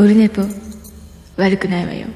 [0.00, 0.42] オルネポ
[1.36, 2.06] 悪くないわよ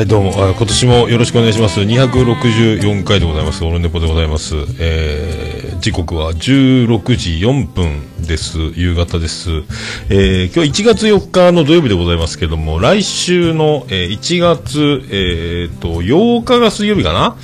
[0.00, 1.80] はい、どうも、あ今年もよろしくお願いします。
[1.80, 3.62] 264回でございます。
[3.64, 4.54] オルネポでございます。
[4.78, 8.58] えー、時刻は16時4分です。
[8.74, 9.50] 夕方です。
[10.10, 17.36] えー、今日1月4日の土曜日でございますけども、来週の、えー1月、えー、と、8日が水曜日かな？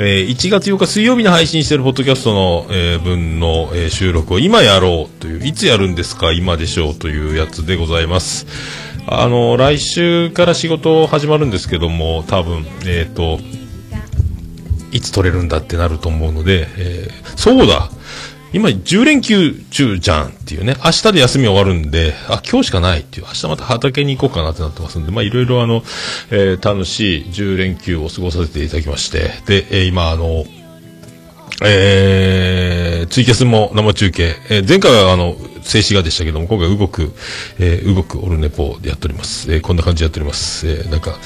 [0.00, 8.46] えー1月8日水曜日に配信しているポッドキャストの、えー分の、えー収録を今やろうという、いつやるんですか今でしょうというやつでございます。
[9.06, 13.38] あの、来週から仕事始まるんですけども、多分、えっ、と、
[14.92, 17.90] いつ取れるんだってなると思うので、えーそうだ
[18.52, 25.82] 今10連休中じゃんっていうね、明日で休み終わるんで、あ、今日しかないっていう、明日また畑に行こうかなってなってますんで、まあいろいろあの、
[26.30, 30.46] えー楽しい10連休を過ごさせていただきまして、で、えー今あの、
[31.62, 34.36] えー、ツイキャスも生中継。
[34.48, 37.12] えー前回はあの、静止画でしたけども、今回動く、
[37.58, 39.52] えー動くオルネポでやっております。
[39.52, 40.66] えーこんな感じでやっております。
[40.68, 41.18] えーなんか、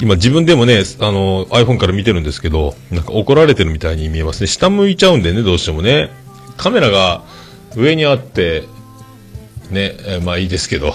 [0.00, 4.46] 今自分でもね、あの、iPhone から見てるんですけど、なんか怒られてるみたいに見えますね。
[4.46, 6.10] 下向いちゃうんでね、どうしてもね。
[6.56, 7.22] カメラが
[7.76, 8.64] 上にあって、
[9.70, 10.94] ね、えまあいいですけど。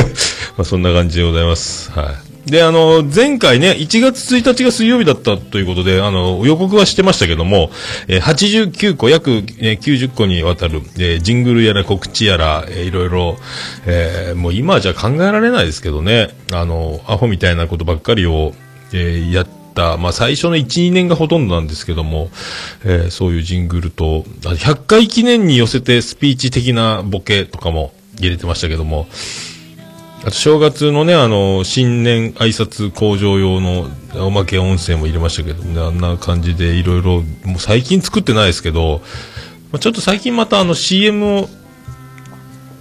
[0.56, 1.90] まあそんな感じでございます。
[1.92, 2.25] はい。
[2.46, 7.70] で、あの、前回ね、1月1日が水曜日だったということで、あの、予告はしてましたけども、
[8.06, 13.36] えー89個、約、えー90個にわたる、えージングルやら告知やら、えーいろいろ、
[13.86, 18.54] えーもう今じゃ考えられないですけどね、あの、アホみたいなことばっかりを、
[18.92, 22.30] えーやった、まあ最初の1、2年がほとんどなんですけども、
[22.84, 29.08] えーそういうジングルと、100回記念に寄せてスピーチ的なボケとかも入れてましたけども、
[30.26, 33.88] あと正月のね、あの、新年挨拶工場用の
[34.26, 39.02] おまけ音声も入れましたけどね、あんな感じでいろいろ、もう最近作ってないですけど、
[39.70, 41.48] まあちょっと最近またあの CM を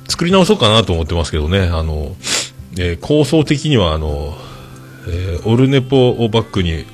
[0.08, 2.16] 作り直そうかなと思ってますけどね、あの、
[2.80, 4.36] えー構想的にはあの、
[5.08, 6.88] えーオルネポをバックに、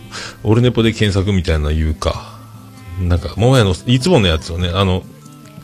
[0.43, 2.37] オルネポで検索みたいな言うか、
[2.99, 5.03] なんか、もやの、いつものやつをね、あの、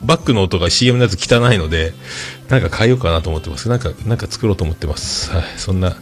[0.02, 1.94] バックの音が CM のやつ汚いので、
[2.50, 3.68] なんか変えようかなと思ってます。
[3.68, 5.32] なんか、なんか作ろうと思ってます。
[5.32, 5.44] はい。
[5.58, 5.98] そんな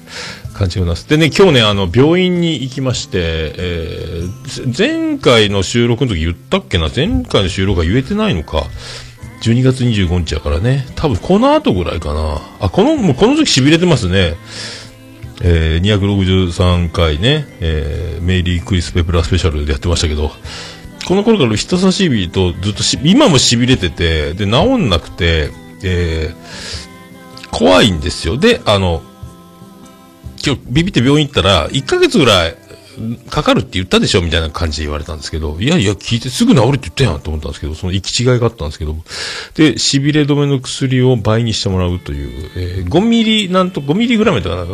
[0.53, 1.09] 感じでございます。
[1.09, 6.89] でね、今日ね、あの、病院に行きまして、えー、前回の収録の時言ったっけな？
[6.95, 8.63] 前回の収録は言えてないのか。
[9.41, 10.85] 12月25日やからね。
[10.95, 12.39] 多分この後ぐらいかな。
[12.59, 14.35] あ、この、もうこの時痺れてますね。
[15.41, 20.31] えー、263回ね、えー、メイリークリス・ペプラスペシャルでやってましたけど、
[21.07, 25.49] この頃から人差し指とずっとし、今も痺れてて、で、治んなくて、
[25.83, 28.37] えー、怖いんですよ。
[28.37, 29.01] で、あの、
[30.45, 32.57] 今日ビビって病院行ったら、1ヶ月ぐらい
[33.29, 38.95] かかるって言ったでしょみたいな感じで言われたんですけど、いやいや、聞いてすぐ治るって言ったやんと思ったんですけど、その行き違いがあったんですけど、
[39.55, 44.73] で、痺れ止めの薬を倍にしてもらうという、えー5ミリ、なんと5ミリグラムとかなんか、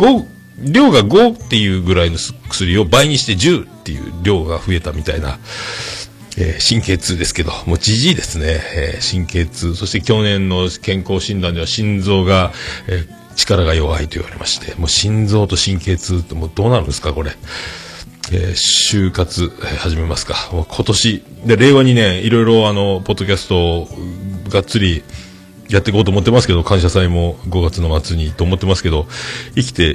[0.00, 0.26] 5、
[0.72, 2.18] 量が5っていうぐらいの
[2.48, 5.38] 薬を倍にして10っていう量が増えたみたいな、
[6.38, 9.74] えー神経痛ですけど、もうじじいですね、えー神経痛。
[9.74, 12.52] そして去年の健康診断では心臓が、
[12.88, 17.32] えー力が弱いと言われまして、もう心臓と神経痛ってもうどうなるんですか、これ。
[18.32, 20.48] えー就活、えー始めますか。
[20.52, 23.88] もう今年、で、令和にね、いろいろあの、ポッドキャストを
[24.48, 25.04] がっつり
[25.68, 29.06] やっていこうと思ってますけど、感謝祭も5月の末にと思ってますけど、
[29.54, 29.94] 生きて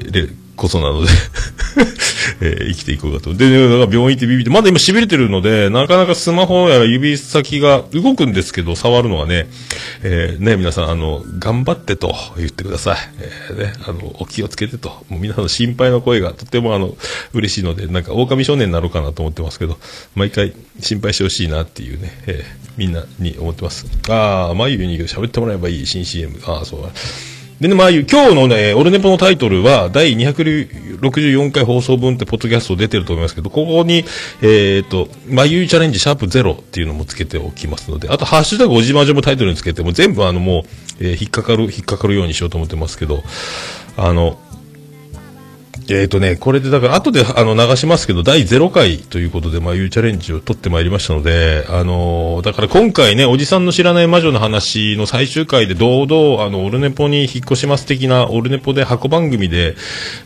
[0.61, 1.09] こそなので、
[2.41, 3.33] えー生きていこうかと。
[3.33, 9.47] で、ね、だか病院行ってビビって、まだ今痺れてるので、なかなかスマホや指先が動くんですけど、触るのはね、
[10.03, 12.97] えーね、皆さん、あの、頑張ってと言ってください。
[13.49, 14.89] えーね、あの、お気をつけてと。
[15.09, 16.95] もう皆さんの心配の声がとてもあの、
[17.33, 19.79] 嬉しいので、なんか、狼少年になろうかなと思ってますけど、
[20.13, 23.85] 毎回心配してほしいなっていうね、えーみんなに思ってます。
[24.09, 26.39] ああ、眉に喋ってもらえばいい新 CM。
[26.45, 26.91] ああ、そう。
[27.61, 34.03] でね、まあ、今日のね、オルネポのタイトルは、第264回放送分ってポッドキャスト出てると思いますけど、ここに、
[34.41, 43.21] えっ、と、まゆいチャレンジシャープゼロっていうのもつけておきますので、あと、ハッシュタグおじまじょもタイトルにつけて、も全部あの、もう、えー引っかかる、引っかかるようにしようと思ってますけど、
[43.95, 44.39] あの、
[45.93, 59.75] えっ、とね、これでだから後であの流しますけど、第0回ということで、まあ、いうチャレンジを取ってまいりましたので、あのーだから今回ね、おじさんの知らない魔女の話の最終回で堂々、あの、オルネポに引っ越します的な、オルネポで箱番組で、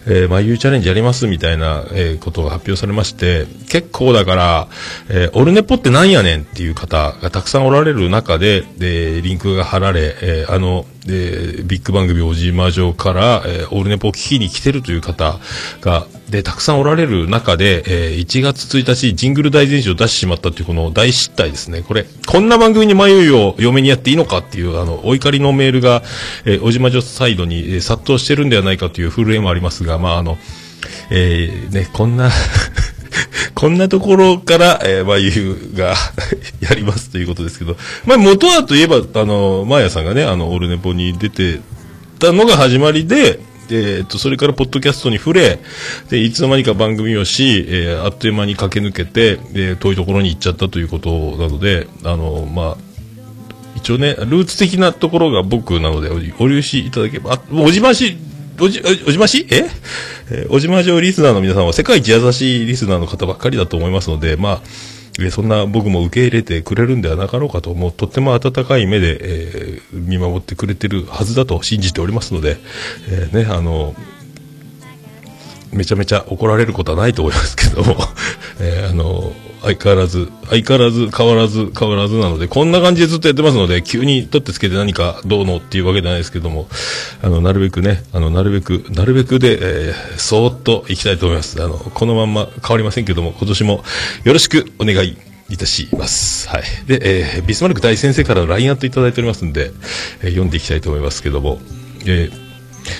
[0.07, 4.67] えー、まあ、いうチャレンジやりますみたいな、えーことが発表されまして、結構だから、
[5.09, 15.39] えーオルネポってなんやねんっていう方がたくさんおられる中で、で、リンクが貼られ、えーあの、えビッグ番組おじまじょから、えーオールネポを聞きに来てるという方
[15.81, 21.81] が、で、たくさんおられる中で、えー1月1日、ジングル大全集を出してしまったというこの大失態ですね。
[21.81, 26.03] これ、こんな番組に迷いを嫁にやっていいのかっていう、あの、お怒りのメールが、
[26.45, 30.37] えーおじまじょサイドに、えー殺到してるんではないかという震えもありますが、まあ、あの、
[31.11, 32.31] えーね、こんな、
[33.55, 35.95] こんなところから、えー、まあ、ゆうが
[36.61, 41.59] やりますということですけど、まあ、元はといえば、あの、マーヤさんがね、あの、オルネポに出て
[42.19, 43.39] たのが始まりで、
[43.71, 45.59] えっと、それからポッドキャストに触れ、
[46.09, 52.77] で、いつの間にか番組をし、えーあっという間に駆け抜けて、で、遠いところに行っちゃったということなので、あの、まあ、
[53.75, 58.17] 一応ね、ルーツ的なところが僕なので、おお許しいただければ、あ、おじまし、
[58.59, 59.47] おじ、おじまし？
[59.51, 59.65] え？
[60.31, 64.61] えーおじまじょリスナーの皆さんは世界一優しいリスナーの方ばっかりだと思いますので、まあ、
[65.21, 72.57] えそんな僕も受け入れてくれるんではなかろうかと、もうとっても温かい目で、えー見守ってくれてるはずだと信じておりますので、
[73.09, 73.95] えーね、あの、
[75.71, 77.97] めちゃめちゃ怒られることはないと思いますけども、
[78.59, 79.33] えーあの、
[79.65, 86.67] 相変わらず、相変わらず、変わらず、変わらずなので、こんな感じでずっとやってますので、急に取ってつけて何かどうのっていうわけじゃないですけども、
[87.23, 89.57] あの、なるべくね、あの、なるべく、なるべくで、
[89.89, 91.61] えーそーっといきたいと思います。
[91.63, 93.83] あの、このまんま変わりませんけども、今年も
[94.23, 95.17] よろしくお願い
[95.49, 96.47] いたします。
[96.47, 96.63] はい。
[96.85, 99.71] で、えービスマルク大先生からの LINE アットいただいておりますんで、
[100.21, 101.59] えー読んでいきたいと思いますけども、
[102.05, 102.45] えー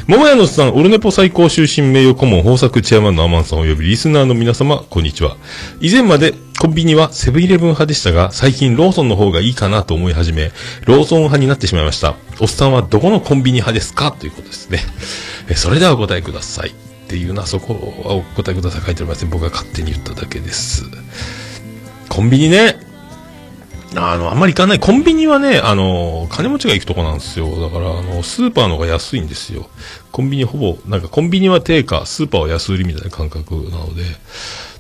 [0.08, 5.38] 桃屋のさん、オルネポ最高終身名誉顧問豊作チェアマンのアマンさん及びリスナーの皆様、こんにちは。
[5.80, 10.52] 以前までコンビニはセブンイレブン派でしたが、最近ローソンの方がいいかなと思い始め、
[10.86, 12.16] ローソン派になってしまいました。
[12.40, 14.12] おっさんはどこのコンビニ派ですか？
[14.12, 14.80] ということですね。
[15.50, 16.70] えそれではお答えください。
[16.70, 16.74] っ
[17.08, 17.74] ていうのはそこ
[18.06, 19.30] はお答えください書いておりません。
[19.30, 20.86] 僕が勝手に言っただけです。
[22.10, 22.78] コンビニね。
[23.98, 24.80] あの、あんまり行かない。
[24.80, 27.62] コンビニはね、あの、金持ちが行くとこなんですよ。
[27.62, 29.70] だから、あの、スーパーの方が安いんですよ。
[30.12, 34.04] コンビニほぼ、なんかコンビニは定価、スーパーは安売りみたいな感覚なので。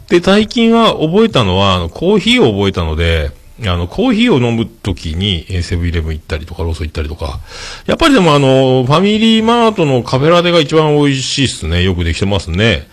[0.09, 3.31] で、最近は覚えたのは、あの、コーヒーを覚えたので、
[3.61, 7.39] あの、コーヒーを飲むときに、えセブンイレブン行ったりとか、ローソン行ったりとか。
[7.85, 11.83] やっぱりでもあの、ファミリーマートのカフェラテが一番美味しいっすね。
[11.83, 12.87] よくできてますね。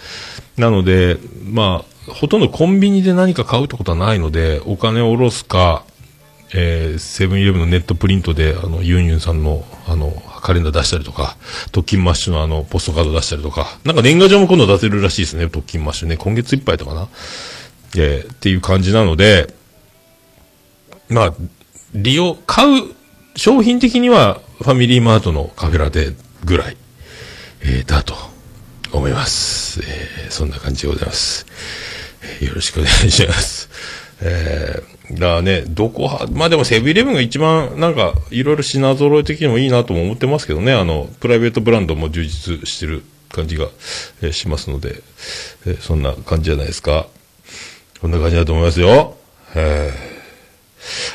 [0.56, 5.84] なので、まあ、ほとんどコンビニで何か買うってことはないので、お金を下ろすか、
[6.54, 11.36] えーセブンイレブンのネットプリントで、あの、ユンユンさんの、あの、カレンダー出したりとか、
[11.70, 16.16] 特勤マッシュのあの、ポストカード出したりとか、なんか年賀状も今度出せるらしいですね、特勤マッシュね。
[16.16, 17.08] 今月いっぱいとかな。
[17.96, 19.54] えーっていう感じなので、
[21.08, 21.34] まあ、
[21.94, 22.94] 利用、買う、
[23.36, 26.12] 商品的には、ファミリーマートのカフェラテ
[26.44, 26.76] ぐらい、
[27.62, 28.14] えーだと
[28.92, 29.80] 思います。
[29.82, 31.46] えーそんな感じでございます。
[32.40, 33.68] よろしくお願いします。
[34.22, 43.68] えー、だからね、どこは、まあでもセブンイレブンが一番、なんか、いろいろ品揃え的にもいいなとも思ってますけどね、あの、プライベートブランドも充実してる感じが、
[44.22, 45.02] えーしますので、
[45.66, 47.06] えーそんな感じじゃないですか。
[48.00, 49.16] こんな感じだと思いますよ。
[49.54, 50.12] えー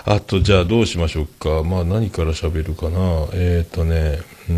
[0.05, 1.63] あと、じゃあどうしましょうか。
[1.63, 3.27] まあ何から喋るかな。
[3.33, 4.19] えっ、ー、とね、
[4.49, 4.55] うー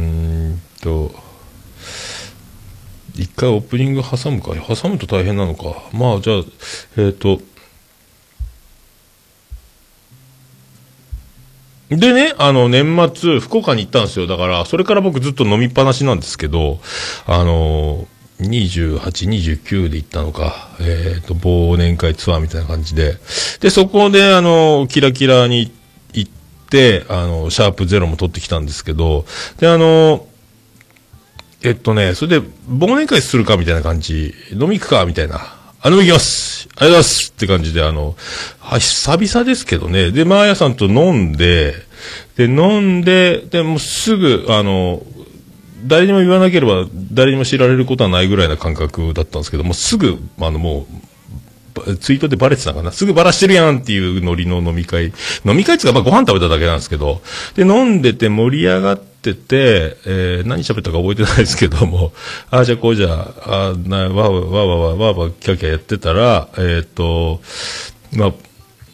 [0.53, 1.11] んと、
[3.15, 4.53] 一回オープニング挟むか。
[4.55, 5.89] 挟むと大変なのか。
[5.91, 6.43] まあじゃあ、
[6.97, 7.41] えっ、と、
[11.89, 14.27] でね、あの、年末、福岡に行ったんですよ。
[14.27, 16.79] だから、それから僕ずっと飲みっぱなしなんですけど、
[17.25, 18.07] あの、
[18.39, 19.01] 28、
[19.57, 23.15] 29で行ったのか、えっ、と、忘年会ツアーみたいな感じで。
[23.59, 25.71] で、そこで、あの、キラキラに
[26.13, 26.31] 行っ
[26.69, 29.25] て、あの、シャープゼロも取ってきたんですけど、
[29.57, 30.27] で、あの、
[31.63, 35.58] えっとね、それで、忘年会するかみたいな感じ、飲み行くかみたいな。
[35.81, 36.67] あ、飲み行きます。
[36.71, 37.29] ありがとうございます。
[37.29, 38.15] って感じで、あの、
[38.59, 40.11] は、久々ですけどね。
[40.11, 41.73] で、マーヤさんと飲んで、
[42.35, 45.01] で、飲んで、で、もうすぐ、あの、
[45.85, 50.85] 誰にも言わなければ、誰にも知られることはないぐらいな感覚だったんですけどもう、すぐ、あの、も
[51.85, 52.91] う、ツイートでバレてたかな。
[52.91, 55.13] すぐバラしてるやんっていうノリの飲み会。
[55.45, 57.21] 飲み会っていうか、まあご飯食べただけなんですけど、
[57.55, 62.13] で、飲んでて盛り上がっってて、えー、何喋ったか覚えてないですけども、
[62.51, 67.41] あ あ、じゃあこうじゃあ、あな、わわわわわわわキャキャやってたら、えっ、と、
[68.13, 68.33] まあ、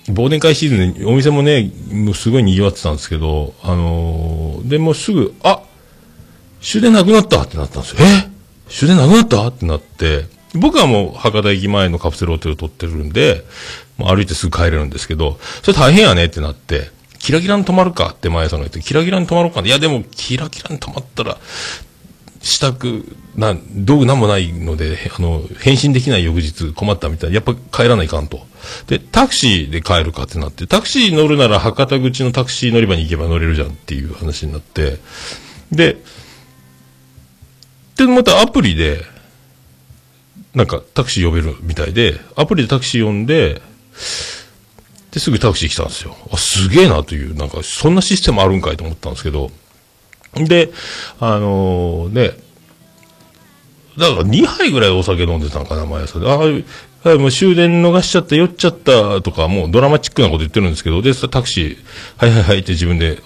[0.10, 5.62] 忘年会シーズンお店もね、もうすごい賑わってたんですけど、あのーでもうすぐ、あ
[6.62, 7.98] 終電なくなったってなったんですよ。
[8.02, 8.28] え？
[8.70, 9.48] 終電なくなった？
[9.48, 13.44] ってなって、僕はもう博多駅前のカプセルホテルを取ってるんで、
[13.98, 16.90] もう歩いてすぐ帰れるんですけど、それ大変やねってなって、
[17.26, 19.62] キラキラに泊まるかって前さんが言って、キラキラに泊まろうか。
[19.62, 21.40] いやでも、キラキラに泊まったら、
[22.40, 23.04] 支度、
[23.36, 27.36] な、道具なんもないので、あの、返信できない翌日困ったみたいな。
[27.38, 28.46] やっぱ帰らないかんと。
[28.86, 35.00] で、タクシーで帰るかってなって、タクシー乗るなら博多口のタクシー乗り場に行けば乗れるじゃんっていう話になって、
[35.72, 35.98] で、
[37.96, 39.02] で、またアプリで、
[40.54, 43.64] なんかタクシー呼べるみたいで、アプリでタクシー呼んで、
[45.16, 46.14] で、すぐタクシー来たんですよ。
[46.30, 49.50] あ、すげえなという、なんか、そんなシステムあるんかいと思ったんですけど、
[50.34, 50.72] で、
[51.22, 52.38] あのー、ね、
[53.98, 56.30] だから2杯ぐらいお酒飲んでたのかな、毎朝で。
[56.30, 56.34] あ
[57.10, 61.78] あ、もう終電逃しちゃった、酔っちゃったとか、もうドラマチックなこと言ってるんですけど、で、タクシー、
[62.18, 63.20] はいはいはいって自分で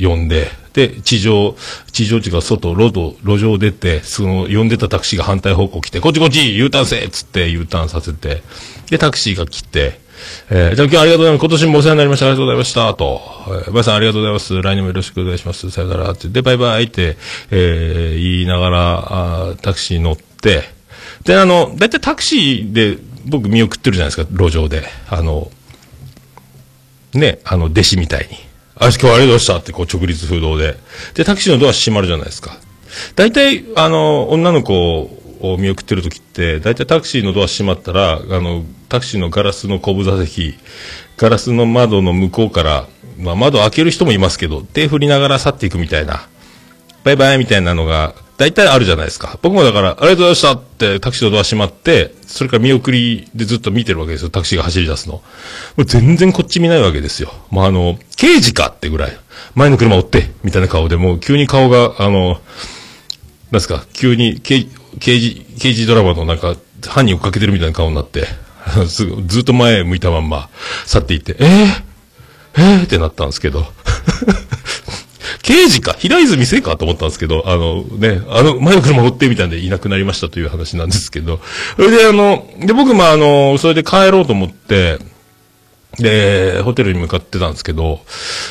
[0.00, 1.56] 呼んで、で、地上、
[1.90, 8.44] 地上地が外、路道、路上出て、その、呼んでたタクシーが反対方向来て、こっちこっち !U ターンせっつって U ターンさせて、
[8.88, 10.06] で、タクシーが来て、
[10.50, 11.40] えー、じゃあ今日ありがとうございます。
[11.40, 12.26] 今年もお世話になりました。
[12.26, 12.94] ありがとうございました。
[12.94, 13.20] と。
[13.46, 14.62] えー、ばあさんありがとうございます。
[14.62, 15.70] 来年もよろしくお願いします。
[15.70, 16.10] さよなら。
[16.10, 16.28] って。
[16.28, 17.16] で、バイバイって、
[17.50, 19.06] えー、言いながら、
[19.50, 20.62] あタクシー乗って、
[21.24, 24.84] で、あの、だいたいタクシーで僕見送ってるじゃないですか、路上で。
[25.08, 25.50] あの、
[27.14, 28.36] ね、あの、弟子みたいに。
[28.76, 30.76] あ、今日はありがとうございましたって、こう、直立風洞で。
[31.14, 32.56] で、タクシーのドア閉まるじゃないですか。
[33.16, 35.10] 大体、あの、女の子
[35.40, 40.54] を見送ってる時って、大体タクシーのドア閉まったら、あの、タクシーのガラスの後部座席、
[41.16, 42.86] ガラスの窓の向こうから、
[43.18, 46.28] まあ、窓開ける人もいますけど、手振りながら去っていくみたいな、
[47.04, 49.36] バイバイみたいなのが、大体あるじゃないですか。
[49.42, 54.30] 僕もだから、ありがとうございましたってタクシーのドア閉まって、それから見送りでずっと見てるわけですよ。
[54.30, 55.14] タクシーが走り出すの。
[55.14, 55.22] も
[55.78, 57.32] う全然こっち見ないわけですよ。
[57.50, 59.18] もうあの、刑事かってぐらい。
[59.56, 62.40] 前の車追って、みたいな顔で、もう急に顔が、あの、
[63.50, 64.40] なんすか、急に
[64.98, 68.26] 刑事、刑事ドラマのなんか、犯人追っかけてるみたいな顔になって、
[68.86, 70.48] ずっと前向いたまんま
[70.86, 71.82] 去っていって、えー、
[72.56, 73.66] えー、ってなったんですけど。
[75.42, 75.94] 刑事か？
[75.98, 81.40] 平泉聖かと思ったんですけど、あのね、あの、前の車乗ってみたんでいなくなりましたという話なんですけど、
[81.76, 84.98] それであの、で、僕もあの、それで帰ろうと思って、
[85.98, 88.00] で、ホテルに向かってたんですけど、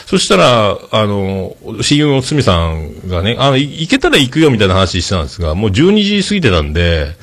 [0.05, 7.15] そしたら、あの、親友のつみさんがね、あの、行けたら行くよみたいな話してたんですが、もう12時過ぎてたんで、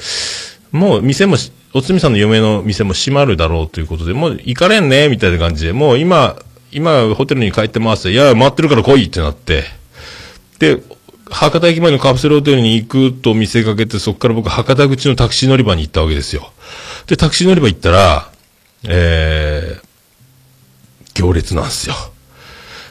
[0.72, 1.36] もう店も、
[1.74, 6.36] おつみさんの嫁の店も閉まるだろうということで、もう行かれんね、みたいな感じで、もう今、
[6.72, 9.64] 今、ホテルに帰ってますいや、待ってるから来いってなって、
[10.58, 10.82] で、
[11.30, 16.52] 博多駅前のカプセルホテルに行くと見せかけて、そこから僕、博多口のタクシー乗り場に行ったわけですよ。
[17.06, 18.30] で、タクシー乗り場行ったら、
[18.84, 19.83] えー、
[21.14, 21.94] 行列なんですよ。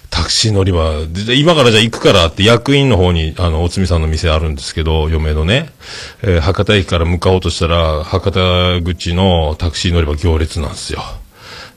[0.10, 0.92] タクシー乗り場、
[1.36, 5.72] 今からじゃあ行くからって役員の方に、あの、おつみさんの店あるんですけど、嫁のね、
[6.22, 11.02] えー、博多駅から向かおうとしたら、博多口のタクシー乗り場行列なんですよ。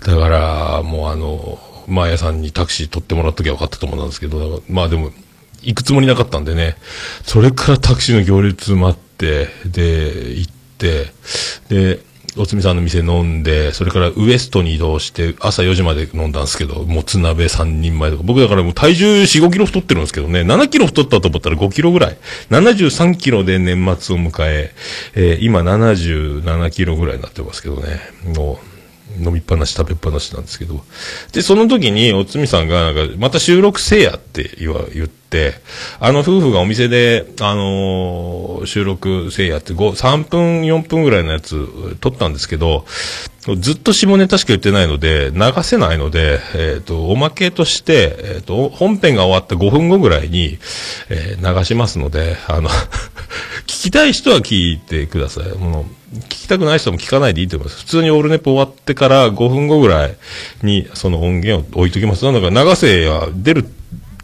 [0.04, 5.12] だから、もうあの、マーヤさんにタクシー取ってもらっときゃよかったと思うんですけど、まあでも、
[5.62, 6.76] 行くつもりなかったんでね、
[7.24, 11.06] それからタクシーの行列待って、で、行って、
[11.70, 12.00] で、
[12.38, 22.16] おつみさんの店飲んで、それからウエストに移動して、朝4時まで飲んだんですけど、もつ鍋3人前とか、僕だからもう体重4、5キロ太ってるんですけどね、7キロ太ったと思ったら5キロぐらい。
[22.50, 24.74] 73キロで年末を迎え、
[25.14, 28.00] えー、今77キロぐらいになってますけどね、
[28.36, 28.75] もう、
[29.20, 30.84] 飲みっぱなし食べっぱなしなんですけど。
[31.32, 35.54] で、その時に、おつみさんが、なんか、また収録せえやって言わ、言って、
[36.00, 42.84] あの夫婦がお店で、あのー、収録せえやって、5、3分、4分ぐらいのやつ撮ったんですけど、
[43.54, 50.58] ずっと下ネタしか言ってないので、流せないので、えっ、ー、と、おまけとして、えっ、ー、と、本編が終わった5分後ぐらいに、
[51.08, 52.68] えー、流しますので、あの
[53.66, 55.58] 聞きたい人は聞いてください。
[55.58, 57.80] もう、聞きたくない人も聞かないでいいと思います。
[57.80, 60.16] 普通にオールネポ終わってから5分後ぐらい
[60.62, 62.24] に、その音源を置いときます。
[62.24, 63.66] なんだか流せや、出る、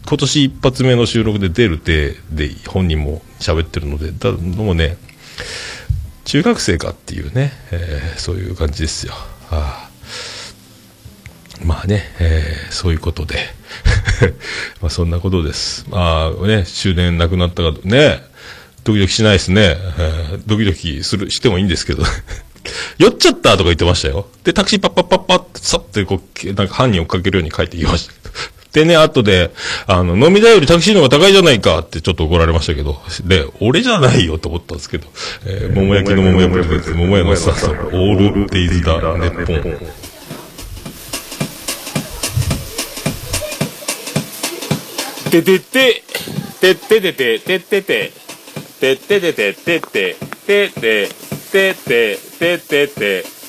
[0.05, 4.97] 今年一発目の収録で出る手で本人も喋ってるので、だ、どうもね、
[6.25, 9.13] 中学生かっていうね、えー、そういう感じですよ。
[9.51, 9.89] あ
[11.63, 13.37] まあね、えー、そういうことで。
[14.81, 15.85] まあそんなことです。
[15.89, 18.23] まあね、終電なくなったかとね、
[18.83, 19.77] ドキドキしないですね。
[19.97, 22.03] えー、ドキドキする、してもいいんですけど。
[22.97, 24.27] 酔っちゃったとか言ってましたよ。
[24.43, 28.13] で、タクシーパッパッパッパッさってこう、なんか犯人追っかけるように帰ってきました。
[28.73, 29.51] でね、後で、
[29.85, 35.07] あの、飲み代よりタクシーの方が高いじゃないかってちょっと怒られましたけど、で、俺じゃないよと思ったんですけど、
[35.45, 40.03] えー、桃焼きの桃焼きの桃屋のスタッフ、オールデイズだ、ネッポン。
[45.29, 46.03] ててて、
[46.61, 48.22] てててて、ててて、
[48.79, 50.15] てててて、ててて、
[50.45, 51.13] ててて、
[51.53, 53.42] てててて、て。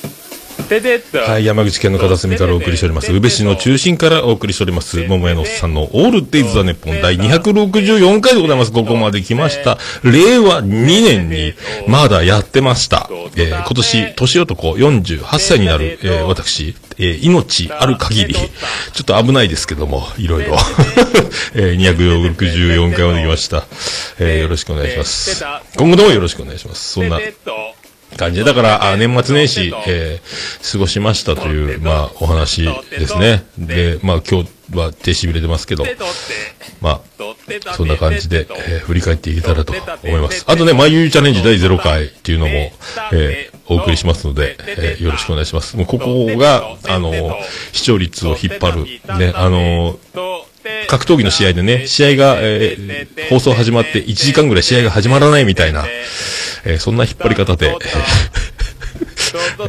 [1.19, 3.13] はい、山口県の片隅からお送りしております。
[3.13, 5.03] 宇部市の中心からお送りしております。
[5.05, 8.71] 桃屋のおっさんのオールデイズ・ザ・ネッポン第264回でございます。
[8.71, 9.77] ここまで来ました。
[10.03, 11.53] 令和2年に
[11.87, 13.07] まだやってました。
[13.35, 18.41] えー今年、年男48歳になる、えー私、えー命ある限り、ちょ
[19.01, 20.57] っと危ないですけども、いろいろ。
[21.53, 23.65] えー264回まで来ました。
[24.19, 25.43] えーよろしくお願いします。
[25.77, 26.93] 今後ともよろしくお願いします。
[26.93, 27.19] そんな
[28.17, 33.45] 感じで、だから、あ年末年始、えー過ごしましたという、まあ、お話ですね。
[33.57, 35.85] で、まあ、今日は手しびれてますけど、
[36.81, 40.43] まあ、そんな感じで、えー振り返っていけたらと思います。
[40.47, 42.51] あとね、まゆゆチャレンジ第0回っていうのも、
[43.13, 45.75] えーお送りしますので、えーよろしくお願いします。
[45.77, 47.37] もうここが、あの、
[47.73, 49.99] 視聴率を引っ張る、ね、あの、
[50.87, 55.85] 格闘技の試合でね、試合が、えー放送始まって1時間ぐらい試合が始まらないみたいな、
[56.65, 57.73] えーそんな引っ張り方で、え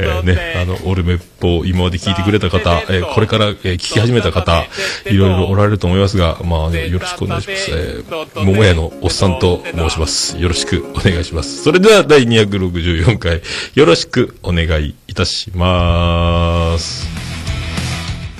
[0.05, 4.63] ーね、あの、オルメッポを今まで聞いてくれた方、えーこれから、えー聞き始めた方、
[5.05, 7.71] いろいろおられると思いますが、まあね、よろしくお願いします。
[7.71, 10.37] えー、桃屋のおっさんと申します。
[10.39, 11.63] よろしくお願いします。
[11.63, 13.41] それでは第264回、
[13.75, 17.07] よろしくお願いいたします。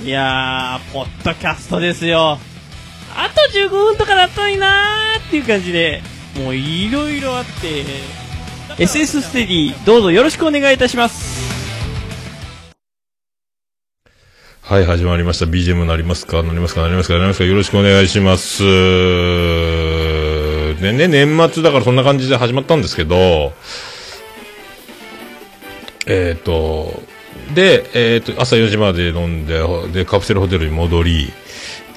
[0.04, 2.38] いやー、ポッドキャストですよ。
[3.14, 6.02] あと15分とかだったのになーっていう感じで、
[6.36, 7.84] もういろいろあって、
[8.78, 11.36] SS ステディ、どうぞよろしくお願いいたします。
[14.62, 15.46] はい、始まりました。
[15.46, 16.44] BGM なりますか？
[16.44, 16.82] なりますか？
[16.82, 17.14] なりますか？
[17.14, 17.44] なりますか？
[17.44, 18.62] よろしくお願いします。
[18.62, 18.68] で
[20.92, 23.52] ね、年末だからそんな感じで始まったんですけど、
[26.06, 27.02] えっ、と、
[27.56, 29.60] で、えっ、と、朝4時まで飲んで、
[29.92, 31.32] で、カプセルホテルに戻り、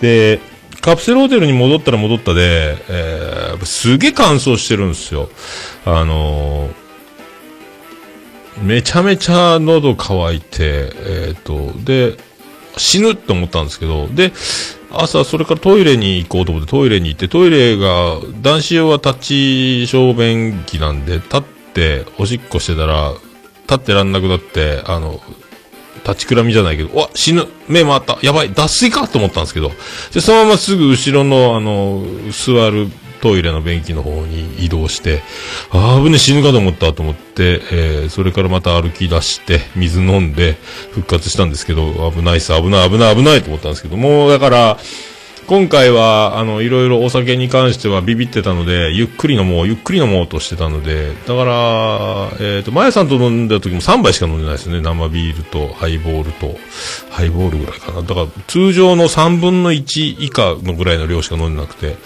[0.02, 0.40] で、
[0.82, 5.30] カプセルホテルに戻ったら戻ったで、えー、すげえ乾燥してるんですよ。
[5.86, 6.82] あのー
[8.62, 12.18] めちゃめちゃ喉乾いて、えっ、と、で、
[12.78, 14.32] 死ぬって思ったんですけど、で、
[14.92, 23.14] 朝それからトイレに行こうと思ってトイレに行って、トイレが、男子用は立ち小便器なんで、立っておしっこしてたら、
[23.64, 25.22] 立ってらんなくなって、あの、
[26.04, 29.72] 立ちくらみじゃないけど、うわ、死ぬ目回ったやばい脱水かと思ったんですけど、
[30.14, 32.90] で、そのまますぐ後ろの、あの、座る
[33.22, 35.22] トイレの便器の方に移動して、
[35.72, 40.58] あー危ね死ぬかと思ったと思って、えーそれからまた歩き出して、水飲んで
[40.92, 44.78] 復活したんですけど、危ないっす、危ない、危ない、危ないと思ったんですけど、もうだから、
[45.52, 54.80] 今回は、あの、いろいろお酒に関してはビビってたので、ゆっくり飲もう、ゆっくり飲もうとしてたので、だから、えっ、と、まやさんと飲んだ時も3杯しか飲んでないですね。
[54.80, 56.58] 生ビールとハイボールと、
[57.10, 58.02] ハイボールぐらいかな。
[58.02, 61.98] だから、通常の3分の1以下のぐらいの量しか飲んでなくて、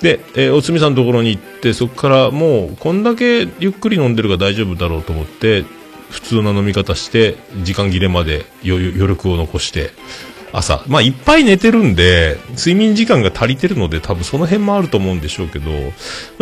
[0.00, 5.64] で、えーおつみさんのところに行って、そこからもう、こんだけゆっくり飲んでるから大丈夫だろうと思って、
[6.10, 9.90] 普通の飲み方して、時間切れまで余力を残して、
[10.52, 15.70] 朝、まあ、いっぱい寝てるんで、睡眠時間が足りてるので、多分その辺もあると思うんでしょうけど、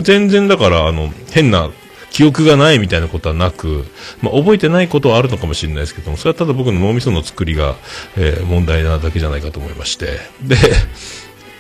[0.03, 1.71] 全然だから、あの、変な、
[2.13, 3.85] 記憶がないみたいなことはなく、
[4.23, 7.75] まあ、覚えてないことはあるのかもしれないですけども、それはただ僕の脳みその作りが、
[8.17, 10.21] えー問題なだけじゃないかと思いまして。
[10.43, 10.57] で、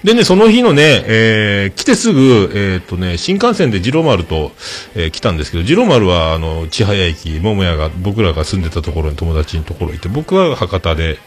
[0.06, 4.52] でね、その日のね、えー来てすぐ、えーっとね、新幹線で次郎丸と、
[4.94, 11.18] えー来たんですけど、次郎丸は、あの、千早駅、桃屋が、僕らが住んでたところに友達のところにいて、僕は博多で、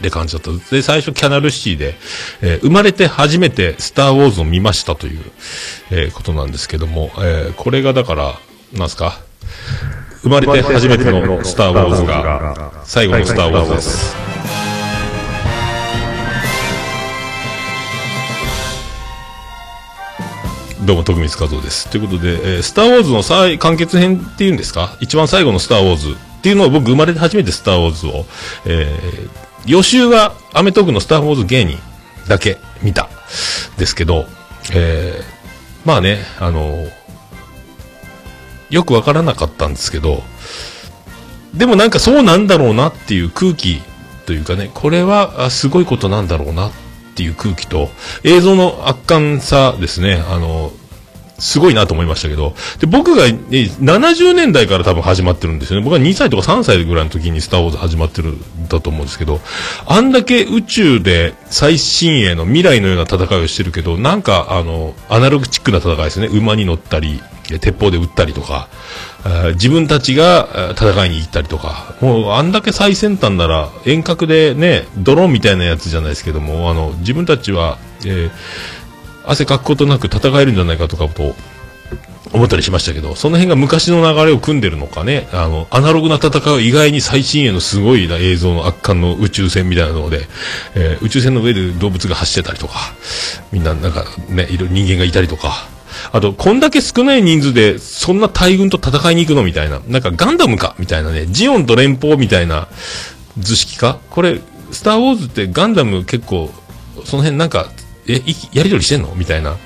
[0.00, 0.50] で感じだった。
[0.74, 1.94] で、最初キャナルシティで、
[2.40, 5.20] えー生まれて初めてスターウォーズを見ましたという、
[5.90, 8.38] えーことなんですけども、えーこれがだから、
[8.72, 9.20] なんすか
[10.22, 14.33] 生まれて初めてのスターウォーズが、最後のスターウォーズです。
[20.84, 21.88] どうも、徳光和夫です。
[21.88, 24.98] ということで、えースター・ウォーズの最完結編っていうんですか？
[25.00, 28.26] 一番最後のスター・ウォーズっていうのを僕生まれて初めてスター・ウォーズを、
[28.66, 31.78] えー予習はアメトークのスター・ウォーズ芸人
[32.28, 33.08] だけ見た。
[33.78, 34.26] ですけど、
[34.74, 36.86] えーまあね、あの
[38.68, 40.22] よくわからなかったんですけど、
[41.54, 43.80] でもなんかそうなんだろうなっていう空気
[44.26, 46.72] というかね、これはすごいことなんだろうなっ
[47.14, 47.90] っていう空気と、
[48.24, 50.72] 映像の圧巻さですね、あの、
[51.38, 55.84] すごいなと思いましたけど、で、僕が、え70年代から多分始まってるんですよね。
[55.84, 59.40] 僕は2歳とか3歳ぐらいの時にスターウォーズ始まってるんだと思うんですけど、
[59.86, 66.28] あんだけ宇宙で最新鋭の未来のような戦いをしてるけど、なんかあの、アナログチックな戦いですね。
[66.28, 67.20] 馬に乗ったり、
[67.60, 68.68] 鉄砲で撃ったりとか、
[69.54, 78.30] 自分たちが戦いに行ったりとか、もうあんだけ最先端なら遠隔でね、ドローンみたいなやつじゃないですけども、あの、自分たちは、えー
[79.26, 81.34] 汗かくことなく戦えるんじゃないかとかと
[82.32, 90.26] 思ったりしましたけど、その辺が昔の流れを組んでるのかね、あの、アナログな戦いを意外に最新鋭のすごいな映像の圧巻の宇宙船みたいなので、
[90.74, 92.74] えー宇宙船の上で動物が走ってたりとか、
[93.52, 95.68] みんななんかね、いろいろ人間がいたりとか、
[96.12, 102.68] あと、こんだけ少ない人数で、そんな大軍と戦いに行くのみたいな、なんかガンダムかみたいなね、ジオンと連邦みたいな
[103.38, 103.98] 図式か。
[104.10, 104.40] これ、
[104.72, 106.50] スターウォーズってガンダム結構、
[107.04, 107.70] その辺なんか、
[108.06, 109.14] え、いやりとりしてんの？
[109.14, 109.56] みたいな、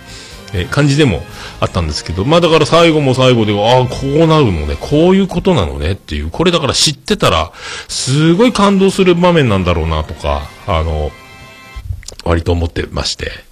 [0.53, 1.23] え感じでも
[1.61, 5.93] あったんですけど、まあだから最後も最後で、ああ、こうなるのね、こういうことなのね。
[5.93, 7.53] っていう、これだから知ってたら、
[7.89, 11.11] すごい感動する場面なんだろうなとか、あの、
[12.25, 13.48] 割と思ってまして。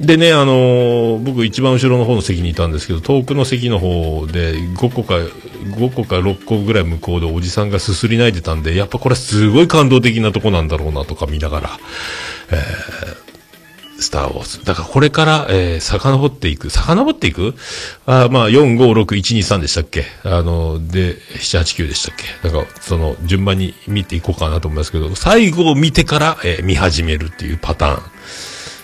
[0.00, 11.70] でね、あのー僕一番後ろの方の席にいたんですけど、遠くの席の方で5個か、5個か6個ぐらい向こうでおじさんがすすり泣いてたんで、やっぱこれすごい感動的なとこなんだろうなとか見ながら、
[14.00, 14.64] スター・ウォーズ。
[14.64, 16.70] だからこれから、えー、遡っていく。
[16.70, 17.54] 遡っていく？
[18.04, 20.04] あーまあ、4、5、6、1、2、3でしたっけ？
[20.24, 22.48] あの、で、7、8、9でしたっけ？
[22.48, 28.11] なんか、その、順番に見ていこうかなと思いますけど、最後を見てから、えー見始めるっていうパターン。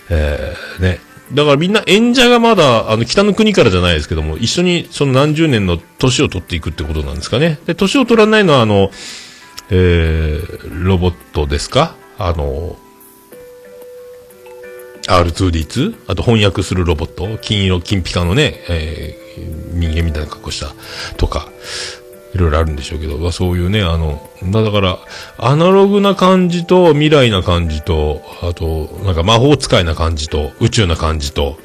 [0.09, 0.99] えー、ね。
[1.33, 7.59] だからみんな演者がまだ、あの、北の国からじゃないですけども、一緒にその何十年の年を取っていくってことなんですかね。
[7.65, 8.91] で、年を取らないのは、あの、
[9.69, 11.95] えー、ロボットですか？
[12.17, 12.77] あの、
[15.07, 15.95] R2D2?
[16.07, 17.37] あと翻訳するロボット？
[17.37, 19.29] 金色、金ピカのね、えー
[19.71, 20.73] 人間みたいな格好した
[21.15, 21.47] とか、
[22.33, 24.99] いろいろあるんでしょうけど、まあそういうね、あの、だだから、
[25.37, 31.57] アナログな感じと未来な感じと、あと、なんか魔法使いな感じと、宇宙な感じと、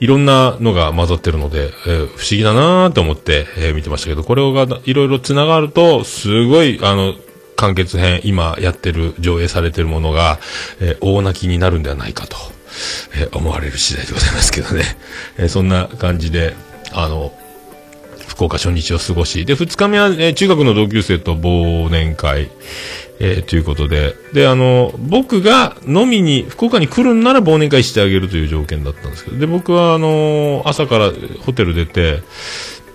[0.00, 7.14] いろんなのが混ざってるので、えー不思議だなーって思って、えー見てましたけど、これがいろいろ繋がると、すごい、あの、
[7.56, 10.38] 完結編、今やってる、上映されてるものが、
[10.80, 12.36] えー大泣きになるんではないかと、
[13.14, 14.84] えー思われる次第でございますけどね。
[15.38, 16.54] えーそんな感じで、
[16.92, 17.32] あの、
[18.36, 22.50] 福岡初日を過ごし、で、二日目は、え中学の同級生と忘年会、
[23.18, 31.12] えーということで、で、あの、僕が飲みに、福岡に来るんなら忘年会してあげるという条件だったんですけど、で、僕は、あの、朝から
[31.46, 32.20] ホテル出て、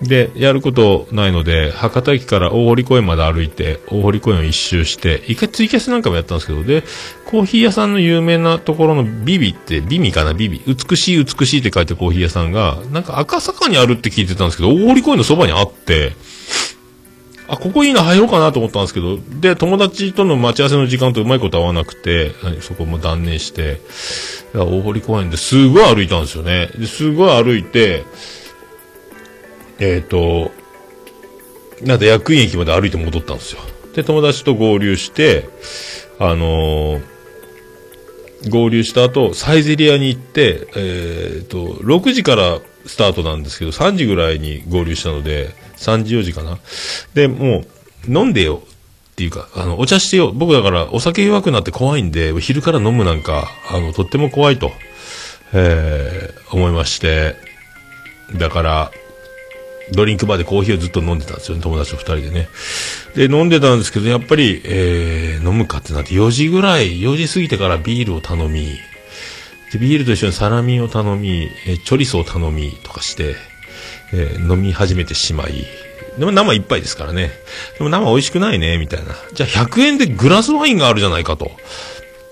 [0.01, 6.83] で、やることないので、博多駅から大堀公園まで歩いて、大堀公園を一周して、一回ツイキャスなんかもやったんですけど、で、
[7.25, 10.61] コーヒー屋さんの有名なところのビビって、ビミかな、ビビ。
[10.65, 16.13] 美しい美しいって書いてコーヒー屋さんが、なんか赤坂にあるって聞いてたんですけど、大堀公園のそばにあって、
[17.47, 23.81] あ、ここいいな、入ろうかなと思ったんですけど、で、友達との待ち合わせの時間とうまいこと合わなくて、そこも断念して、
[24.53, 26.69] 大堀公園ですごい歩いたんですよね。
[26.77, 28.05] ですごい歩いて、
[29.81, 30.51] えっ、と、
[31.81, 33.61] なんで役員駅まで歩いて戻ったんですよ。
[33.95, 35.49] で、友達と合流して、
[36.19, 37.11] あのー
[38.49, 46.57] 合流した後、サイゼリアに行って、えっ、と、6時からスタートなんですけど、3時ぐらいに合流したので、3時4時かな。
[47.13, 47.63] で、も
[48.07, 48.63] う、飲んでよ
[49.11, 50.31] っていうか、あの、お茶してよ。
[50.31, 54.71] 僕だから、お酒弱くなって怖いんで、昼から飲むなんか、あの、とっても怖いと、
[55.53, 57.35] えー思いまして、
[58.33, 58.91] だから、
[59.91, 62.47] ドリンクバーでコーヒーをずっと飲んでたんですよね、友達と二人でね。
[63.15, 68.77] で、飲んでたんですけど、やっぱり、えー、飲むかってなって、4時ぐらい、4時過ぎてからビールを頼み、
[69.71, 73.35] で、ビールと一緒にサラミを頼み、えーチョリソを頼みとかして、
[74.13, 75.65] えー飲み始めてしまい、
[76.17, 77.31] でも生一杯ですからね。
[77.77, 79.15] でも生美味しくないね、みたいな。
[79.33, 81.51] じゃあ100円でグラスワインがあるじゃないかと。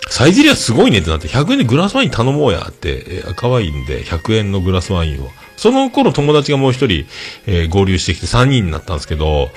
[0.07, 5.29] サイゼリアすごいねってなって、100円でグラスワイン頼もうやって、えー可愛いんで、100円のグラスワインを。
[5.57, 7.05] その頃友達がもう一人、
[7.45, 9.49] えー合流してきて3人になったんですけど、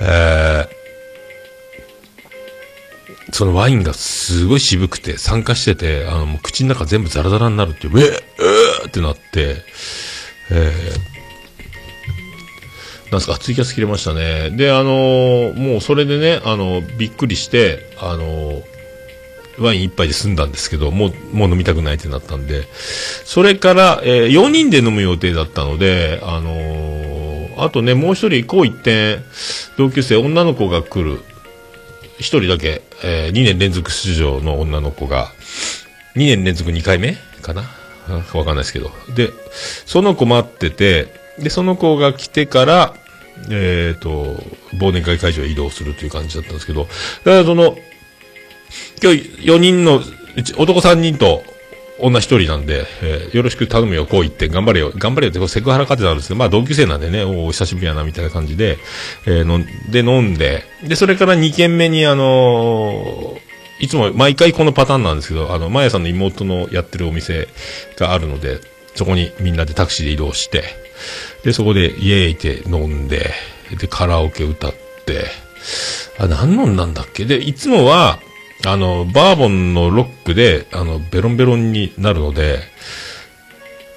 [0.00, 0.82] えー
[3.34, 9.56] そのワインがすごい渋くて、酸化してて、あの、もう口の中全部ザラザラになるっていう、えー、えーってなって、
[10.50, 11.12] えー
[13.10, 14.50] なんすか、ツイキャス切れましたね。
[14.50, 18.71] で、あのーもうそれでね、あのびっくりして、あのー
[19.58, 22.64] ワイン一杯で済んだんですけど、もう、もう飲みたくないってなったんで、
[23.24, 27.02] それから、え4人で飲む予定だったので、あのー
[27.56, 29.22] あとね、もう一人、こう一点、
[29.76, 31.20] 同級生、女の子が来る、
[32.18, 35.32] 一人だけ、え2年連続出場の女の子が、
[36.16, 37.62] 2年連続2回目かな？
[38.08, 38.90] わかんないですけど。
[39.14, 39.30] で、
[39.86, 42.94] その子待ってて、で、その子が来てから、
[43.50, 44.42] えっ、と、
[44.74, 46.88] 忘年会会場へ移動するという感じだったんですけど、
[47.24, 47.76] だからその、
[49.02, 50.02] 今日4人の、
[50.56, 51.42] 男3人と
[51.98, 58.78] 女1人なんで、えーよろしく頼むよ、こう言って、頑張れよ、頑張れよって、セクハラかってたんですけど、まあ同級生なんでね、おお久しぶりやな、みたいな感じで、
[59.26, 67.48] えー飲んで、飲んで、で、それから2軒目にあのーいつも毎回このパターンなんですけど、あの、まやさんの妹のやってるお店
[67.96, 68.60] があるので、
[68.94, 70.62] そこにみんなでタクシーで移動して、
[71.44, 73.30] で、そこでイエーイって飲んで、
[73.80, 75.24] で、カラオケ歌って、
[76.18, 77.24] あ、何飲んだんだっけ？
[77.24, 78.20] で、いつもは、
[78.64, 82.60] あの、バーボンのロックで、あの、ベロンベロンになるので、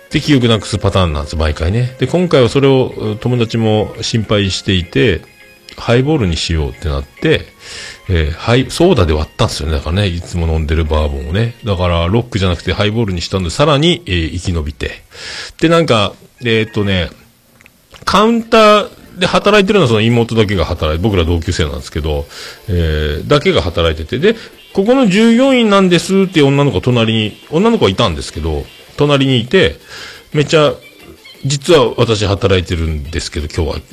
[0.09, 1.95] で、記憶なくすパターンなんです、毎回ね。
[1.99, 5.21] で、今回はそれを友達も心配していて、
[5.77, 7.41] ハイボールにしようってなって、
[8.07, 9.75] えーハイ、ソーダで割ったんですよね。
[9.75, 11.55] だからね、いつも飲んでるバーボンをね。
[11.65, 15.03] だから、ロックじゃなくてハイボールにしたんで、さらに、えー生き延びて。
[15.59, 17.09] で、なんか、えーっとね、
[18.05, 22.25] カウンターで働いてるのはその妹だけが働いて、僕ら同級生なんですけど、
[22.67, 24.37] えーだけが働いてて、で、
[24.73, 28.65] ここの従業員なんですって女の子隣に、女の子はいたんですけど、
[28.97, 29.77] 隣にいて、
[30.33, 30.73] めっちゃ、
[31.45, 33.83] 実は私働いてるんですけど、今日は、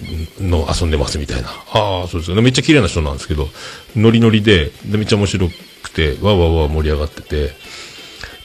[0.40, 1.48] の遊んでますみたいな。
[1.72, 2.42] ああ、そうですよね。
[2.42, 3.48] めっちゃ綺麗な人なんですけど、
[3.94, 5.48] ノリノリで、でめっちゃ面白
[5.82, 7.52] くて、わわわ盛り上がってて、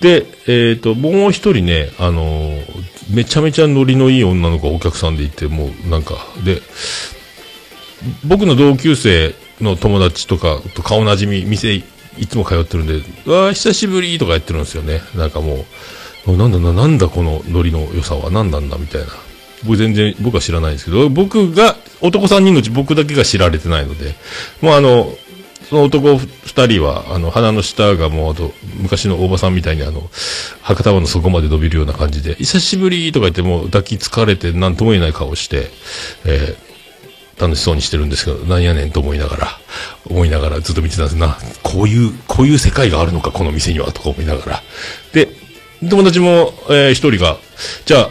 [0.02, 6.62] で、えっ、と、もう一人ね、あのーめちゃめちゃノリのいい女の子がお客さんでいて、もうなんか、で、
[8.26, 11.84] 僕の同級生の友達とかと顔なじみ、店い
[12.28, 12.94] つも通ってるんで、
[13.32, 15.02] わー久しぶりとかやってるんですよね。
[15.16, 15.66] なんかも
[16.28, 19.08] う、なんだな、なんだこのノリの良さは、なんなんだみたいな。
[19.64, 24.16] 僕全然、僕は知らないんですけど、僕が、男3人のうち僕だけが知られてないので、
[24.62, 25.18] もうあの、
[25.70, 30.10] その男2人は、あの、鼻の下がもう、あと、昔の大場さんみたいにあの、
[30.62, 35.70] 博多湾の底まで伸びるような感じで、久しぶりとか言ってもう抱きつかれて何とも言えない顔して、
[36.26, 36.68] えー
[37.40, 39.48] 楽しそうにしてるんですけど、なんやねんと思いながら、
[40.10, 44.64] 思いながらずっと見てたんですな、こういう、こういう世界があるのか、この店には、とか思いながら。
[45.14, 45.30] で、
[45.88, 47.38] 友達も、えー一人が、
[47.86, 48.10] じゃあ、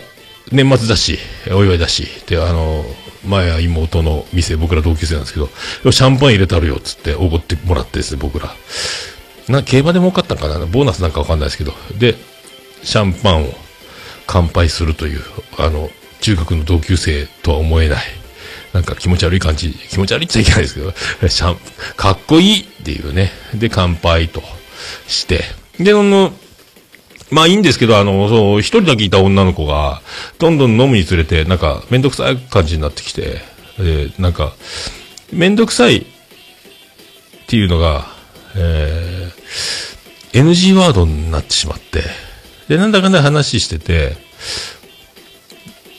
[0.53, 1.19] 年末だし、
[1.51, 2.85] お祝いだし、で、あの、
[3.27, 8.55] 前は妹の店、僕ら同級生なんですけど、シャンパン入れたるよ、つって、おごってもらってですね、僕ら。
[9.49, 10.67] な、競馬で儲かったんかな？
[10.67, 11.73] ボーナスなんかわかんないですけど。
[11.99, 12.17] で、
[12.83, 13.53] シャンパンを
[14.27, 15.21] 乾杯するという、
[15.59, 18.05] あの、中学の同級生とは思えない、
[18.73, 20.93] なんか気持ち悪い感じ、気持ち悪いっちゃいけないですけど、
[21.29, 21.59] シャン、
[21.97, 23.33] かっこいいっていうね。
[23.55, 24.43] で、乾杯と
[25.07, 25.45] して。
[25.79, 26.33] で、あの、
[27.31, 30.01] まあいいんですけど、あの、そう、一人だけいた女の子が、
[30.39, 33.41] どんどん飲むにつれて、なんか、めんどくさい感じになってきて、
[33.79, 34.55] で、なんか、
[35.33, 36.05] めんどくさいっ
[37.49, 38.07] ていうのが、
[38.55, 42.03] えー、NG ワードになってしまって、
[42.69, 44.17] で、なんだかんだ話してて、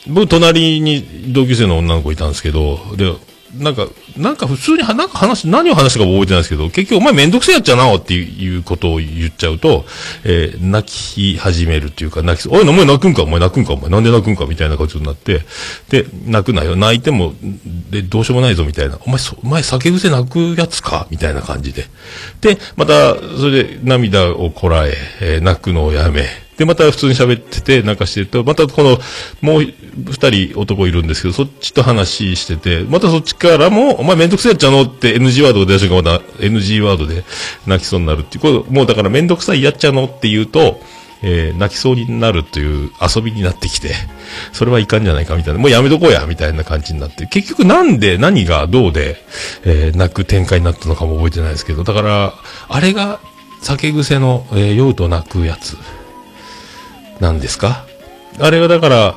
[0.06, 3.12] 僕、隣に同級生の女の子いたんですけど、で、
[3.54, 9.86] なんか、なんか普通に、なんか話、何を話したか覚えてないですけど、結局お前めんどくせえやっちゃなっていうことを言っちゃうと、
[10.24, 13.22] えー泣き始めるっていうか、泣き、おい、お前泣くんか？
[13.22, 13.72] お前泣くんか？
[13.72, 14.44] お前なんで泣くんか？
[14.46, 15.40] みたいなことになって、
[15.88, 16.76] で、泣くなよ。
[16.76, 17.34] 泣いても、
[17.90, 18.98] で、どうしようもないぞみたいな。
[19.06, 21.06] お前、お前酒癖泣くやつか？
[21.10, 21.86] みたいな感じで。
[22.40, 26.26] で、また、それで涙をこらえ、えー泣くのをやめ、
[26.58, 28.98] で、また普通に喋ってて、なんかしてると、またこの、
[29.40, 37.24] もう二人男いるんですけど、そっちと話してて、またそっちからも、お前めんどくせえやっちゃうのって NG ワードが出た瞬間また NG ワードで
[37.66, 40.80] 泣きそうになるっていう、これもうだからめんどくさいやっちゃうのって言うと、
[41.22, 43.92] えー泣きそうになるという遊びになってきて、
[44.52, 49.16] それはいかんじゃないかみたいな、もうやめとこうや、みたいな感じになって、結局なんで何がどうで、
[49.64, 52.34] えー泣く展開になったのかも覚えてないですけど、だから、
[52.68, 53.20] あれが
[53.62, 55.76] 酒癖の、えー酔うと泣くやつ。
[57.20, 57.84] なんですか？
[58.40, 59.16] あれはだから、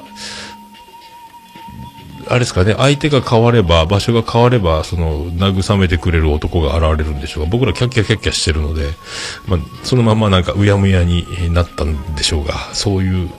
[2.28, 8.92] あれですかね、相手が変われば、場所が変われば、その、慰めてくれる男が現れるんでしょうが、僕らキャッキャキャッキャしてるので、
[9.48, 13.30] まあ、そのままなんかうやむやになったんでしょうが、そういう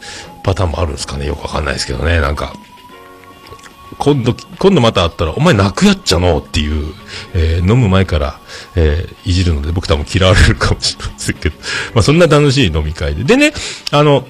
[0.44, 2.53] パターンもあるんですかね、よくわかんないですけどね、なんか。
[3.98, 6.38] 今度、今度また会ったら、お前泣くやっちゃの？
[6.38, 6.92] っていう、
[7.35, 8.40] えー飲む前から、
[8.75, 11.57] えーいじるので、僕多分嫌われるかもしれませんけど、
[11.94, 13.25] まあそんな楽しい飲み会で。
[13.25, 13.53] でね、
[13.90, 14.27] あの、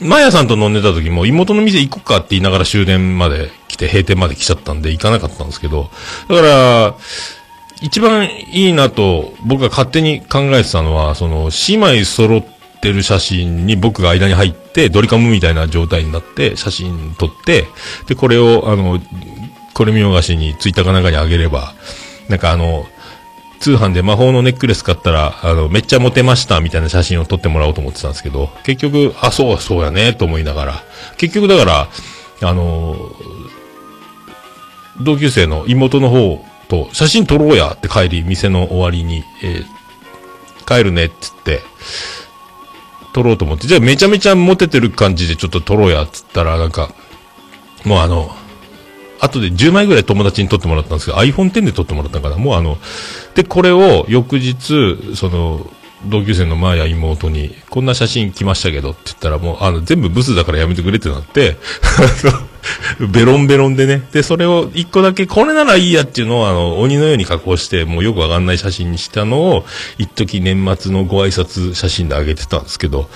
[0.00, 5.90] マヤさんと飲んでた時も妹の店行こっかって言いながら終電まで来て閉店まで来ちゃったんで行かなかったんですけど、
[6.28, 6.94] だから、
[7.80, 12.44] 一番いいなと僕が勝手に考えてたのは、その姉妹揃っ
[12.80, 17.66] てる写真に僕が間に入ってドリカムみたいな状態になって写真撮って、
[18.06, 19.00] で、これをあの、
[19.74, 21.74] これ見よがしにツイッターかなんかにあげれば、
[22.28, 22.86] なんかあの、
[23.60, 30.82] 通販で魔法のネックレス買ったら、あの、めっちゃモテましたみたいな写真を撮ってもらおうと思ってたんですけど、結局、あ、そう、そうやね、と思いながら、
[31.16, 32.96] 結局だから、あの、
[35.00, 39.78] 同級生の妹の方と写真撮ろうやって帰り、店の終わりに、えー
[40.68, 41.14] 帰るねって
[41.46, 41.66] 言って、
[43.14, 46.90] 撮ろうと思って、じゃあめちゃめちゃモテてる感じでちょっと撮ろうやって言ったら、なんか、
[47.86, 48.36] もうあの、
[49.20, 52.36] 後で10枚ぐらい友達に撮ってもらったんですけど、iPhone X で撮ってもらったかな。
[52.36, 52.78] もうあの、
[53.34, 55.66] で、これを翌日、その、
[56.06, 61.56] 同級生のマーヤ妹に、こんな写真来ましたけどって言ったらもう、あの、全部ブスだからやめてくれってなって、
[63.12, 64.02] ベロンベロンでね。
[64.12, 69.66] で、それを一個だけ、これならいいやっていうのを、あの、鬼のように加工して、もうよくわかんない写真にしたのを、
[69.98, 73.08] 一時年末のご挨拶写真で上げてたんですけど、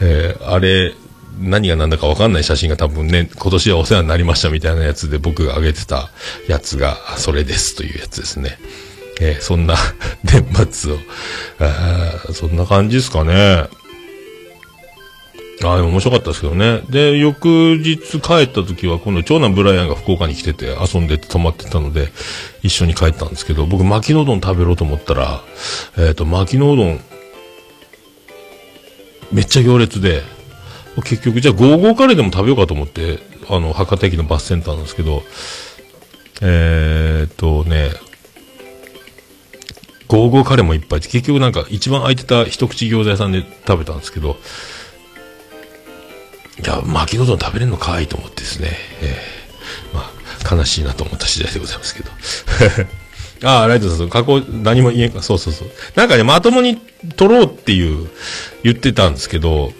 [0.00, 0.94] えーあれ、
[1.38, 6.10] 何が何だかわかんない写真が多分ね、今年はお世話になりましたみたいなやつで僕が上げてた
[6.48, 8.58] やつが、それですというやつですね。
[9.20, 9.76] えーそんな
[10.24, 10.98] 年末を、
[11.58, 13.68] あーそんな感じですかね。
[15.62, 16.82] ああ、面白かったですけどね。
[16.90, 22.12] で、翌日帰った時は、今度長男ブライアンが福岡に来てて遊んでて泊まってたので、
[22.62, 25.42] 一緒に帰ったんですけど、僕巻きのうどん食べろうと思ったら、
[25.96, 27.00] えっ、と、巻きのうどん、
[29.32, 30.22] めっちゃ行列で、
[31.02, 35.22] 結局、じゃあ、ゴーゴーカレーでも食べようかと思って、あの、博多駅のバスセンターなんですけど、
[36.42, 37.90] えーっとね、
[40.08, 44.36] ゴーゴーカレーもいっぱいって、結局なんか一番空いてた一口餃子屋さんで食べたんですけど、
[46.62, 48.70] いや、巻きのうどん食べれるのかいと思ってですね、
[49.02, 50.10] えーま
[50.50, 52.10] あ、悲しいなと思った次第でございますけど。
[53.44, 55.70] ああ、ライトさん、加工、何も言えんか、そうそうそう。
[55.94, 56.78] なんかね、まともに
[57.16, 58.08] 撮ろうっていう、
[58.62, 59.72] 言ってたんですけど、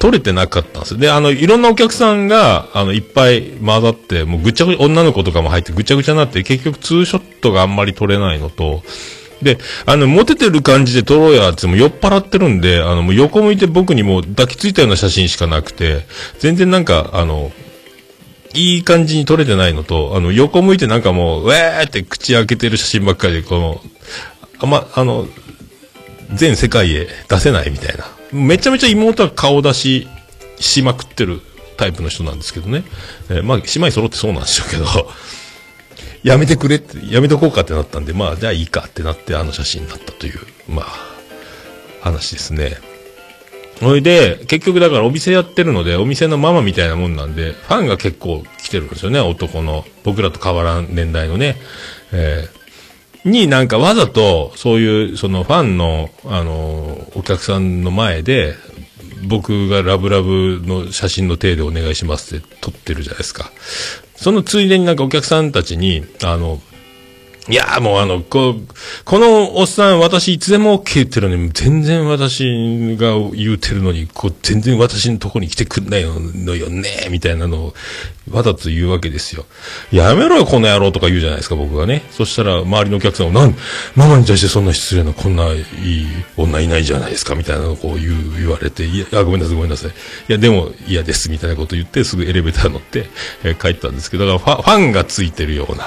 [0.00, 0.98] 撮れてなかったんです。
[0.98, 8.82] で、あの、いろんなお客さんが、あの、いっぱい混ざって、もうぐちゃぐちゃ、女の子とかも入ってぐちゃぐちゃになって、結局ツーショットがあんまり撮れないのと、
[9.42, 16.06] で、あの、モテてる感じで撮ろうやっても酔っ払ってるんで、あの、もう横向いて僕にもう抱きついたような写真しかなくて、
[16.38, 17.52] 全然なんか、あの、
[18.54, 23.80] いい感じに撮れてないのと、あの、横向いてなんかもう、ウェーって口開けてる写真ばっかりで、この、
[24.60, 25.28] あんま、あの、
[26.32, 28.19] 全世界へ出せないみたいな。
[28.32, 30.08] めちゃめちゃ妹は顔出し
[30.58, 31.40] しまくってる
[31.76, 32.84] タイプの人なんですけどね。
[33.30, 34.84] えーまあ、姉妹揃ってそうなんでしょうけど、
[36.22, 40.86] やめてくれって、やめとこうかってなったんで、まあ、じゃあいいかってなってあの写真になったという、まあ、
[42.02, 42.78] 話ですね。
[43.78, 49.86] それで、結局だからお店やってるので、お店のママみたいなもんなんで、ファンが結構来てるんですよね、男の。
[50.04, 51.56] 僕らと変わらん年代のね。
[52.12, 52.59] えー
[53.24, 58.54] になんかわざと、そういう、そのファンの、あのお客さんの前で、
[59.26, 63.50] 僕がラブラブの写真の手でお願いしますって撮ってるじゃないですか。
[64.16, 66.60] そのついでになんかお客さんたちに、あの、
[67.48, 77.74] いやもうあの、こう、このおっさん私いつでも OK 言ってるのに、全然私が言うてるのに、こう、全然私のとこに来てくんないのよね、みたいなのを、
[78.30, 79.44] わざと言うわけですよ。
[79.92, 82.02] やめろよ、この野郎とか言うじゃないですか、僕がね。
[82.10, 83.56] そしたら、周りのお客さんは、なん、
[83.96, 89.90] ママに対してそんな失礼な、こんないい女いないじゃないですか、みたいなのをこう言う、言われて、いや、ごめんなさい、ごめんなさい。
[89.90, 89.92] い
[90.28, 93.08] や、でも嫌です、みたいなこと言って、すぐエレベーター乗って、
[93.44, 95.86] えー帰ったんですけど、だからファファンがついてるような、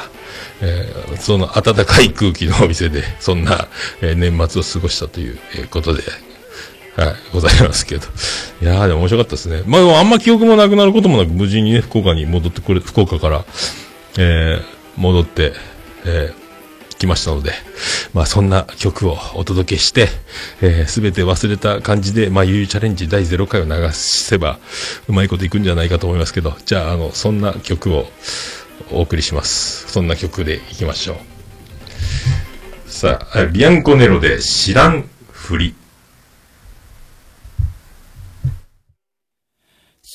[0.62, 3.68] えーその暖かい空気のお店で、そんな、
[4.02, 6.04] えー年末を過ごしたという、えことで、
[6.96, 8.06] はい、ございますけど。
[8.62, 9.64] いやー、でも面白かったですね。
[9.66, 13.46] まあ、でもあんま記憶もなくなることもなく、無事にね、福岡に戻ってくれ、福岡から、
[14.18, 15.54] えー戻って、
[16.06, 16.44] えー
[17.04, 17.52] 来ましたので、
[18.14, 20.08] まあそんな曲をお届けして、
[20.62, 24.58] えー、全て忘れた感じで、まあゆうチャレンジ第0回を流せば、
[25.10, 28.08] うまいこといくんじゃないかと思いますけど、じゃあ、あの、そんな曲を
[28.90, 29.92] お送りします。
[29.92, 31.18] そんな曲でいきましょう。
[32.86, 35.76] さあ、ビアンコネロで知らんふり。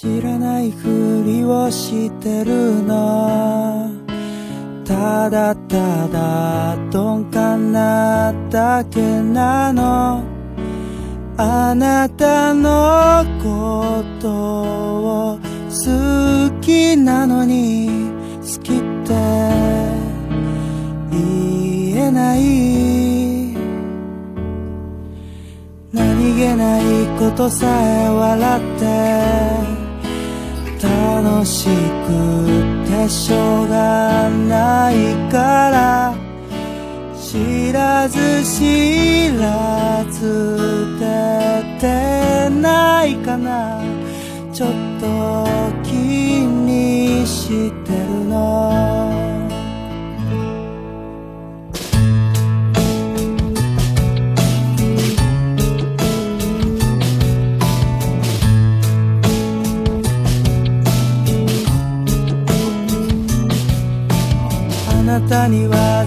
[0.01, 3.91] 知らないふりをしてるの。
[4.85, 10.23] ただただ鈍感なだけなの。
[11.37, 14.31] あなたのこと
[15.35, 19.15] を好きなのに好きって
[21.11, 23.53] 言えない。
[25.93, 29.78] 何気ないことさえ笑って。
[31.21, 31.71] 楽しく
[32.87, 36.15] てしょうがないから。
[37.17, 43.83] 知らず知らず出てないかな。
[44.53, 45.47] ちょっと
[45.83, 48.78] 気にしてるの。
[65.29, 66.07] たには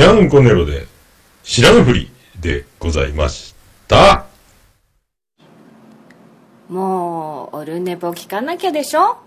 [0.00, 0.86] ビアンコネロで、
[1.42, 3.54] 知らぬふりでございまし
[3.86, 4.24] た。
[6.70, 9.18] もうオルネポ聞かなきゃでしょ？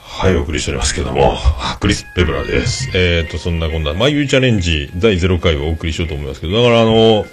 [0.00, 2.88] はい、お送りしておりますけども、あクリス・ペブラです。
[2.94, 7.26] えーと、そんなこんな、まゆいチャレンジ第0回をお送りしようと思いますけど、だからあの、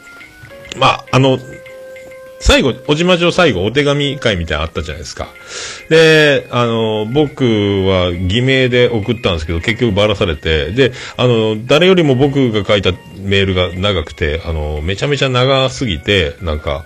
[0.77, 1.39] まあ、あの、
[2.41, 5.27] 最後、おじまじょ最後、お手紙会みたいなのあったじゃないですか。
[5.89, 7.43] で、あの、僕
[7.85, 16.85] は偽名で送ったんですけど、結局ばらされて、で、あの、誰よりも僕が書いたメールが長くて、あの、めちゃめちゃ長すぎて、なんか、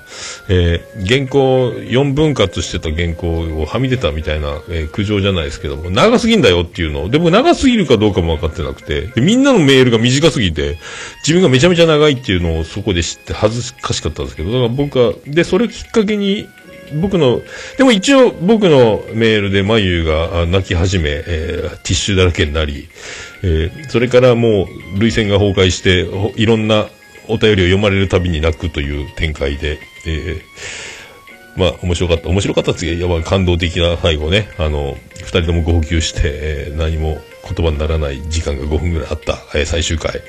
[0.49, 7.03] えー原稿、4分割してた原稿をはみ出たみたいな、えー苦情じゃないですけども、長すぎんだよっていうの。
[7.03, 10.77] を、でも長すぎるかどうかも分かってなくて、でみんなのメールが短すぎて、
[11.25, 16.47] 自分がめちゃめちゃ長いっていうのをそこで知って恥ずかしかったんですけど、だから僕は、で、それきっかけに、
[16.93, 17.41] 僕の、
[17.77, 22.87] でも一応僕のメールで眉が泣き始め、えーティッシュだらけになり、
[23.43, 24.65] えーそれからも
[24.95, 26.87] う涙腺が崩壊して、いろんな
[27.27, 30.41] お便りを読まれるたびに泣くという展開で、えー
[31.55, 32.29] まあ、面白かった。
[32.29, 34.49] 面白かったっつう、やばい感動的な最後ね。
[34.57, 37.21] あの、二人とも号泣して、えー何も
[37.55, 40.21] 言葉にならない時間が5分ぐらいあった、えー最終回。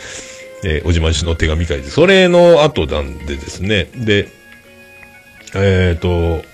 [0.64, 3.88] えーおじましの手紙会で、それの後なんでですね。
[3.96, 4.28] で、
[5.54, 6.44] えっ、と、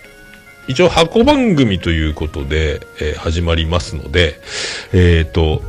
[0.68, 4.40] 一応箱番組ということで、えー始まりますので、
[4.92, 5.62] えっ、と、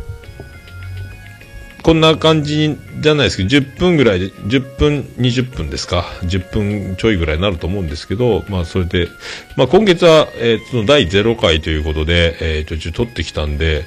[1.83, 9.07] こんな感じじゃないですけど、10分ぐらいで、10分、20分ですか、10分ちょいぐらいになると思うんですけど、まあ、それで、
[9.57, 13.85] まあ、今月は、えーその第0回ということで、えー、途中撮ってきたんで、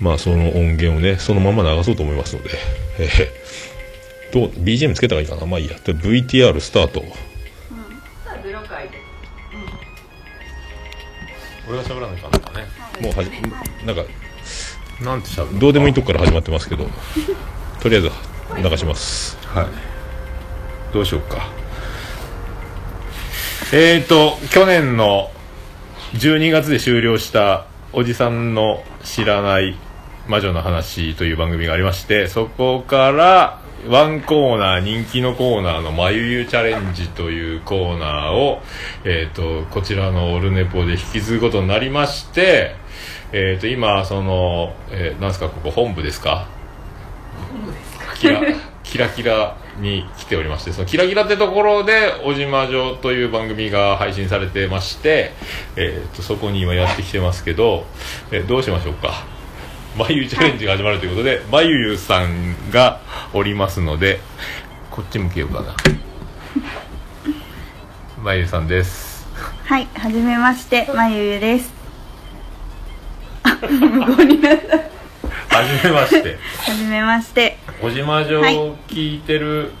[0.00, 2.50] まあ、その音源をね、そのまま流そうと思いますので、
[2.98, 5.46] えー、どう、BGM つけた方がいいかな？
[5.46, 5.76] まあいいや。
[5.76, 7.04] VTR スタート。
[11.68, 12.66] 俺が喋らないかなんかね。
[13.00, 13.30] もうはじ、
[13.84, 14.02] なんか、
[15.02, 16.88] なんてしゃべどうでもいいとこから始まってますけど、
[17.80, 18.10] とりあえず
[18.56, 19.36] 流します。
[19.46, 19.66] はい。
[20.92, 21.46] どうしようか。
[23.72, 25.30] えーと、去年の
[26.14, 29.76] 12月で終了したおじさんの知らない
[30.26, 38.60] 魔女の話という番組がありまして、そこからワンコーナー、人気のコーナーのまゆゆチャレンジというコーナーを、
[39.04, 42.74] えーと、こちらのオルネポで引き継ぐことになりまして、
[43.32, 46.48] えーと、今、その、えーなんすか、ここ本部ですか？
[48.18, 48.40] キラ
[48.82, 55.32] キラキラに来ておりましてそのキラキラってところで「おじまじょ」という番組が配信されてまして、
[55.76, 57.84] えー、とそこに今やってきてますけど、
[58.32, 59.24] えーどうしましょうか？
[59.98, 63.00] まゆゆチャレンジが始まるということでまゆゆさんが
[63.34, 64.20] おりますので
[64.92, 65.74] こっち向けようかな。
[68.22, 69.26] まゆゆさんです。
[69.64, 71.72] はい、はじめまして、まゆゆです。
[73.42, 74.76] あ、無言になった。
[74.76, 76.36] はじめまして。
[76.36, 77.56] はじめまして。
[77.82, 78.56] おじまじょはい。
[78.56, 79.72] を聞いてる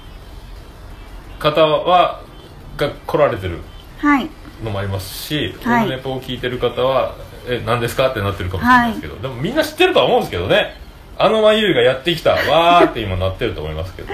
[1.38, 2.24] 方は
[2.76, 3.60] が来られてる
[3.98, 4.28] はい、
[4.64, 5.86] のもありますし、はい。
[5.86, 7.14] オルネポを聞いてる方は
[7.48, 8.10] え何ですか？
[8.10, 10.74] ってなってるかもしれないですけど、でもみんな知ってるとは思うんですけどね。
[11.16, 14.12] あのまゆゆがやってきたわーって今なってると思いますけど。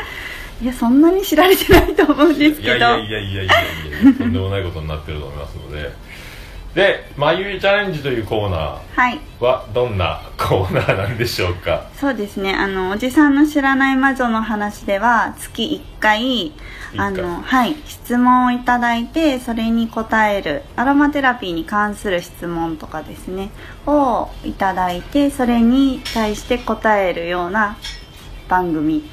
[0.62, 2.76] いや、そんなに知られてないと思うんですけど。
[2.76, 5.92] いやいやいやいやいやいやとんでもないことになってると思いますので
[6.74, 8.56] で「まゆゆチャレンジ」というコーナ
[8.96, 11.84] はい、ーはどんなコーナーなんでしょうか？
[11.98, 12.54] そうですね。
[12.54, 16.52] あの、おじさんの知らない魔女の話では、月1回、
[16.96, 17.22] あ一回。
[17.22, 23.50] の、はい、質問をいただいて、それに答える、アロマテラピーに関する質問とかですね、
[23.86, 27.76] をいただいて、それに対して答えるような
[28.48, 29.08] 番組、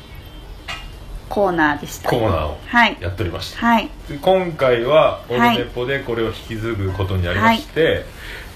[1.31, 2.09] コーナーでした。
[2.09, 2.97] コーナーをはい。
[2.99, 3.65] やっておりました。
[3.65, 3.89] はい。
[4.09, 8.03] で今回はオルネポでこれを引き継ぐことになりまして、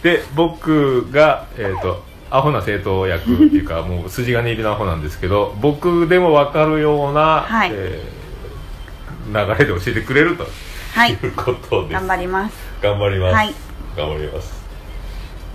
[0.03, 7.69] で僕が、えー、とアホな生徒役っていうか もう筋金入りのアホなんですけど僕でも分かるような、はい。
[7.73, 8.25] えー
[9.27, 10.45] 流れで教えてくれると
[10.93, 11.13] はい。
[11.13, 12.55] いうことです、頑張ります。
[12.81, 13.53] 頑張ります、はい。
[13.97, 14.63] 頑張ります。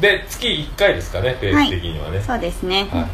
[0.00, 2.88] で月1回ですかねペース的にはね、そうですね。
[2.90, 3.06] はい。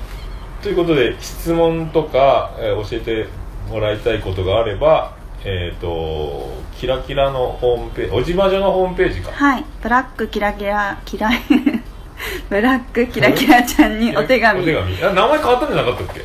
[0.62, 3.28] ということで質問とか、えー教えて
[3.68, 5.14] もらいたいことがあれば
[5.44, 9.64] えっ、とキラキラのホームページおじまじょのホームページかはい。
[9.82, 11.30] ブラックキラキラ、キラ、
[12.50, 14.60] ブラックキラキラちゃんにお手紙。
[14.60, 16.20] お手紙あ名前変わったんじゃなかったっけ？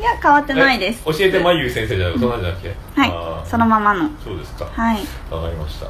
[0.00, 1.02] いや、変わってないです。
[1.06, 2.74] え教えてまゆゆ先生じゃなくそんなんじゃなくて？
[2.96, 3.12] はい
[3.48, 4.08] そのままの。
[4.22, 4.98] そうですかはい。
[5.30, 5.86] わかりました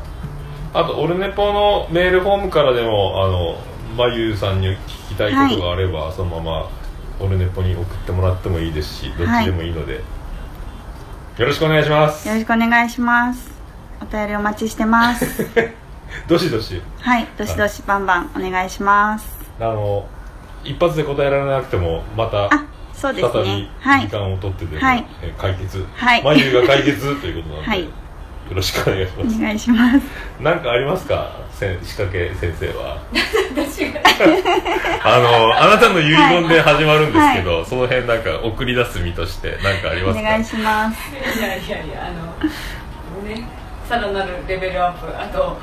[0.78, 3.57] あとオルネポのメールフォームからでもあの
[3.97, 4.76] まゆゆさんに聞
[5.11, 6.68] きたいことがあれば、そのまま
[7.20, 10.01] オルネポに送ってもらってもいいですしどっちでもいいので、
[11.39, 13.51] よろしくお願いしますよろしくお願いします。
[14.01, 15.45] お便りお待ちしてます。
[16.28, 17.26] どしどしはい。
[17.37, 19.37] どしどしバンバンお願いします。
[19.59, 20.07] あの
[20.62, 23.68] 一発で答えられなくてもまたあ、そうです再びね。
[23.80, 24.16] はい時。
[24.16, 27.89] 間を取ってでも、はいえー解決、はい眉毛が解決ということなので、 はい
[28.51, 29.36] よろしくお願いします。
[29.36, 30.07] お願いします。
[30.40, 31.40] 何かありますか？
[31.53, 33.03] せん仕掛け先生は。
[35.03, 40.22] あのあなたの遺言で始まるんですけど、その辺なんか送り出す身として何かありおますか？
[40.22, 40.99] 願いします。
[41.38, 43.47] いやいやいやあのね
[43.88, 45.07] さらなるレベルアップ。
[45.18, 45.59] あと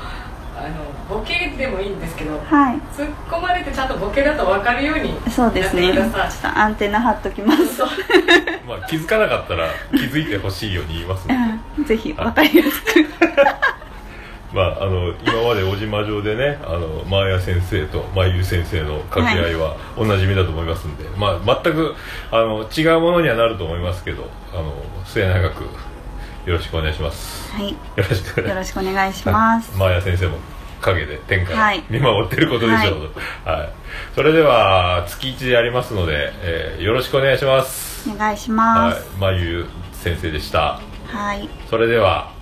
[0.54, 2.76] あのボケでもいいんですけどはい。
[2.96, 5.82] 突っ込まれてちゃんとボケだと分かるようにそうですね。
[5.82, 7.76] ちょっやってくださとアンテナ張っときます。
[7.76, 7.88] そう
[8.68, 11.40] まあ、気づかなかったら気づいてほしいように言いますので
[11.78, 13.06] うんぜひわかりやすく。
[14.52, 21.94] まあ、あの今まで小島城でねあのマーヤ先生とまゆ先生の掛け合いはおなじみだと思いますんで、まあ、全く
[22.30, 24.74] あの違うものにはなると思いますけどあの
[25.06, 25.64] 末永く
[26.46, 27.52] よろしくお願いします。
[27.52, 27.70] はい。
[27.70, 28.48] よろしくお願い。
[28.50, 29.76] よろしくお願いします。
[29.76, 30.38] マーヤ先生も
[30.80, 31.84] 陰で天下はい。
[31.88, 33.20] 見守ってることでしょうと、
[33.50, 33.68] はい。
[34.16, 38.10] それでは月1でやりますので、えーよろしくお願いします。
[38.10, 38.56] お願いしはい。
[38.56, 39.06] ます。
[39.20, 40.80] まゆ先生でした。
[41.06, 41.48] はい。
[41.70, 42.32] それでは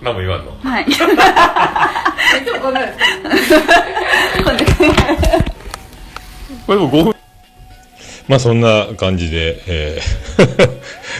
[0.00, 0.52] 何も言わんの？
[0.62, 0.86] はい。
[2.62, 3.54] こんなんです
[6.66, 7.14] これでも5分。
[8.28, 10.76] まあそんな感じで、えー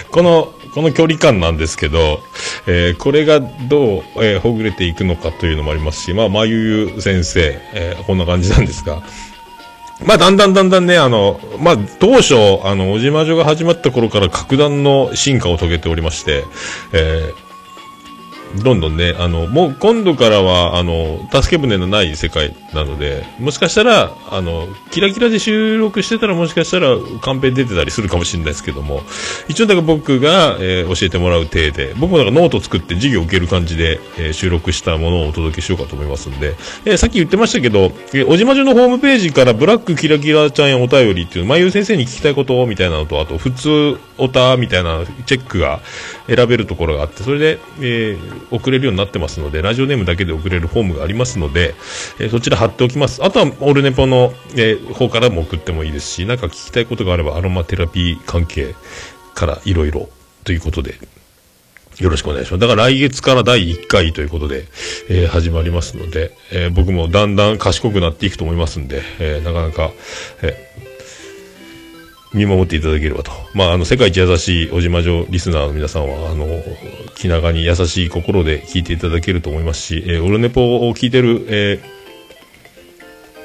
[0.10, 2.20] このこの距離感なんですけど、
[2.66, 9.02] えーこれがどう、えーほぐれていくのかというのもありますし、まあ、まゆゆ先生、えーこんな感じなんですが、
[10.04, 16.44] まあ、だんだんだんだんね、あの、まあ、当初、あの、おじまじょが始まった頃から格段の進化を遂げておりまして、
[16.92, 17.45] えー
[18.62, 29.02] どんどんね、あの、もう今度からは、あの、助け舟のない世界なので、もしかしたら、あの、キラキラで収録してたらもしかしたらカンペ出てたりするかもしれないですけども、
[29.48, 36.54] 一応だから僕が、えー教えてもらう体で、僕もなんかノート作って授業を受ける感じで、えー収録したものをお届けしようかと思いますんで、
[36.84, 45.80] えーさっき言ってましたけど、えーおじまじょのホームページからブラックキラキラちゃんへお便りっていう、まゆう先生に聞きたいことみたいなのと、あと、普通おたみたいなチェックが
[46.26, 51.74] 選べるところがあって、それで、えー送れるようになってますので、ラジオネームだけで送れるフォームがありますので、
[52.20, 53.24] えーそちら貼っておきます。
[53.24, 58.74] あとは、オールネポの、えー方からも送ってもいいですし、なんか聞きたいことがあれば、アロマテラピー関係
[59.34, 60.08] からいろいろ
[60.44, 60.94] ということで、
[61.98, 62.60] よろしくお願いします。
[62.60, 64.66] だから来月から第1回ということで、
[65.08, 69.92] えー始まりますので、えー僕もだんだん賢くなっていくと思いますんで、えーなかなか、
[70.42, 70.66] え
[72.36, 73.32] 見守っていただければと。
[73.54, 76.46] まあ、あの、世界一優しいおじまじょリスナーの皆さんは、あの、
[77.16, 81.96] 気長に優しい心で聞いていただけると思いますし、えーオルネポを聞いてる、えー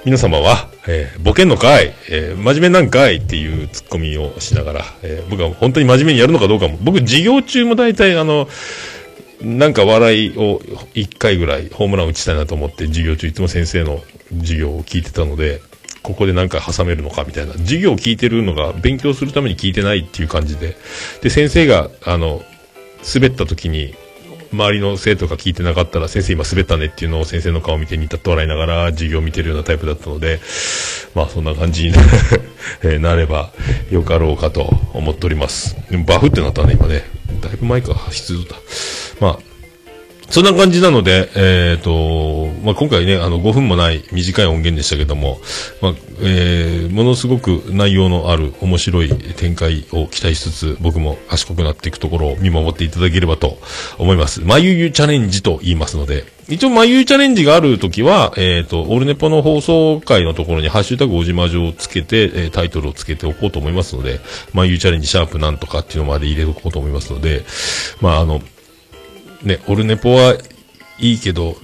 [0.04, 8.50] 皆様は、えーボケんのかい、えー真面目なんかいっていうツッコミをしながら、えー僕は本当に真面目にやるのかどうかも、僕授業中も大体あの、
[9.42, 10.62] なんか笑いを
[10.94, 14.02] 一回ぐらいホームラン打ちたいなと思って授業中いつも先生の
[14.42, 15.62] 授業を聞いてたので、
[16.04, 17.54] ここでなんか挟めるのかみたいな。
[17.54, 20.76] 授業を聞いてるのが勉強するために聞いてないっていう感じで。
[21.22, 22.44] で、先生が、あの、
[23.14, 23.96] 滑った時に、
[24.54, 30.42] 周りの生徒が聞いてなかったら、先生今滑ったねっていうのを先生の顔を見てニタッと笑いながら授業を見てるようなタイプだったので、
[31.16, 31.94] まあそんな感じに
[32.84, 33.52] えなれば
[33.90, 35.78] よかろうかと思っております。
[35.90, 37.06] でもバフってなったね、今ね。
[37.40, 38.58] だいぶ前か、必要だ。
[39.22, 39.51] まあ、
[40.32, 45.40] そんな感じなので、えっ、と、まあ、今回ね、あの、5分もない短い音源でしたけども、
[45.82, 53.58] まあ、えーものすごく内容のある面白い展開を期待しつつ、僕も賢くなっていくところを見守っていただければと
[53.98, 54.42] 思います。
[54.42, 64.20] まゆゆチャレンジと言いますので、一応、まゆゆチャレンジがあるときは、えっ、と、オルネポの放送回のところに、ハッシュタグおじまじょをつけて、えータイトルをつけておこうと思いますので、
[64.54, 67.44] まゆゆチャレンジシャープなんとかっていうのまで入れておこうと思いますので、
[68.02, 68.42] まあ、あの、
[69.44, 70.36] ね、オルネポは
[71.00, 71.56] いいけど、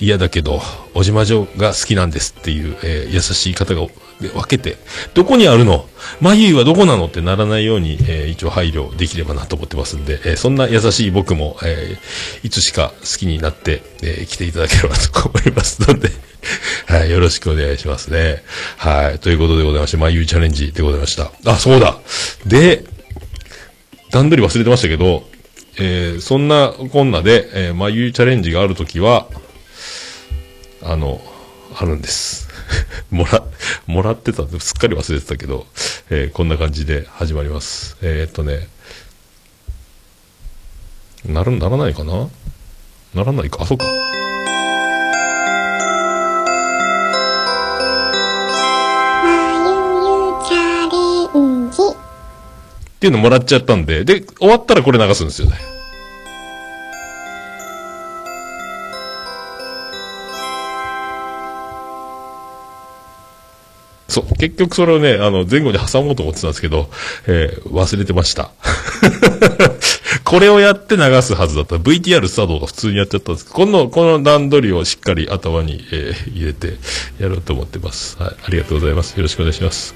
[0.00, 0.60] 嫌だけど、
[0.94, 3.86] おじまじょが好きなんですっていう、えー優しい方が
[4.20, 4.76] 分けて、
[5.14, 5.86] どこにあるの？
[6.20, 16.10] まゆいはどこなのってならないように、えー一応配慮できればなと思ってますんで、えーそんな優しい僕も、えーいつしか好きになって、え来ていただければと思いますので、
[16.86, 18.42] はい、よろしくお願いしますね。
[18.76, 21.30] はい、ということでございまして、まゆいチャレンジでございました。
[21.46, 21.98] あ、そうだ
[22.44, 22.84] で、
[24.10, 25.24] 段取り忘れてましたけど、
[25.78, 29.26] えーそんなこんなで、えー、眉チャレンジがあるときは、
[30.82, 31.20] あの、
[31.74, 32.48] あるんです。
[33.10, 33.42] もら、
[33.86, 35.66] もらってたんですっかり忘れてたけど、
[36.10, 37.96] えーこんな感じで始まります。
[38.02, 38.68] えーっとね、
[41.24, 42.28] なる、ならないかな？
[43.14, 43.62] ならないか？
[43.62, 43.86] あ、そうか。
[53.02, 55.56] っていうのもらっちゃったんで、で、終わったらこれ流すんですよね。
[64.06, 64.36] そう。
[64.36, 66.88] 結局それをね、あの、前後に挟もうと思ってたんですけど、
[67.26, 68.52] えー忘れてました。
[70.22, 71.76] これをやって流すはずだった。
[71.78, 76.74] VTR スタートが普通にやっちゃったんですけど、この、この段取りをしっかり頭に、えー入れて
[77.18, 78.16] やろうと思ってます。
[78.20, 78.34] はい。
[78.44, 79.14] ありがとうございます。
[79.16, 79.92] よろしくお願いします。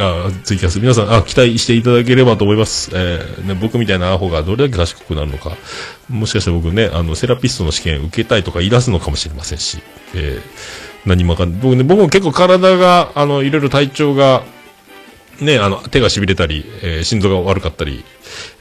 [0.00, 2.90] あツイキャス、皆さん、あ、期待していただければと思います。
[2.94, 5.56] えーね、僕みたいなアホがどれだけ賢くなるのか、
[6.08, 9.78] もしかして僕ね、あの、セラピストの試験受けたいとか言い出すのかもしれませんし、
[10.14, 11.58] えー何もかん。
[11.58, 14.42] 僕ね、僕も結構体が、あの、いろいろ体調が、
[15.40, 18.04] ね、あの、手が痺れたり、えー心臓が悪かったり、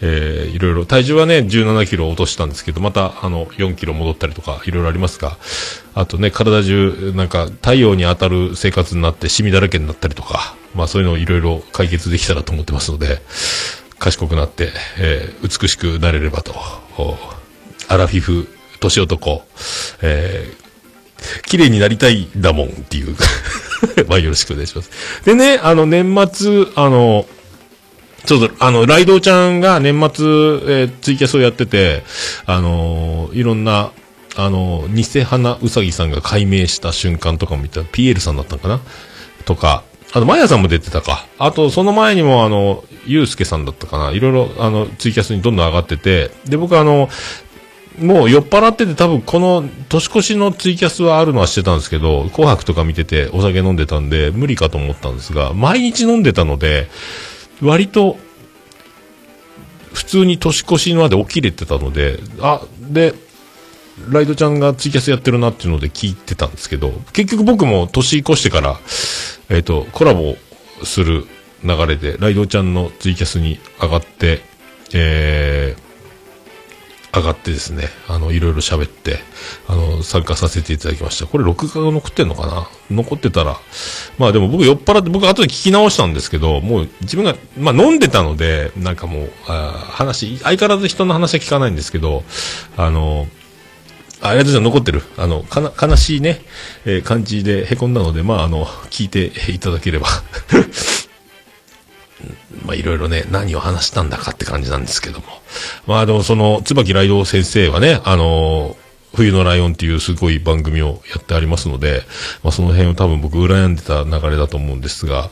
[0.02, 5.38] えーいろいろ、体重はね、17キロ落としたんですけど、また、あの、4キロ戻ったりとか、いろいろありますが、
[5.96, 13.22] あとね、体中、なんか、太陽に当たる生活になって、シミだらけになったりとか、まあ、そういうのをいろいろ解決できたらと思ってますので、
[13.98, 16.54] 賢くなって、えー美しくなれればと、
[17.88, 18.48] アラフィフ、
[18.80, 19.44] 年男、
[20.04, 20.68] えー
[21.48, 23.16] 綺麗になりたいだもんっていう。
[24.08, 24.92] まあよろしくお願いします。
[25.26, 27.26] でね、あの年末、あの、
[28.26, 32.04] ちょっと、あの、ライドウちゃんが年末、えーツイキャスをやってて、
[32.46, 33.92] あのいろんな、
[34.36, 38.82] あの偽花うさぎさんが解明した瞬間とかも見た、ピエールさんだったのかな？
[39.46, 41.26] とか、あと、マヤさんも出てたか。
[41.38, 44.12] あと、その前にも、あの、ゆうすけさんだったかな？
[44.12, 47.10] いろいろ、あの、ツイキャスにどんどん上がってて、で、僕あの、
[48.00, 56.90] もう酔っ払ってて多分この年越しのツイキャスはあるのは知ってたんですけど、紅白とか見ててお酒飲んでたんで無理かと思ったんですが、毎日飲んでたので、
[57.62, 58.18] 割と
[59.94, 63.16] 普通に年越しまで起きれてたので、あ、で、
[64.10, 68.80] ライドちゃんがツイキャスやってるなっていうので聞いてたんですけど、結局僕も年越してから、
[69.50, 70.36] えっ、と、コラボ
[70.84, 71.26] する
[71.64, 74.42] 流れで、ライドちゃんのツイキャスに上がって、
[74.94, 75.87] えー、
[77.18, 79.20] 上がってですね、あの、いろいろ喋って、
[79.68, 81.28] あの、参加させていただきました。
[81.28, 82.70] これ録画が残ってんのかな？
[82.90, 83.58] 残ってたら。
[84.18, 92.24] まあでも僕酔っ払って、僕後で聞き直したんですけど、もう自分が、まあ飲んでたので、なんかもう、あ話、相変わらず人の話は聞かないんですけど、
[92.76, 93.28] あの、
[94.20, 94.74] あ、りがとうございます。
[94.74, 95.04] 残ってる。
[95.18, 96.42] あの、かな、悲しいね、
[96.86, 100.08] えー感じで凹んだので、まあ、あの、聞いていただければ。
[102.66, 105.26] まあ、いろいろね、何を話したんだかって感じなんですけども。
[105.86, 108.76] まあ、でもその、椿ライド先生はね、あの
[109.16, 112.04] 冬のライオンっていうすごい番組をやってありますので、
[112.44, 115.30] まあ、その辺を多分僕羨んでた流れだと思うんですが、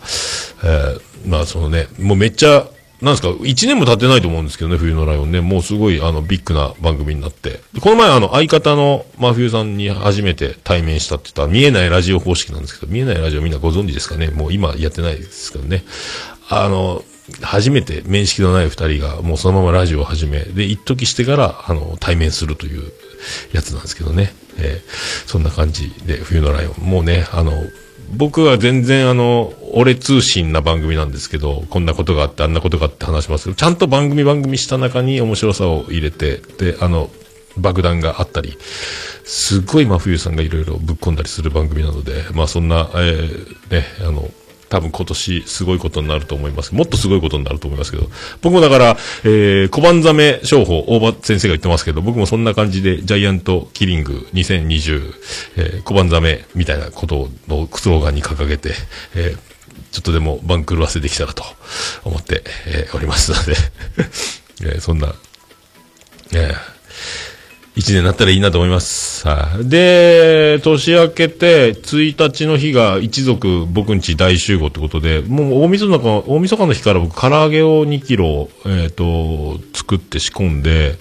[0.63, 2.67] えーまあ、そのね、もうめっちゃ、
[3.01, 5.41] なんですか、1年も経ってないと思うんですけどね、冬のライオンね。
[5.41, 7.59] もうすごい、あの、ビッグな番組になって。
[7.81, 14.29] この前、あの、相方の真冬さんに初めて対面したって言ったら、見えないラジオ方式なんですけど、見えないラジオみんなご存知ですかね？
[14.29, 15.83] もう今やってないですけどね。
[16.49, 17.03] あの、
[17.41, 22.91] 初めて面識のない二人が、もうそのままラジオを始め、で、一時してから、あの、対面するという
[23.51, 24.33] やつなんですけどね。
[24.57, 26.85] えーそんな感じで、冬のライオン。
[26.85, 27.51] もうね、あの、
[28.15, 37.09] 僕は全然あの、俺通信な番組なんですけど、こんなことがあって、あんなことがあって話しますけど、ちゃんと番組番組した中に面白さを入れて、で、あの、
[37.57, 38.57] 爆弾があったり、
[39.23, 44.29] すっごい真冬さんがいろいろぶっ込んだりする番組なので、まあそんな、えーね、あの、
[44.69, 46.73] 多分今年すごいことになると思います。
[46.73, 48.09] もっとすごいことになると思いますけど、
[48.41, 55.13] 僕もだから、えー、小判ザメ商法、大場先生が言ってますけど、僕もそんな感じで、ジャイアントキリング2020、
[55.57, 57.29] えー、小判ザメみたいなことを
[57.75, 58.71] スローガンに掲げて、
[59.15, 59.37] えー、
[59.91, 61.43] ちょっとでも番狂わせできたらと
[62.03, 63.55] 思って、えーおりますので、
[64.75, 65.13] えーそんな、
[66.33, 66.74] えー
[67.75, 69.27] 一年になったらいいなと思います。
[69.27, 69.67] はい。
[69.67, 80.95] で、年明けて、1日の日が一族僕んち大集合ってことで、もう大晦日の、大晦日の日から僕唐揚げを2キロ、えっ、と、作って仕込んで、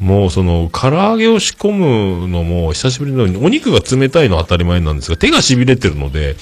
[0.00, 6.36] もうその、唐揚げを仕込むのも久しぶりのように、お肉が冷たいのは当たり前なんですが、手が痺れてるので、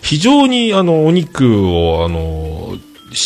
[0.00, 2.78] 非常にあの、お肉をあの、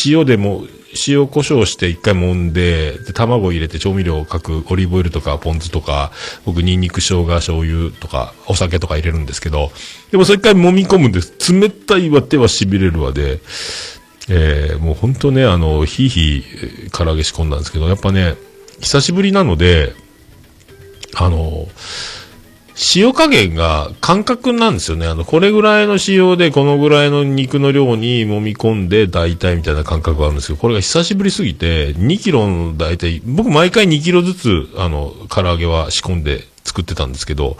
[0.05, 0.65] 塩でも、
[1.07, 6.13] 塩胡椒して一回揉んで、で、卵入れて調味料をかく、オリーブオイルとかポン酢とか、
[6.45, 9.71] 僕ニンニク生姜醤油とか、お酒とか入れるんですけど、
[10.11, 11.53] でもそれ一回揉み込むんです。
[11.53, 13.41] 冷たいわ、手は痺れるわで、
[14.29, 18.37] えー、もう本当ね、あの、ひいひい唐揚げ仕込んだんですけど、やっぱね、
[18.81, 19.95] 久しぶりなので、
[21.15, 21.69] あの、
[22.97, 25.07] 塩加減が感覚なんですよね。
[25.07, 37.57] あの、これぐらいの塩でこのぐらいの肉の量に揉み込んで大体みたいな感覚があるんですけど、これが久しぶりすぎて、2キロの大体、僕毎回2キロずつ、あの、唐揚げは仕込んで作ってたんですけど、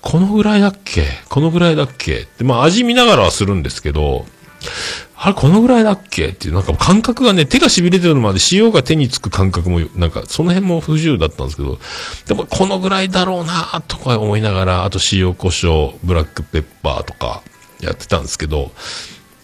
[0.00, 1.06] このぐらいだっけ？
[1.28, 2.18] このぐらいだっけ？
[2.18, 4.26] って、まあ味見ながらはするんですけど、
[5.16, 6.28] あれ、このぐらいだっけ？
[6.28, 11.78] っていう、なんか感覚がね、手が痺れてるのまで塩が手につく感覚も、なんか、その辺も不自由だったんですけど、
[12.26, 17.42] でも、このぐらいだろうなとか思いながら、あと塩胡椒、ブラックペッパーとか、
[17.80, 18.70] やってたんですけど、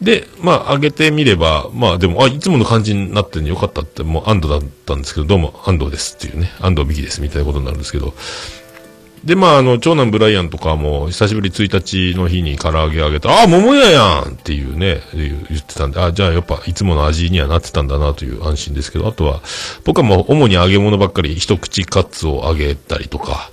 [0.01, 8.15] で、まあ、揚げてみれば、まあ、でも、あ、いつもの感じになってんでよかったって、もう安堵だったんですけど、どうも安堵ですっていうね、安堵美希ですみたいなことになるんですけど、
[9.25, 19.41] で、まあ、あの、長男ブライアンとかも、久しぶり1日の日に唐揚げあげたあ、桃屋やんっていうね、言ってたんで、あ、じゃあやっぱ、いつもの味にはなってたんだなという安心ですけど、あとは、
[19.85, 23.51] 僕はもう主に揚げ物ばっかり、一口カツを揚げたりとか、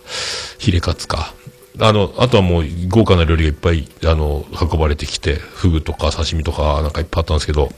[0.59, 1.33] ヒレカツか。
[1.79, 7.69] あの、あとはもう豪華な料理がいっぱい、あの、運ばれてきて、フグとか刺身とか、なんかいっぱいあったんですけど、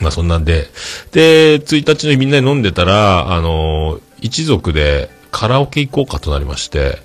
[0.00, 0.68] まあそんなんで、
[1.12, 6.96] で、1日の日みんなで飲んでたら、あの、一族でカラオケ行こうかとなりまして、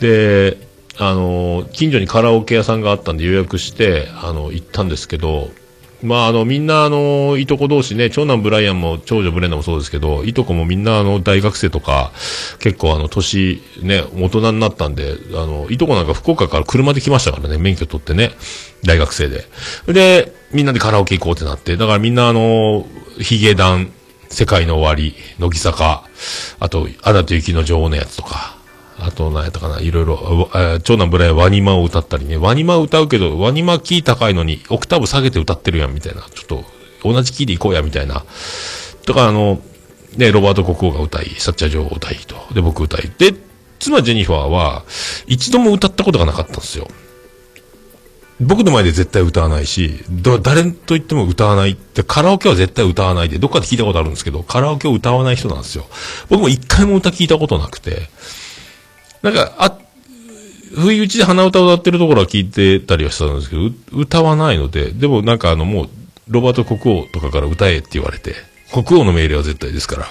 [0.00, 0.58] で、
[0.98, 5.48] あの、近所にカラオケ屋さんがあったんで予約して、あの、行ったんですけど、
[6.02, 12.10] まあ、あの、みんな、あの、いとこ同士ね、長男ブライアンも長女ブレンダもそうですけど、いとこもみんな、あの、大学生とか、
[12.58, 18.32] 結構、あの、年、ね、大人になったんで、あの、いとこなんか福岡から車で来ましたからね、免許取ってね、
[18.84, 19.44] 大学生で。
[19.86, 22.88] で、みんなでカラオケ行こうってなって、だからみんな、あの、
[23.20, 23.92] ヒゲダン、
[24.32, 26.04] 世界の終わり、乃木坂、
[26.58, 28.56] あと、アナと雪の女王のやつとか、
[28.98, 30.50] あと、何やったかな、いろいろ、
[30.82, 36.22] 長男ブライワニマを歌ったりね、ワニマ歌うけど、ワニマキー高いのに、オクターブ下げて歌ってるやん、みたいな。
[36.22, 36.64] ちょっと、
[37.04, 38.24] 同じキーで行こうや、みたいな。
[39.04, 39.60] とか、あの、
[40.16, 42.36] ね、ロバート国王が歌い、サッチャー女王歌いと。
[42.54, 43.10] で、僕歌い。
[43.18, 43.34] で、
[43.78, 44.84] 妻ジェニファーは、
[45.26, 46.88] 一度も歌ったことがなかったんですよ。
[48.40, 50.04] 僕の前で絶対歌わないし、
[50.42, 55.86] 誰と言っても歌わないって、カラオケは絶対歌わないで、どっかで聞いたことあるんですけど、カラオケを歌わない人なんですよ。
[56.28, 58.08] 僕も一回も歌聞いたことなくて、
[59.22, 59.78] なんか、あ、
[60.74, 65.88] 不意打ちで鼻歌を歌ってるところは聞いてたりはしたんですけど、歌わないので、でもなんかあのもう、
[66.28, 68.34] ロバート国王とかから歌えって言われて、
[68.72, 70.06] 国王の命令は絶対ですから、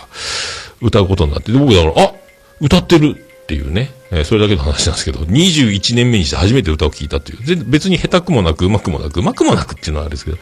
[0.82, 2.14] 歌うことになって、で僕だから、あ
[2.60, 7.46] 歌ってるっていうね、えーそれだけの話なんですけど、21年目にして初めて歌を聴いたという。
[7.46, 10.38] で別に下手くもなく、うまくもなく、うまくもなくっていうのはあれですけど、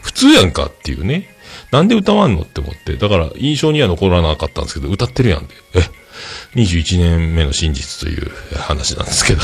[0.00, 1.34] 普通やんかっていうね。
[1.72, 2.96] なんで歌わんのって思って。
[2.96, 5.54] だから、印象には残らなかったんですけど、歌ってるやんで。
[5.74, 5.80] え、
[6.54, 9.40] 21年目の真実という話なんですけど。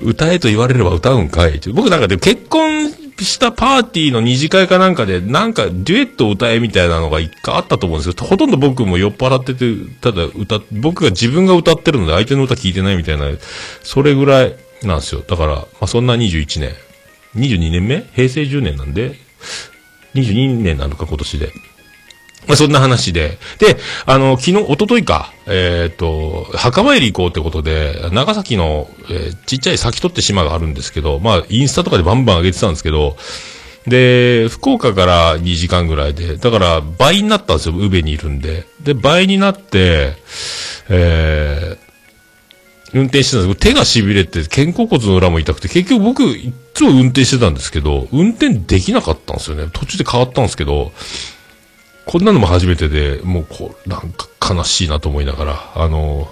[0.00, 1.60] 歌えと言われれば歌うんかい？
[1.72, 13.26] 僕なんかで結婚したパーティーの二次会かなんかで、なんかデュエット歌えみたいなのが一回あったと思うんですけど、ほとんど僕も酔っ払ってて、ただ歌、僕が自分が歌ってるので相手の歌聞いてないみたいな、
[13.82, 15.22] それぐらいなんですよ。
[15.26, 16.72] だから、まあ、そんな21年。
[17.36, 18.06] 22年目？
[18.14, 19.16] 平成10年なんで、
[20.14, 21.52] 22年なのか今年で。
[22.50, 23.38] まあ、そんな話で。
[23.58, 23.76] で、
[24.06, 33.16] あの、昨日、一昨日か、えっ、と、墓参り行こうってことで、長崎の、えーちっちゃい先取って島があるんですけど、まあ、インスタとかでバンバン上げてたんですけど、
[33.86, 38.66] で、福岡から2時間ぐらいで、だから倍になったんですよ、宇部にいるんで。
[38.82, 40.14] で、倍になって、
[40.88, 41.90] えー
[42.92, 49.68] 運転してたんですけど、手が痺れて、肩甲骨の裏も痛くて、結局僕、いつも運転してたんですけど、運転できなかったんですよね。
[49.72, 50.92] 途中で変わったんですけど、
[52.10, 56.28] こんなのも初めてで、もうこう、なんか悲しいなと思いながら、あの、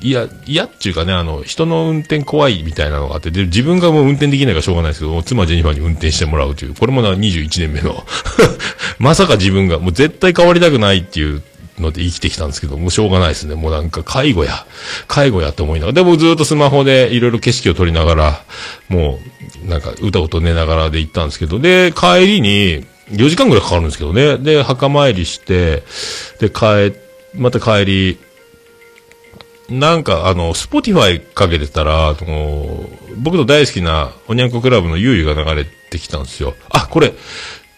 [0.00, 8.06] いや、嫌っていうかね、あの、人の運転怖いみたいなのがあって、で、自分がもう運転できないからしょうがないですけど、妻ジェニファーに運転してもらうという、これもな21年目の、
[9.00, 11.42] まさか自分が、もう絶対変わりたくないっていう
[11.80, 13.56] ので生きてきたんですけど、もうしょうがないですね。
[13.56, 14.66] もうなんか介護や、
[15.08, 18.44] 介護やと思いながら、でもずっとスマホでいろいろ景色を撮りながら、
[18.88, 19.18] も
[19.64, 24.38] う、なんか歌をと寝ながらで行ったんですけど、で、帰りに、4時間ぐらいかかるんですけどね。
[24.38, 25.82] で、墓参りして、
[26.40, 26.96] で、帰、
[27.34, 28.18] また帰り、
[29.68, 36.54] なんか、あの、 Spotify かけてたら、あの僕の大好きな、おにゃんこクラブのゆうゆが流れてきたんですよ。
[36.70, 37.12] あ、これ、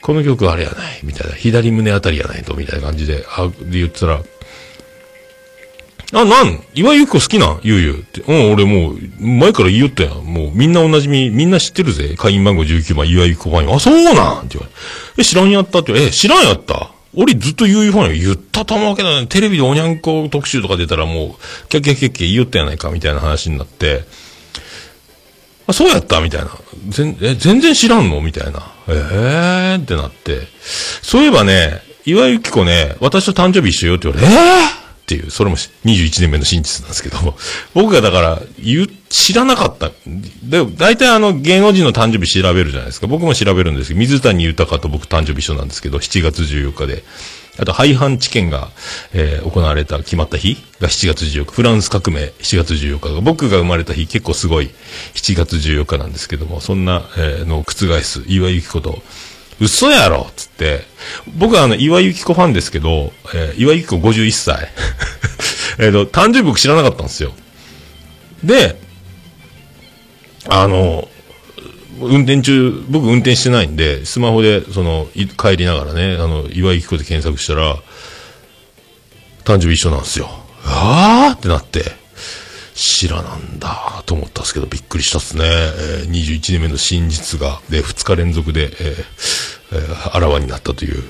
[0.03, 1.35] この曲あれやない、みたいな。
[1.35, 4.23] 左胸あたりやないと、みたいな感じで、あ、で言ってたら、
[6.13, 8.23] あ、なん岩井由紀子好きなゆうゆうって。
[8.23, 10.25] うん、俺もう、前から言いよったやん。
[10.25, 12.15] もう、みんなおなじみ、みんな知ってるぜ。
[12.17, 13.75] 会員番号19番、岩井由紀子ファンよ。
[13.75, 14.73] あ、そうなんって言われ
[15.19, 18.25] え、知らんやったって言われえ、知らんやった俺ずっとゆうゆうファンよ。
[18.25, 19.27] 言ったたまわけだね。
[19.27, 24.05] テレビでおにゃんこ特集とか出たらもう、キャッキャッキャッキャ言いよったやないか、みたいな話になって、
[25.67, 26.51] あ、そうやったみたいな。
[26.89, 28.23] 全、え、全然知らんの？
[28.23, 28.73] みたいな。
[28.89, 30.49] ええーってなって。
[31.03, 34.78] そういえばね、岩井由紀子ね、私と誕生日一緒よって言われ、ええー
[35.09, 37.35] っていう、それも21年目の真実なんですけども、
[37.73, 39.91] 僕がだから、言う、知らなかった。
[40.43, 43.07] で、大体あの、芸能人の誕生日調べるじゃないですか。
[43.07, 47.05] 僕も調べるんですけど、水谷豊と僕誕生日一緒なんですけど、7月14日で。
[47.59, 48.69] あと、廃藩置県が、
[49.15, 51.53] えー行われた、決まった日が7月14日。
[51.53, 54.69] フランス革命7月14日が、僕が生まれた日結構すごい
[55.15, 59.03] 7月14日なんですけども、そんな、えーのを覆す岩井由紀子と、
[59.61, 60.85] 嘘やろっつって、
[61.37, 64.69] 僕はあの、岩井由紀子ファンですけど、えー岩井由紀子51歳。
[65.79, 67.33] えっと、誕生日僕知らなかったんですよ。
[68.45, 68.77] で、
[70.49, 71.09] あの、
[72.01, 77.77] 運転中、僕運転してないんで、スマホで、その、帰りながらね、あの、岩井由紀子で検索したら、
[79.45, 80.31] 誕生日一緒なんですよ。
[80.65, 81.98] あーってなって、
[82.79, 85.45] 知らなんだと思ったんですけど、びっくりしたっすね。
[85.45, 89.05] えー21年目の真実が、で、2日連続で、えー
[89.73, 91.03] えーあらわになったという、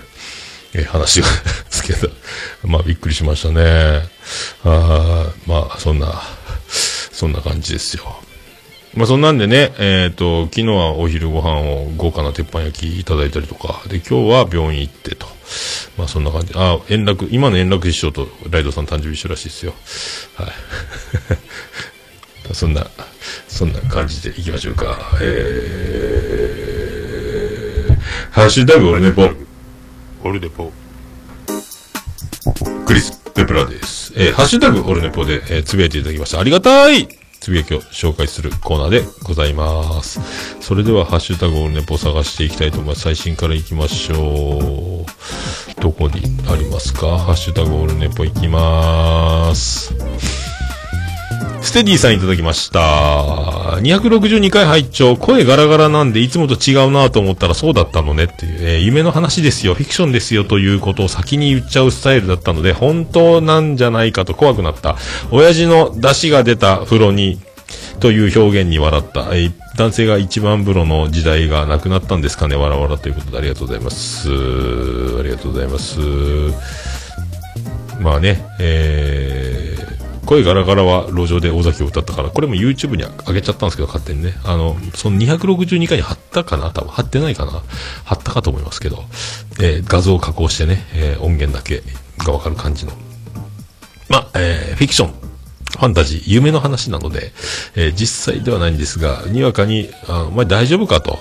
[0.73, 1.35] えー話がで
[1.71, 2.09] すけど、
[2.65, 4.09] まあ、びっくりしましたね。
[4.65, 6.23] あーまあ、そんな、
[7.13, 8.23] そんな感じですよ。
[8.99, 15.29] まあそんなんでね、えっ、と、昨日はお昼ご飯を豪華な鉄板焼きいただいたりとか、で、今日は病院行ってと。
[15.97, 16.53] まあそんな感じ。
[16.57, 19.73] あ、円楽、今の円楽師匠とライドさん誕生日一緒らしいですよ。
[20.35, 20.49] はい。
[22.53, 22.89] そんな、
[23.47, 25.17] そんな感じでいきましょうか。
[25.21, 27.97] えー、
[28.33, 29.31] ハッシュタグオルネポ。
[30.25, 30.73] オルネポ。
[32.85, 34.13] クリス・ペプラです。
[34.17, 36.41] えー、ハッシュタグオルネポで、えーつぶやいていただきました。
[36.41, 40.21] ありがたいつぶやきを紹介するコーナーでございます。
[40.61, 43.03] それでは、ハッシュタグオルネポ探していきたいと思います。
[43.03, 45.81] 最新から行きましょう。
[45.81, 46.21] どこに
[46.51, 47.19] ありますか？
[47.19, 50.48] ハッシュタグオールネポ行きまーす。
[51.61, 52.81] ステディさんいただきました。
[52.81, 64.97] 262回拝聴声ガラガラなんでいつもと違うなと思ったらそうだったのねっていう、えー夢の話ですよ、フィクションですよということを先に言っちゃうスタイルだったので、本当なんじゃないかと怖くなった。
[65.31, 67.41] 親父の出汁が出た風呂に、
[68.01, 69.29] という表現に笑った。
[69.33, 74.29] えー男性が一番風呂の時代がなくなったんですかね、わらわらということでありがとうございます。
[74.29, 76.01] ありがとうございます。
[78.01, 79.98] まあね、えー、
[80.29, 84.35] 声ガラガラは路上で尾崎を歌ったから、これも YouTube に上げちゃったんですけど、勝手にね。
[84.45, 86.71] あの、その262回に貼ったかな？
[86.71, 87.63] 多分貼ってないかな？
[88.05, 89.05] 貼ったかと思いますけど、
[89.59, 91.83] えー画像を加工してね、えー音源だけ
[92.19, 92.93] がわかる感じの。
[94.11, 97.33] まあ、えーフィクション、ファンタジー、夢の話なので、
[97.75, 101.19] えー実際ではないんですが、にわかに、あお前大丈夫かと。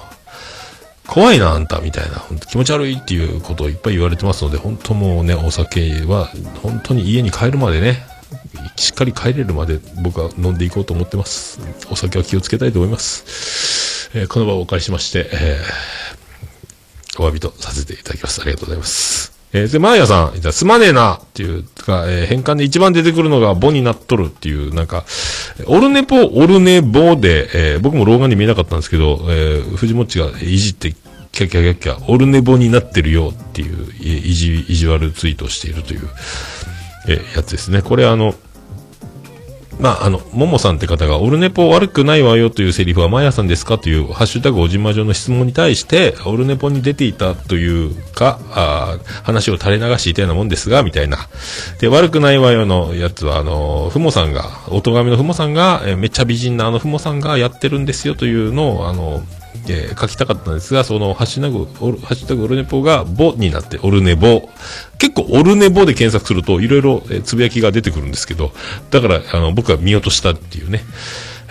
[1.07, 6.29] 怖いな、あんた、みたいな、気持ち悪いっていうことをいっぱい言われてますので、本当もうね、お酒は、
[6.61, 8.05] 本当に家に帰るまでね、
[8.75, 11.59] しっかり帰れるまで僕は飲んでいこうと思ってます。
[11.89, 14.09] お酒は気をつけたいと思います。
[14.13, 18.41] えーこの場をお借りしまして、えーお詫びとさせていただきます。
[18.41, 19.33] ありがとうございます。
[19.53, 25.03] えーで、マーヤさん、すまねえなっていうか、えー変換で一番出てくるのがボになっとるっていう、なんか、
[25.65, 30.91] オルネポ、オルネボで、えー僕も老眼に見えなかったんですけど、えー藤もちがいじって、
[31.31, 36.07] キャキャキャキャ、オルネボになってるよっていう、えーいじ、意地悪ツイートをしているという、
[37.07, 37.81] えやつですね。
[37.81, 38.35] これあの、
[39.79, 51.29] まあ、あの、ももさんって方が、オルネポ悪くないわよというセリフはマヤさんですかという、ハッシュタグおじまじょの質問に対して、オルネポに出ていたというか、あ話を垂れ流していたようなもんですが、みたいな。
[51.79, 59.21] で、悪くないわよのやつは、あの、ふもさんが、おとがめのふもさんが、えめっちゃ美人なあのふもさんがやってるんですよというのを、あの、
[59.69, 61.65] えー書きたかったんですが、その、ハッシュタグ、
[62.05, 64.49] ハッシュタグオルネポが、ボになって、オルネボ。
[64.97, 68.53] 結構、オルネボで検索すると、いろいろ、えつぶやきが出てくるんですけど、
[68.91, 70.83] だから、あの、僕は見落としたっていうね、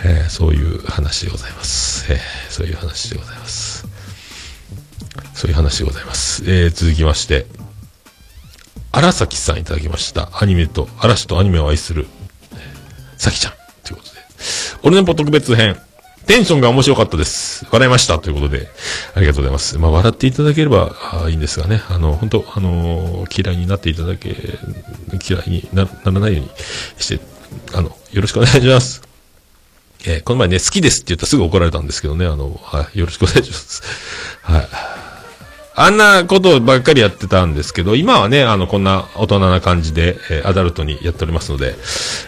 [0.03, 2.05] えーそういう話でございます。
[2.11, 2.19] えー
[2.51, 3.85] そういう話でございます。
[5.33, 6.43] そういう話でございます。
[6.45, 7.45] えー続きまして、
[8.91, 10.29] 荒崎さんいただきました。
[10.33, 12.07] アニメと、嵐とアニメを愛する、
[13.17, 13.53] さきちゃん。
[13.83, 14.17] ということで。
[14.83, 15.77] 俺のポ特別編。
[16.27, 17.65] テンションが面白かったです。
[17.71, 18.19] 笑いました。
[18.19, 18.67] ということで、
[19.15, 19.77] ありがとうございます。
[19.79, 20.91] まあ、笑っていただければ
[21.29, 21.81] いいんですがね。
[21.89, 24.35] あの、本当あのー嫌いになっていただけ、
[25.27, 26.51] 嫌いになならないように
[26.97, 27.19] して、
[27.73, 29.01] あの、よろしくお願いします。
[30.05, 33.81] えーこの前ね、好きですって言ったらすぐ怒られたんですけどね、あの、はい、よろしくお願いします。
[34.41, 34.67] はい。
[35.79, 41.75] あんなことばっかりやってたんですけど、今はね、あの、こんな大人な感じで、えーアダルトにやっておりますので、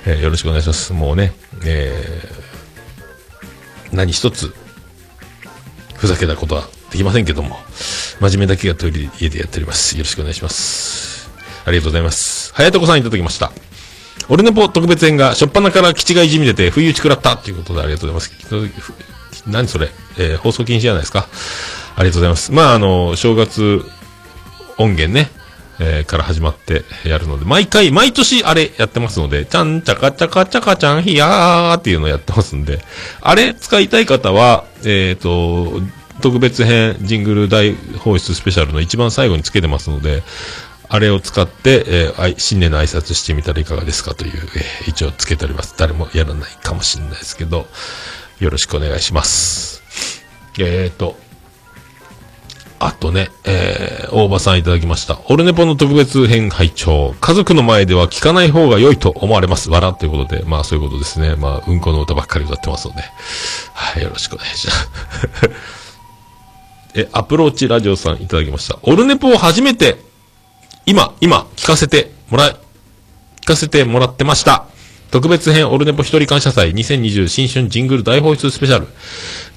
[0.05, 0.93] えーよろしくお願いします。
[0.93, 1.33] もうね、
[1.65, 2.38] えー
[3.91, 4.53] 何一つ、
[5.97, 7.57] ふざけたことはできませんけども、
[8.19, 9.97] 真面目だけが取り家でやっております。
[9.97, 11.29] よろしくお願いします。
[11.65, 12.53] ありがとうございます。
[12.53, 13.51] はやとこさんいただきました。
[14.27, 18.93] 俺のポ特別編が、しょっぱなから基地がいじみ出て、不意打ち食らったっていうことでありがとうございます。
[19.47, 21.27] 何それ、えー放送禁止じゃないですか。
[21.95, 22.51] ありがとうございます。
[22.51, 23.83] まあ、あの、正月
[24.77, 25.31] 音源ね、
[25.80, 32.80] えーから始まってやるので、毎回、毎年あれやってますので、ちゃんちゃかちゃかちゃかちゃんひやーっていうのをやってますんで、
[33.21, 35.82] あれ使いたい方は、えっ、と、
[36.21, 40.23] 特別編ジングル大放出スペシャルの一番最後につけてますので、
[40.89, 45.75] あれを使って、えー新年の挨拶してみたらいかがですかという、えー一応つけております。
[45.77, 47.67] 誰もやらないかもしれないですけど、
[48.39, 49.82] よろしくお願いします。
[50.57, 51.15] えっ、と、
[52.80, 55.19] あとね、えー、大場さんいただきました。
[55.27, 59.69] オルネポの特別編拝聴家族の前では聞かない方が良いと思われます。
[59.69, 61.36] 笑ということで、まあそういうことですね。
[61.36, 63.01] まあ、うんこの歌ばっかり歌ってますので。
[63.73, 64.89] はい、よろしくお願いします。
[66.95, 68.80] え、アプローチラジオさんいただきました。
[68.84, 69.97] オルネポを初めて、
[70.86, 72.55] 今、今、聞かせてもらい、
[73.41, 74.65] 聞かせてもらってました。
[75.11, 78.88] 特別編オルネポ一人感謝祭2020新春ジングル大放出スペシャル。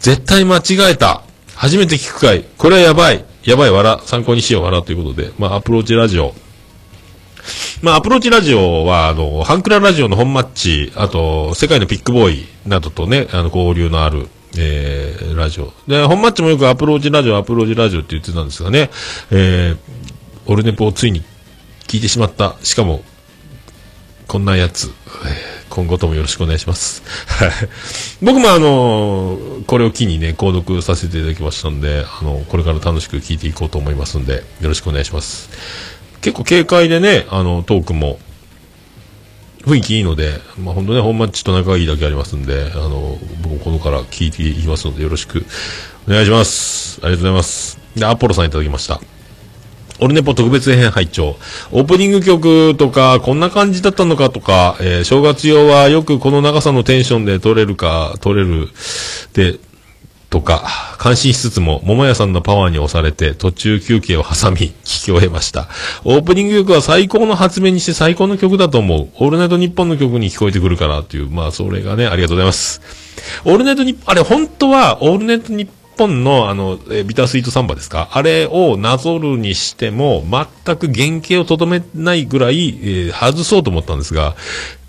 [0.00, 1.22] 絶対間違えた。
[1.62, 2.42] 初めて聞く回。
[2.58, 3.24] これはやばい。
[3.44, 4.00] やばい、わら。
[4.04, 4.82] 参考にしよう、わら。
[4.82, 5.30] ということで。
[5.38, 6.34] まあ、アプローチラジオ。
[7.82, 14.26] まあ、アプローチラジオは、あの、ハンクララジオの本マッチ、あと、世界のピックボーイなどとね、あの、交流のある、
[14.58, 15.72] えー、ラジオ。
[15.86, 18.90] で、本マッチもよくアプローチラジオ、アプローチラジオって言ってたんですがね、
[19.30, 19.78] えー、
[20.46, 21.22] オルネポをついに
[21.86, 22.56] 聞いてしまった。
[22.64, 23.04] しかも、
[24.26, 24.90] こんなやつ、
[25.72, 27.02] 今後ともよろしくお願いします。
[27.26, 27.50] は い
[28.20, 35.48] 僕もあのこれを機にね、購読させていただきましたんで、あのこれから楽しく聞いていこうと思いますんで、よろしくお願いします。
[36.20, 38.18] 結構軽快でね、あの、トークも、
[39.64, 45.46] 雰囲気いいので、まあ本当ね、本マッチと仲がいいだけありますんで、あの、僕もこのから聞いていきますので、よろしく
[46.06, 47.00] お願いします。
[47.02, 47.78] ありがとうございます。
[47.96, 49.00] で、アポロさんいただきました。
[50.02, 51.36] オルネポ特別編拝聴
[51.70, 58.68] オープニング曲とか、こんな感じだったのかとか、えー正月用はよくこの長さのテンションで撮れるか、撮れる、
[59.34, 59.58] で、
[60.30, 65.68] とか、感心しつつも、桃屋さんのパワーに押されて、途中休憩を挟み、聞き終えました。
[66.04, 69.08] オープニング曲は最高の発明にして最高の曲だと思う。
[69.16, 72.80] オールナイトニッポンの曲に聞こえてくるからっていう、まあ、それがね、ありがとうございます。
[73.44, 75.68] オールナイトニッポン、あれ、本当は、オールナイトニッ
[76.02, 78.08] ポンの、あの、えビタースイートサンバですか？
[78.12, 80.24] あれをなぞるにしても、
[80.64, 84.34] 全く原型をとどめないぐらい、えー外そうと思ったんですが、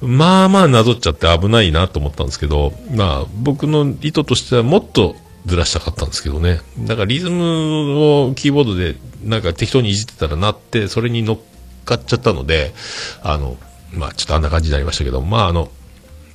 [0.01, 6.61] まあまあなぞっちゃって危ないなと思ったんですけど、まあ、僕の意図としてはもっとずらしたかったんですけどね。
[6.79, 11.39] だからリズムをキーボードでなんか適当にいじってたらなって、それに乗っ
[11.85, 12.73] かっちゃったので、
[13.21, 13.57] あの、
[13.93, 15.69] まあちょっとあんな感じになりましたけど、まああの、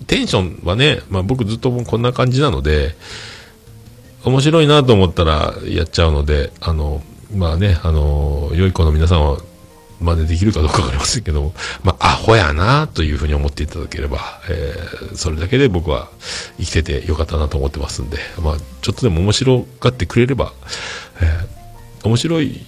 [0.06, 2.94] テンションはね、まあ僕ずっともこんな感じなので、
[4.28, 7.02] 面白いなと思ったらやっちゃうので、あの、
[7.34, 9.38] まあね、あの、良い子の皆さんは
[10.00, 11.52] 真似できるかどうかわかりませんけども、
[11.82, 14.18] まあ、アホやなというふうに思っていただければ、
[14.48, 16.08] えーそれだけで僕は
[16.58, 20.52] 生きててよかったなと思ってますんで、まあ、ちょっとでも面白がってくれれば、
[21.20, 21.58] えー
[22.04, 22.64] 面白い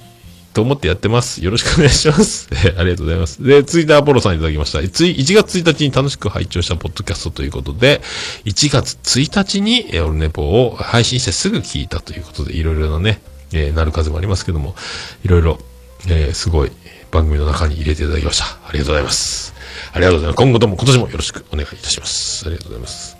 [0.52, 1.44] と思ってやってます。
[1.44, 2.48] よろしくお願いします。
[2.66, 3.42] えありがとうございます。
[3.42, 4.86] で、ツイッターアポロさんいただきました。
[4.88, 8.00] つい1月1日に楽しく拝聴したポッドキャストということで、
[8.44, 13.20] 1月1日にえーオルネポを配信してすぐ聞いたということで、いろいろなね、
[13.52, 14.74] えーなる数もありますけども、
[15.24, 15.58] いろいろ、
[16.08, 16.72] えーすごい
[17.12, 18.44] 番組の中に入れていただきました。
[18.44, 19.54] ありがとうございます。
[19.92, 20.36] ありがとうございます。
[20.36, 22.44] 今後とも今年もよろしくお願いいたします。
[22.46, 23.16] ありがとうございます。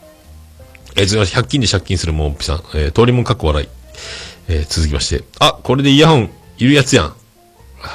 [0.96, 3.68] えー、続きまして、100均で借金するもんぴさん、えー通りもんかっこ笑い。
[4.48, 7.14] えー続きまして、あ、これでイヤホンいるやつやん。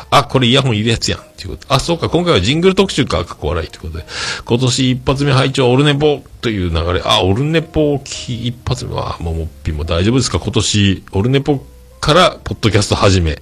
[0.09, 1.19] あ、これイヤホンいるやつやん。
[1.19, 1.73] っていうこと。
[1.73, 4.05] あ、そうか、今回はジングル特集か、かっこ笑いということで。
[4.45, 7.01] 今年一発目拝聴オルネポという流れ。
[7.05, 10.39] あ、オルネポき一発目は、もうもっぴも大丈夫ですか？
[10.39, 11.63] 今年、オルネポ
[12.06, 13.41] から、ポッドキャスト始め、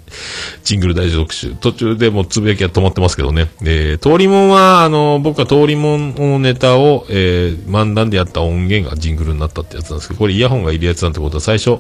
[0.64, 1.54] ジングル大事特集。
[1.54, 3.50] 途中でもうつぶやきは止まってますけどね。
[3.62, 11.80] えー、通りもんは、あの、僕は通りもんのネタを、えー、漫談でやった音源がジングルになったってやつなんですけど、これイヤホンがいるやつなんてことは最初、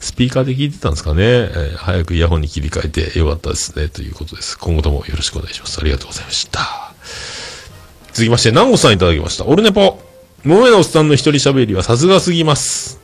[0.00, 1.22] スピーカーで聞いてたんですかね。
[1.22, 3.88] えー早くイヤホンに切り替えてよかったですね。
[3.88, 4.58] ということです。
[4.58, 5.78] 今後ともよろしくお願いします。
[5.80, 6.92] ありがとうございました。
[8.12, 9.44] 続きまして、ナオさんいただきました。
[9.44, 10.00] オルネポ。
[10.42, 13.01] 桃屋のおっさんの一人喋りはさすがすぎます。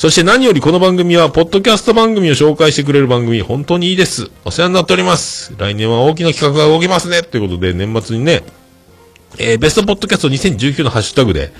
[0.00, 4.30] そして何よりこの番組は、ポッドキャスト番組を紹介してくれる番組、本当にいいです。
[4.46, 5.52] お世話になっております。
[5.58, 7.22] 来年は大きな企画が動きますね。
[7.22, 8.42] ということで、年末にね、
[9.36, 11.52] えーベストポッドキャスト2019のハッシュタグで、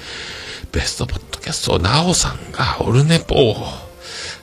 [0.73, 3.57] ベストポッドキャスト、ナオさんがオルネポを、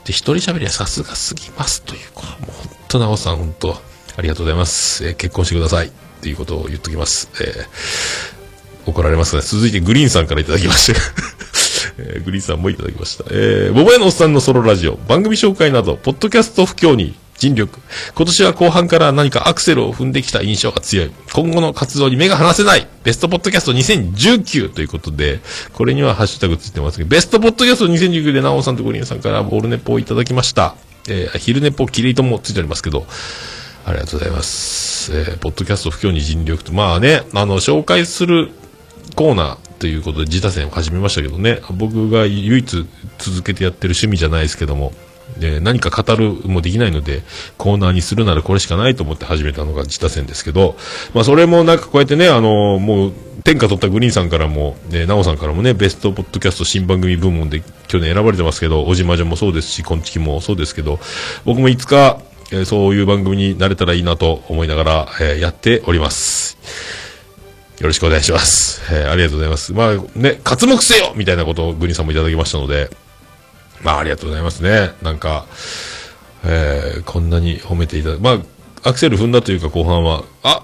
[0.06, 1.82] で、一人喋りはさすがすぎます。
[1.82, 3.82] という、これもう本当ナオさん、本当
[4.16, 5.08] ありがとうございます。
[5.08, 5.88] えー結婚してください。
[5.88, 5.90] っ
[6.22, 7.32] ていうことを言っときます。
[7.42, 9.42] えー怒られますね。
[9.42, 11.00] 続いてグリーンさんからいただきました。
[11.98, 13.26] えーグリーンさんもいただきました。
[13.32, 17.80] えー、ボボヤのおっさんのソロラジオ、番組紹介など、ポッドキャスト不況に尽力。
[18.16, 21.12] 今年は後半から何かアクセルを踏んできた印象が強い。
[21.34, 22.88] 今後の活動に目が離せない。
[23.04, 25.40] ベストポッドキャスト2019ということで、
[25.74, 30.76] これにはハッシュタグついてますけど、ベストポッドキャスト2019で、ナオさんとグリーンさんからボールネポをいただきました。
[31.10, 33.06] えー、昼ネポ、キリトもついておりますけど、
[33.86, 35.12] ありがとうございます。
[35.14, 38.52] えーポッドキャスト不況に尽力と、まあね、あの、紹介する
[39.16, 42.86] コーナーということで自他戦を始めましたけどね、僕が唯一
[43.18, 44.94] 続けてやってる趣味じゃないですけども、
[45.40, 47.22] で何か語るもできないので、
[47.58, 50.76] コーナーにするならこれしかないと思って始めたのが自他戦ですけど、
[51.14, 61.00] まあそれもなんかこうやってね、あの、もう、天下取ったグリーンさんからも、ね、ナオさんからもね、ベストポッドキャスト新番組部門で去年選ばれてますけど、おじまじょもそうですし、こんちきもそうですけど、
[61.46, 62.20] 僕もいつか、
[62.52, 67.07] えーそういう番組になれたらいいなと思いながら、えーやっております。
[67.80, 68.82] よろしくお願いします。
[68.92, 69.74] えーありがとうございます。
[69.74, 72.90] まあね、活目せよみたいなことをグリーンさんもいただきましたので、
[73.84, 74.92] まあありがとうございますね。
[75.04, 75.46] なんか、
[76.44, 78.32] えーこんなに褒めていただくま
[78.84, 80.64] あ、アクセル踏んだというか後半は、あ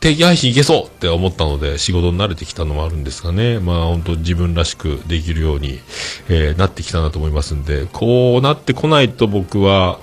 [0.00, 3.58] 定期配信いけそうって思ったので仕事に慣れてきたのもあるんですがね。
[3.58, 5.80] まあ本当自分らしくできるように、
[6.28, 9.98] えーなってきたなと思いますんで、こうなってこないと僕は、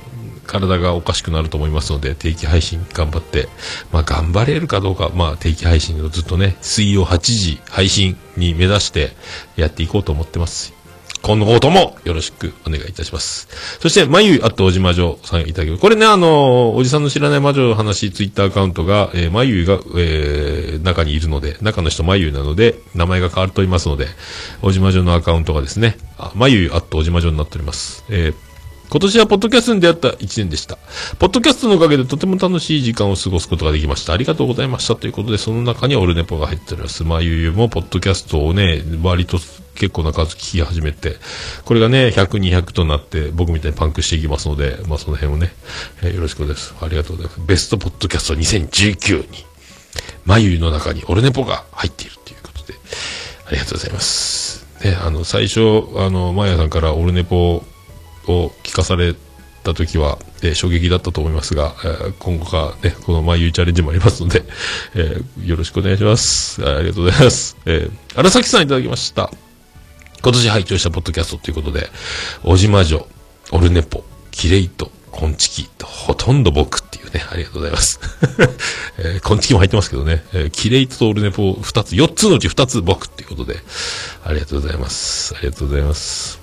[0.46, 3.48] 体がおかしくなると思いますので、定期配信頑張って、
[3.92, 9.12] まあ頑張れるかどうか、まあ定期配信をずっとね、水曜8時配信に目指して
[9.56, 10.82] やっていこうと思ってます。
[11.22, 13.48] 今後ともよろしくお願いいたします。
[13.80, 15.78] そして、まゆあっとおじまじょさんいただき。
[15.78, 24.08] これね、あのおじさんの知らない魔女の話、ツイッターアカウントが、えー、まゆが、えー、中にいるので、中の人まゆなので、名前が変わっておりますので、
[24.64, 25.98] おじまじょのアカウントがですね、
[26.34, 28.04] まゆあっとおじまじょになっております。
[28.10, 28.51] えー
[28.92, 30.78] 今年はポッドキャストに出会った1年でした。
[31.18, 34.12] ポッドキャストのおかげでとても楽しい時間を過ごすことができました。
[34.12, 34.98] ありがとうございました。
[34.98, 37.06] ということで、その中にオルネポが入っております。
[37.06, 39.38] まあ、ゆうゆうもポッドキャストをね、割と
[39.76, 41.16] 結構な数聞き始めて、
[41.64, 45.54] これがね、100、200となって、僕みたいにパンクしていきますので、まあその辺をね、
[46.04, 46.76] えーよろしくです。
[46.82, 47.48] ありがとうございます。
[47.48, 49.46] ベストポッドキャスト2019に、
[50.26, 52.74] 眉の中にオルネポが入っているということで、
[53.48, 54.68] ありがとうございます。
[54.84, 57.64] ね、あの、最初、あの、マヤさんからオルネポ
[58.28, 59.16] を聞かされ
[59.64, 64.44] た時は、えー衝撃だったと思いますが、えー今後かね、この眉チャレンジもありますので、
[64.96, 66.64] えーよろしくお願いします。
[66.66, 67.58] あありがとうございます。
[67.66, 69.32] えー荒崎さんいただきました。
[70.24, 71.90] 今年拝聴したポッドキャストということで、
[72.44, 73.08] おじまじょ、
[73.52, 78.00] オルネポ、キレイト、コンチキ、ほとんど僕っていうね、ありがとうございます。
[79.00, 83.60] えーコンチキも入ってますけどね、えーキレイトとオルネポ2つ、4つのうち2つ僕っていうことで、
[84.24, 85.34] ありがとうございます。
[85.36, 86.41] ありがとうございます。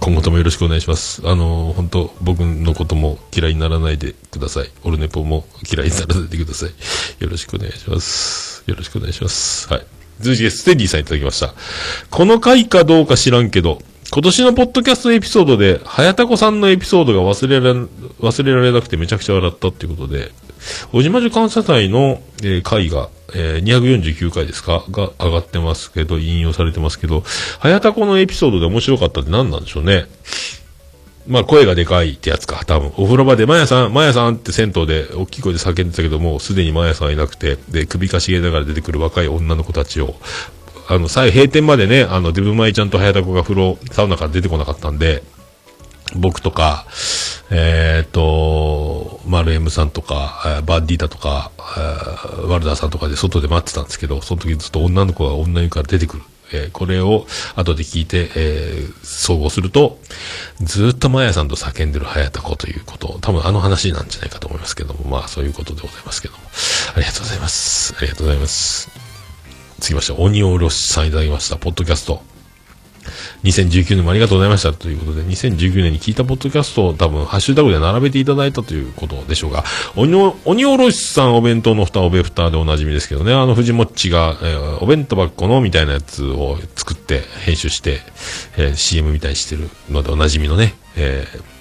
[0.00, 1.22] 今後ともよろしくお願いします。
[1.24, 4.70] あの本当僕のことも嫌いにならないでください。
[4.84, 6.70] オルネポも嫌いにならないでください。
[7.22, 8.64] よろしくお願いします。
[8.66, 9.68] よろしくお願いします。
[9.72, 9.86] はい。
[10.20, 11.54] 続きでステディさんいただきました。
[12.10, 13.80] この回かどうか知らんけど、
[14.10, 17.80] 今年のポッドキャストエピソードで、早田子さんのエピソードが忘れられ、
[18.20, 20.32] 忘れられなくてめちゃくちゃ笑ったっていうことで、
[20.92, 24.84] 小島女感謝祭の、えー回が、えー249回ですか？
[24.90, 27.22] が上がってますけど、引用されてますけど、
[27.60, 30.06] 早田子のエピソードで面白かったって何なんでしょうね？
[31.26, 32.88] まあ声がでかいってやつか、多分。
[32.96, 40.14] お風呂場で、マヤさん、マヤさんって銭湯で大きい声で叫んでたけども、すでにマヤさんいなくて、で、首かしげながら出てくる若い女の子たちを、
[40.88, 45.22] あの、最後閉店までね、あの、デブマイちゃんと早田子が風呂、サウナから出てこなかったんで、
[46.16, 46.86] 僕とか、
[47.50, 51.50] えっ、と、マルエムさんとか、バッディータとか、
[52.46, 56.22] ワルダーさんとかで外で待ってたんですけど、その時ずっと女の子が女湯から出てくる。
[56.50, 57.26] えーこれを
[57.56, 59.98] 後で聞いて、えー総合すると、
[60.62, 66.40] ずっとマヤさんと叫んでる早田子ということ、多分あの話なんじゃないかと思いますけども、まあそういうことでございますけども。
[66.94, 67.94] ありがとうございます。
[67.98, 68.90] ありがとうございます。
[69.78, 71.56] 続きまして、鬼おろしさんいただきました。
[71.56, 72.22] ポッドキャスト。
[73.44, 79.64] 2019年もありがとうございましたということで、2019年に聞いたポッドキャストを多分ハッシュタグで並べていただいたということでしょうが、
[79.96, 88.00] 鬼お鬼おろしさんお弁当の蓋おべ蓋でおなじみですけどね、あの藤もっちが、えーお弁当箱のみたいなやつを作って編集して、
[88.56, 91.57] えー CM みたいにしてるのでおなじみのね、えー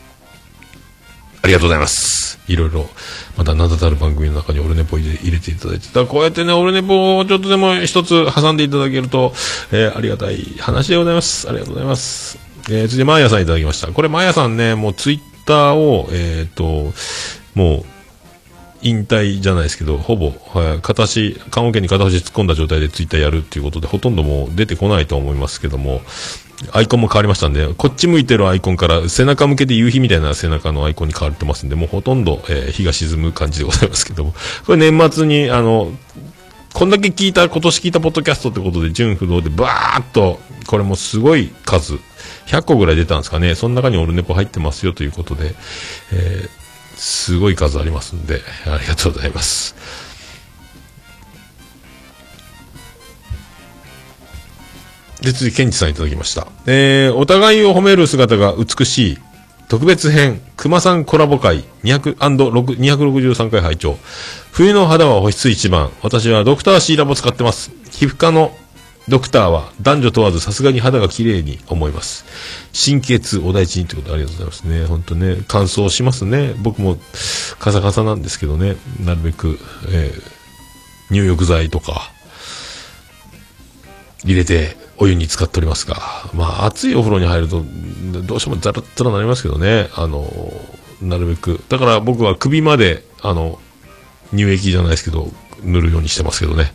[1.48, 2.40] ありがとうございます。
[2.50, 2.90] いろいろ、
[3.38, 5.88] また名だたる番組の中にオルネポ入れていただいて。
[5.94, 9.32] だこうやってね、オルネポをちょっとでも一つ挟んでいただけると、
[9.72, 11.48] えーありがたい話でございます。
[11.48, 12.38] ありがとうございます。
[12.70, 13.88] えー、続いて、マーヤさんいただきました。
[13.88, 16.92] これ、マーヤさんね、もうツイッターを、えっ、と、
[17.56, 17.86] もう、
[18.82, 26.02] 引退じゃないですけど、ほぼ、はい、片足、棺桶に片足突っ込んだ状態でツイッターやるっていうことで、ほとんどもう出てこないと思いますけども、
[26.72, 34.34] アイコンも変わりましたんで、こっち向いてるアイコンから背中向けて夕日みたいな背中のアイコンに変わってますんで、もうほとんど、えー日が沈む感じでございますけども、
[34.66, 35.92] これ年末に、あの、
[36.74, 41.96] こんだけ聞いた、今年聞いたポッドキャストってことで、純不動でバーっと、これもすごい数、
[42.48, 43.56] 100個ぐらい出たんですかね。
[43.56, 45.56] その中にオルネポ入ってますよということで、
[46.12, 46.68] えー
[46.98, 49.76] すごい数ありますんで、ありがとうございます。
[55.22, 56.48] で、次、ケンチさんいただきました。
[56.66, 59.18] えー、お互いを褒める姿が美しい、
[59.68, 63.98] 特別編、熊さんコラボ会200 263回拝聴
[64.52, 65.92] 冬の肌は保湿一番。
[66.02, 67.72] 私はドクターシーラボ使ってます。
[67.92, 68.56] 皮膚科の
[69.10, 72.26] ドクターは男女問わずさすがに肌が綺麗に思います。
[72.74, 74.86] 神経痛お大事にということでありがとうございますね。
[74.86, 76.54] 本当ね、乾燥しますね。
[76.60, 76.98] 僕も
[77.60, 80.38] カサカサなんですけどね、なるべく、えー
[81.10, 82.12] 入浴剤とか、
[84.24, 85.98] 入れてお湯に使っておりますが、
[86.34, 87.64] まあ暑いお風呂に入ると、
[88.24, 90.26] どうしてもザラッザラなりますけどね、あの、
[91.02, 91.62] なるべく。
[91.70, 93.60] だから僕は首まで、あの、
[94.32, 95.32] 乳液じゃないですけど、
[95.64, 96.74] 塗るようにしてますけどね。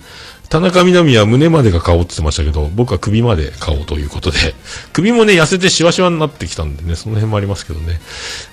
[0.53, 4.37] 田中みな実は胸までが顔って言ってましたけど、僕は首まで顔ということで、
[4.93, 8.01] 首もね、痩せてシワシワになってきたんでね、その辺もありますけどね、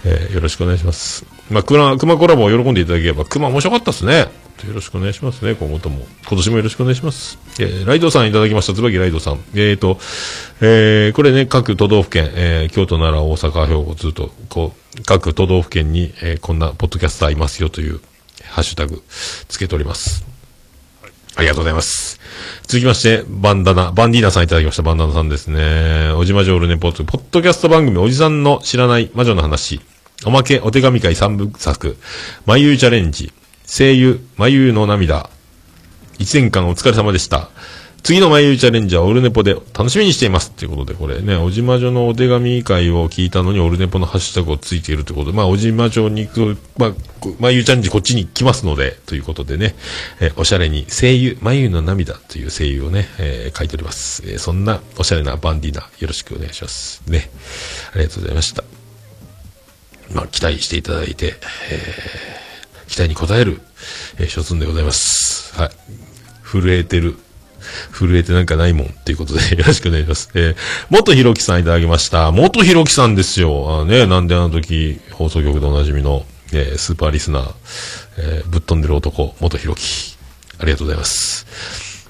[0.06, 1.26] えーよろしくお願いします。
[1.50, 4.30] まあ、クマ、クマコラボを喜んでいただければ、クマ面白かったですね。
[4.68, 6.06] よろしくお願いしますね、今後とも。
[6.27, 7.40] 今年もよろしくお願いします。
[7.60, 9.40] えーライドさんいただきました、椿ライドさん。
[9.56, 9.99] えーと、
[10.61, 18.02] えーこれね、各都道府県、えー京都、奈良、大阪、兵庫、ずっと、こう、各都道府県に、えーこんなポッドキャスターいますよという、
[18.49, 19.02] ハッシュタグ、
[19.48, 20.26] つけております。
[21.36, 22.19] ありがとうございます。
[22.68, 26.11] 続きまして、バンダナ、バンディーナさんいただきました、バンダナさんですね。
[26.18, 29.80] おじまじょうるネポート、ポッドキャスト番組、おじさんの知らない魔女の話、
[30.26, 31.95] おまけ、お手紙会三部作、
[32.45, 33.31] まゆゆチャレンジ、
[33.70, 35.30] 声優、まゆゆの涙、
[36.18, 37.50] 一年間お疲れ様でした。
[38.02, 40.50] 次の眉チャレンジはオルネポで楽しみにしています。
[40.52, 49.76] ということで、これね、おじまじょのお手紙会を聞いたのにオルネポのハッシュタグをついているということで、まあ、おじまじょに行く、まあ、こ眉チャレンジこっちに来ますので、ということでね、
[50.20, 54.24] えおしゃれに声優、眉の涙という声優をね、えー書いております。
[54.26, 57.04] えーそんなおしゃれなバンディーナ、よろしくお願いします。
[57.08, 57.30] ね。
[57.94, 58.64] ありがとうございました。
[60.16, 61.36] まあ、期待していただいて、
[61.70, 62.49] えー
[62.90, 63.61] 期待に応える、
[64.18, 65.56] えー、所存でございます。
[65.56, 65.70] はい。
[66.44, 67.16] 震えてる。
[67.94, 70.30] 震えてなんかないもんっていうことで よろしくお願いします。
[70.34, 70.56] えー、
[70.90, 72.32] 元ひろきさんいただきました。
[72.32, 73.82] 元ひろきさんですよ。
[73.82, 77.52] あね、なんであの時、放送局でおなじみの、えースーパーリスナー、
[78.18, 80.18] えーぶっ飛んでる男、元ひろき。
[80.57, 81.45] ありがとうございます。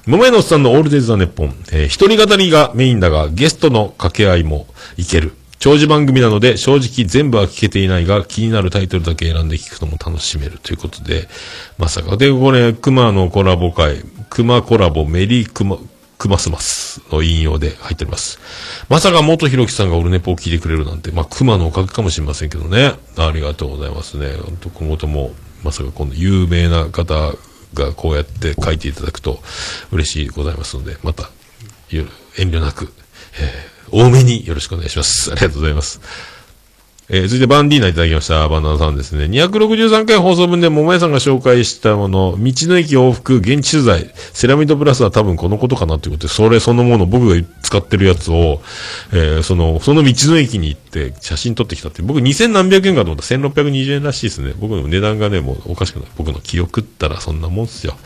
[0.06, 1.54] 桃屋のおっさんのオールデイズ・ザ・ネッポン。
[1.72, 4.66] えー一人語りがメインだが、ゲストの掛け合いも
[4.96, 5.34] いける。
[5.60, 11.28] 長寿番組なので、正直全部は聞けていないが、気になるタイトルだけ選んで聞くのも楽しめるということで、
[11.76, 12.16] まさか。
[12.16, 15.76] で、これ、熊のコラボ会、熊コラボメリークマ、
[16.16, 18.40] クマスマスの引用で入っております。
[18.88, 22.94] まさか元ひろきさんがオルネポを聞いてくれるなんて、まあ、熊のおかげかもしれませんけどね。
[23.18, 24.32] ありがとうございますね。
[24.36, 25.32] 本当今後とも、
[25.62, 27.34] まさかこの有名な方
[27.74, 29.40] がこうやって書いていただくと
[29.92, 31.28] 嬉しいございますので、また、
[31.90, 32.06] 遠
[32.50, 32.90] 慮なく、
[33.38, 35.30] えー多めによろしくお願いします。
[35.32, 36.00] ありがとうございます。
[37.12, 38.48] えー続いてバンディーナいただきました。
[38.48, 39.24] バンナナさんですね。
[39.24, 48.62] 263回放送分で桃屋さんが紹介したもの、道の駅往復現地取材、セラミドプラスは多分このことかなということで、それそのもの僕が使ってるやつを、
[49.12, 54.54] えーその、その道の駅に行って写真撮ってきたって、僕2000何百円かと思ったら1620円らしいですね。
[54.60, 56.08] 僕の値段がね、もうおかしくない。
[56.16, 57.96] 僕の記憶ったらそんなもんっすよ。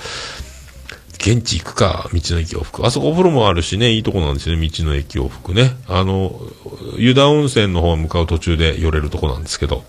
[1.24, 2.86] 現地行くか、道の駅往復。
[2.86, 5.74] あそこお風呂もあるしね、いいとこなんですよね、道の駅往復ね。
[5.88, 6.38] あの、
[6.98, 9.84] 湯田温泉の方向かう途中で寄れるとこなんですけど。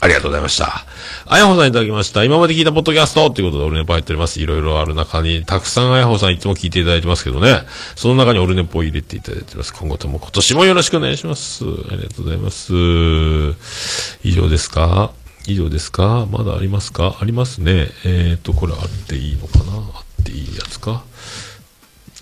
[0.00, 0.84] ありがとうございました。
[1.26, 2.24] あやほさんいただきました。
[2.24, 4.40] 今まで聞いたポッドキャストということで、オルネポ入っております。
[4.40, 7.60] いろいろある中に、たくさんあやほさんいつも聞いていただいてますけどね。
[7.94, 9.72] その中にオルネポを入れていただいてます。
[9.72, 11.64] 今後とも今年もよろしくお願いします。
[11.64, 12.72] ありがとうございます。
[14.24, 15.12] 以上ですか？
[15.46, 16.26] 以上ですか？
[16.30, 17.16] まだありますか？
[17.20, 17.88] ありますね。
[18.04, 19.64] えっ、と、これあっていいのかな？
[20.24, 21.04] っていいやつか？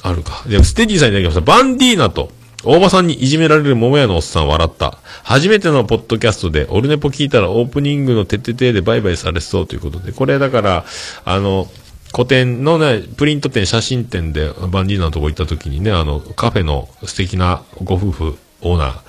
[0.03, 0.43] あるか。
[0.49, 1.41] でも、ステディさんいただきました。
[1.41, 2.33] バンディーナと、
[2.65, 4.99] 大場さんにいじめられる桃屋のおっさん笑った。
[5.23, 10.85] 初めてのポッドキャストで、オルネポ聞いたらオープニングのてててでバイバイされそうということで、これだから、
[11.25, 11.69] あの、
[12.13, 19.01] 古典のね、プリント店、写真店でバンディーナのとこ行った時にね、あの、カフェの素敵なご夫婦、オーナー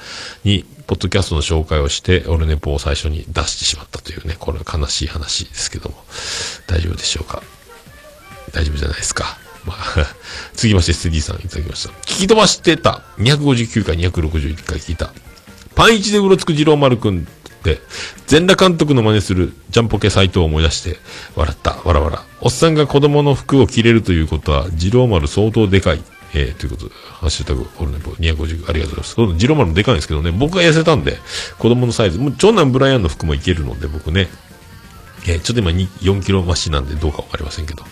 [0.44, 5.96] に、ポッドキャストの紹介をして、オルネポを最初に出してしまったというね、これは悲しい話ですけども、
[6.68, 7.42] 大丈夫でしょうか？
[8.54, 9.38] 大丈夫じゃないですか。
[9.66, 9.78] まあ、
[10.54, 11.90] 続きまして、ステディさんいただきました。
[12.06, 13.02] 聞き飛ばしてた。
[13.18, 15.12] 259回、261回聞いた。
[15.76, 17.82] パンイチでうろつく二郎丸くんって、
[18.28, 20.98] 全裸監督の真似するジャンポケ斎藤を思い出して、
[21.36, 22.24] 笑った、わらわら。
[22.42, 26.04] おっさんが子供の服を着れるということは、二郎丸相当でかい。
[26.36, 29.16] えー、ということで、ハッシュタグ、オルネポ250、ありがとうございます。
[29.16, 31.20] このジローマルもでかいんですけどね、僕が痩せたんで、
[31.60, 34.30] 子供のサイズ、もう長男ブライアンの服もいけるので、僕ね、
[35.28, 37.84] えーちょっと今に4キロ増しなんでどうかわかりませんけど、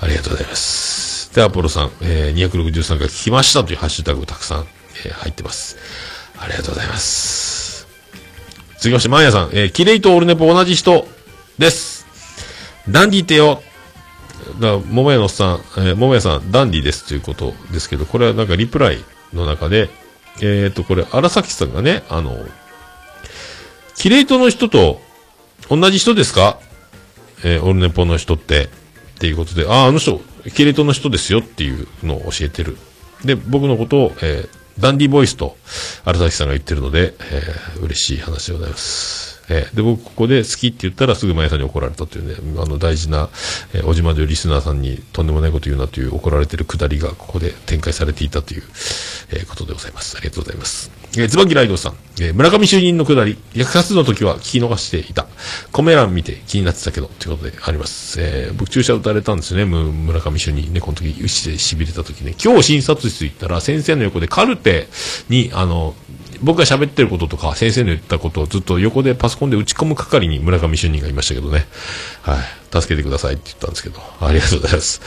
[0.00, 1.34] ありがとうございます。
[1.34, 4.66] で、アポロさん、えー263回聞きましたというハッシュタグたくさん、
[5.04, 5.76] えー入ってます。
[6.38, 7.86] ありがとうございます。
[8.78, 11.06] 続きまして、マーヤさん、えーキレイとオルネポ同じ人
[11.58, 12.06] です。
[12.88, 13.62] ダンディってよ。
[14.60, 19.90] だ桃屋のおっさん、えー桃屋さん、ダンディですということですけど、これはなんかリプライの中で、
[20.42, 22.36] えっ、と、これ、荒崎さんがね、あの、
[23.94, 25.00] キレイトの人と
[25.68, 26.58] 同じ人ですか？
[27.44, 28.64] えーオルネポの人って、
[29.16, 30.20] っていうことで、ああ、あの人、
[30.54, 32.76] キレトの人ですよっていうのを教えてる。
[33.24, 35.56] で、僕のことを、えーダンディボイスと
[36.04, 39.35] 荒崎さんが言ってるので、えー嬉しい話でございます。
[39.48, 43.28] えーで、僕ここで好きって言ったらすぐ前さんに怒られたというね、あの大事な、
[43.74, 48.62] えー、おじまでリスナーさんにとんでもないこと言うなという怒られてるくだりがここで展開されていたという、
[49.30, 50.16] えーことでございます。
[50.16, 50.90] ありがとうございます。
[51.16, 55.26] えー、椿ライドさん、えー村上就任のくだり、役活の時は聞き逃していた。
[55.72, 58.20] コメ欄見て気になってたけど、ということであります。
[58.20, 62.34] えー僕注射打たれたんですよね、村上就任ね、この時、牛で痺れた時ね。
[62.42, 64.88] 今日診察室行ったら先生の横でカルテ
[65.28, 65.94] に、あの、
[66.42, 71.66] 僕が喋ってることとか、先生の言ったことをずっと横でパソコンで打ち込む係に村上主任がいましたけどね。
[72.22, 72.80] はい。
[72.80, 75.00] 助けてくださいって言ったんですけど、ありがとうございます。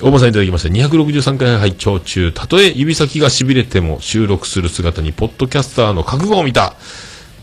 [0.00, 0.68] 大場さんいただきました。
[0.68, 2.32] 263回拝聴中。
[2.32, 6.74] たとえ指先が痺れても収録する姿に、ポッドキャスターの覚悟を見た。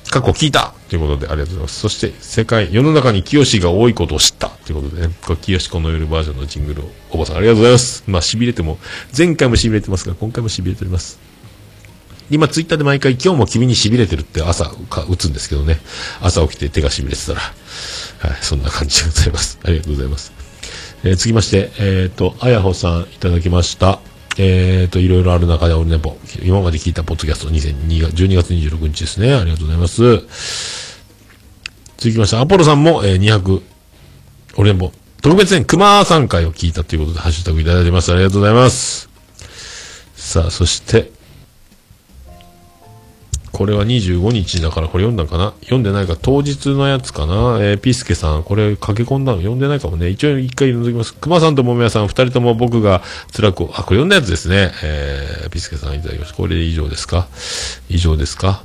[0.10, 1.80] 過去聞いたということでありがとうございます。
[1.80, 8.04] そして、世界、世の中に清が多いことを知ったということでね、これ清この夜バージョンのジングルを、おばさんありがとうございます。
[8.08, 8.80] まあ、痺れても、
[9.16, 11.29] 前回も痺れてますが、今回も痺れております。
[12.32, 15.80] 今、ツイッターで毎回、今日も君に痺れてるって朝か打つんですけどね。
[16.22, 17.40] 朝起きて手が痺れてたら。
[17.40, 19.60] はい、そんな感じでございます。
[19.64, 20.32] ありがとうございます。
[21.04, 24.00] えー、続きまして、えっ、と、あやほさんいただきました。
[24.38, 26.18] えっ、と、いろいろある中でオルネポ。
[26.44, 29.34] 今まで聞いたポッドキャスト2002、12月26日ですね。
[29.34, 31.00] ありがとうございます。
[31.98, 33.62] 続きまして、アポロさんも、えー、200、
[34.58, 34.92] オルネポ。
[35.22, 38.14] 特別編熊さん回を聞いたということで、ハッシュタグいただいてます。
[38.14, 39.10] ありがとうございます。
[40.16, 41.12] さあ、そして、
[43.60, 45.53] これは25日だからこれ読んだんかな？
[45.64, 47.57] 読んでないか当日のやつかな？
[47.60, 49.40] えー、ピースケさん、これ駆け込んだの？
[49.40, 50.07] 読んでないかもね。
[50.07, 51.14] 一応一回読んでおきます。
[51.14, 53.03] 熊さんと桃屋さん、二人とも僕が
[53.36, 54.72] 辛く、あ、これ読んだやつですね。
[54.81, 56.38] えー、ピースケさんいただきました。
[56.38, 57.27] これで以上ですか？
[57.90, 58.64] 以上ですか？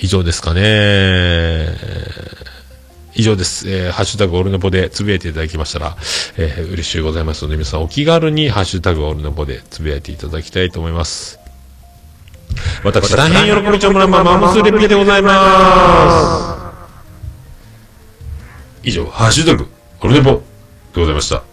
[0.00, 1.74] 以上ですかねー
[3.14, 3.70] 以上です。
[3.70, 5.96] えーハッシュタグオルネポでつぶやいていただきましたら、
[6.36, 11.41] えー嬉しいございますので、皆さんお気軽にハッシュタグオルネポでつぶやいていただきたいと思います。
[12.84, 16.52] 私、大変喜びちょ村ママムスレピでございます。
[18.82, 19.68] 以上、ハッシュタグ
[20.00, 20.42] オルネポ
[20.94, 21.51] でございました。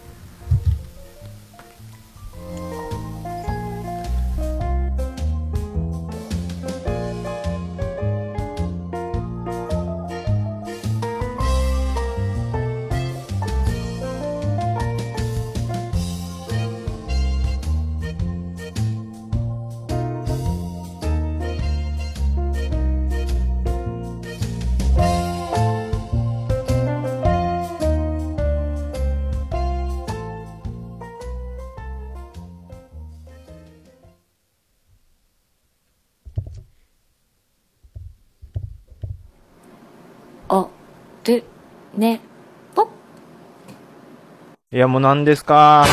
[44.80, 45.86] や、もう何ですか？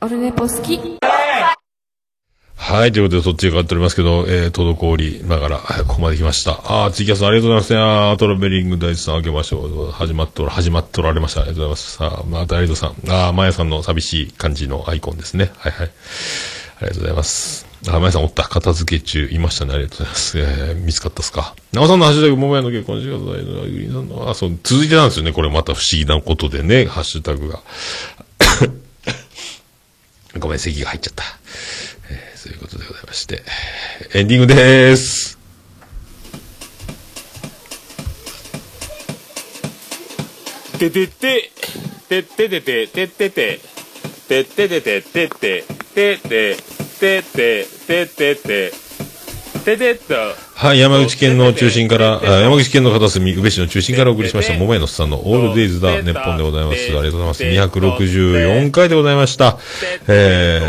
[0.00, 0.80] オルネポ好き。
[2.56, 6.52] はい、ということで、そっちが変わっておりますけど、えー、滞りながら、はいここまで来ました。
[6.64, 7.80] あー、ツイキャスありがとうございますね。
[7.80, 9.90] あー、トラベリング大地さん、あけましょう。
[9.92, 11.42] 始まっとら、始まっとられました。
[11.42, 11.96] ありがとうございます。
[11.96, 12.90] さあ、また、ありがとうさん。
[13.08, 15.50] あー、まやさんの寂しい感じのアイコンですね。
[15.56, 15.90] はいはい。
[16.78, 17.65] ありがとうございます。
[17.88, 18.42] あ、まやさんおった。
[18.44, 19.74] 片付け中、いましたね。
[19.74, 20.38] ありがとうございます。
[20.38, 21.54] えー、見つかったっすか。
[21.72, 25.32] なおさんのハッシュタグ、ももやの結婚式がございますグリーンさんのあ、そう、続いてなんですよね。
[25.32, 27.60] これまた不思議なことでね、ハッシュタグが。
[30.38, 31.24] ごめん、咳が入っちゃった。
[32.10, 33.42] えーそういうことでございまして、
[34.14, 35.36] エンディングでーす。
[40.78, 41.50] ててて、
[42.08, 43.60] てっててて、てってて、
[44.28, 45.64] てっててて、てって、
[45.94, 48.72] てって、てって、てってて、
[49.64, 50.14] ててっと。
[50.54, 56.84] はい、山口県の中心から、あ山口県の片隅、宇部市の中心からお送りしました、桃屋のさんのオールデイズだ、日本でございます。
[56.84, 57.44] ありがとうございます。
[57.44, 59.58] 264回でございました。
[60.08, 60.60] え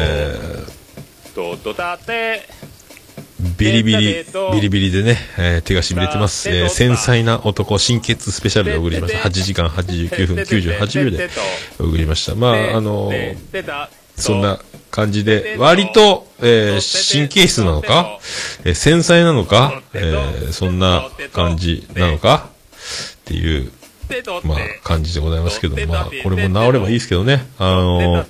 [1.36, 1.58] ー、
[3.58, 6.50] ビリビリ、ビリビリでね、えー手が痺れてます。
[6.50, 9.20] えー繊細な男、心血スペシャルでお送りしました。
[9.30, 11.30] 8時間89分98秒で
[11.80, 12.36] お送りしました。
[12.36, 13.38] まあ、あのー
[14.18, 14.60] そんな
[14.92, 18.20] 感じで、割と、えー神経質なのか、
[18.66, 23.72] えー繊細なのか、えーそんな感じなのかっていう、
[24.44, 27.46] まあ、感じでございますけど、まあ、これも治ればいいですけどね。
[27.60, 28.28] あのー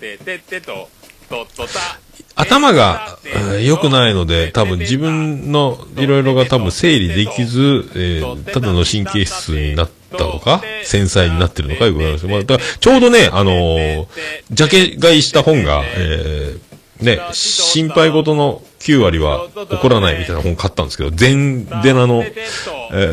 [2.35, 11.85] 頭がえー良くないので、多分自分のいろいろが多分整理できず、えーただの神経質になったのか、繊細になってるのか？
[11.85, 12.27] よくわかります。
[12.27, 14.05] ま、だちょうどね、あのー
[14.51, 16.67] ジャケ買いした本が、えー
[17.03, 22.31] ね、心配事の9割は起こらないみたいな本買ったんですけど、禅寺の、え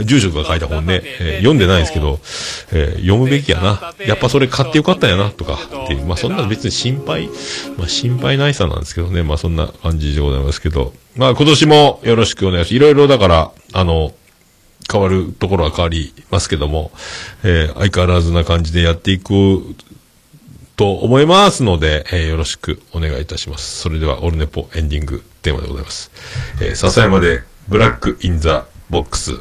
[0.01, 2.19] ー住職が書いた本ね、えー読んでないんですけど、
[2.73, 3.93] えー読むべきやな。
[4.07, 6.07] やっぱそれ買ってよかったんやな、とか、っていう。
[6.07, 7.29] まあそんな別に心配、
[7.77, 12.75] まあ心配ないさなんですけどね、まあそんな感じでございますけど、まあ今年もよろしくお願いします。
[12.77, 14.13] いろいろだから、あの、
[14.91, 16.91] 変わるところは変わりますけども、
[17.43, 19.75] えー相変わらずな感じでやっていく
[20.77, 23.81] と思いますので、えーよろしくお願いいたします。
[23.81, 26.11] それでは、オルネポエンディングテーマでございます。
[26.61, 29.41] えー、笹山で、ブラックインザボックス。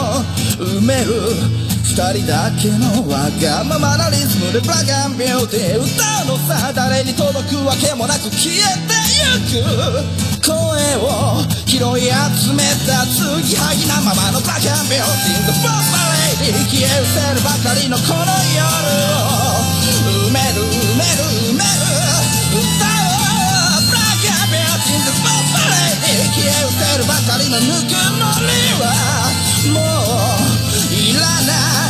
[0.61, 1.33] 埋める。
[1.91, 5.91] 二人だけのわがままなリズムでブラックアンビューティー歌
[6.23, 8.95] うのさ誰に届くわけもなく消えて
[9.51, 9.67] ゆく。
[10.39, 10.55] 声
[11.03, 15.99] を拾い集めた継ぎはぎなままのブラックアンビューティー The Boss My
[16.39, 18.23] Lady 消え失せるばかりのこの
[18.55, 18.63] 夜。
[19.19, 21.75] を埋める埋める埋める。
[22.55, 28.95] 歌うブラックアンビューティー The Boss My Lady 消え失せるばかりのぬくもりは。
[29.75, 30.00] もう
[31.21, 31.80] いら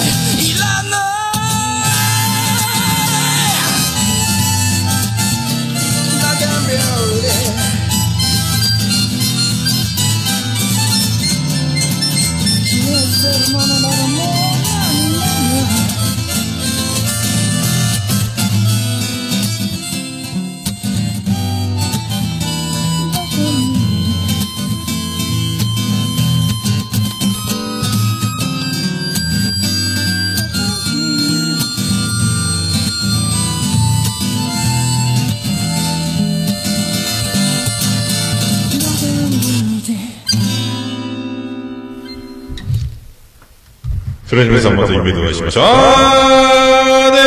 [44.31, 45.63] それでは皆さんまた夢でお会いしましょう。
[45.65, 47.19] あーね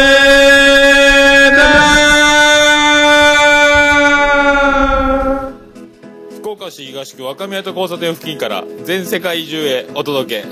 [6.33, 10.49] ー福岡市東区若宮と交差点付近から全世界中へお届け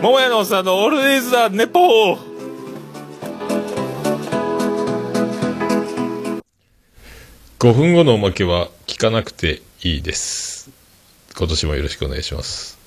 [0.00, 2.18] 桃屋のおっさんのオールデイズ・ザ・ネポー
[7.58, 10.70] 5分後のおまけは聞かなくていいです。
[11.36, 12.80] 今年もよろしくお願いします。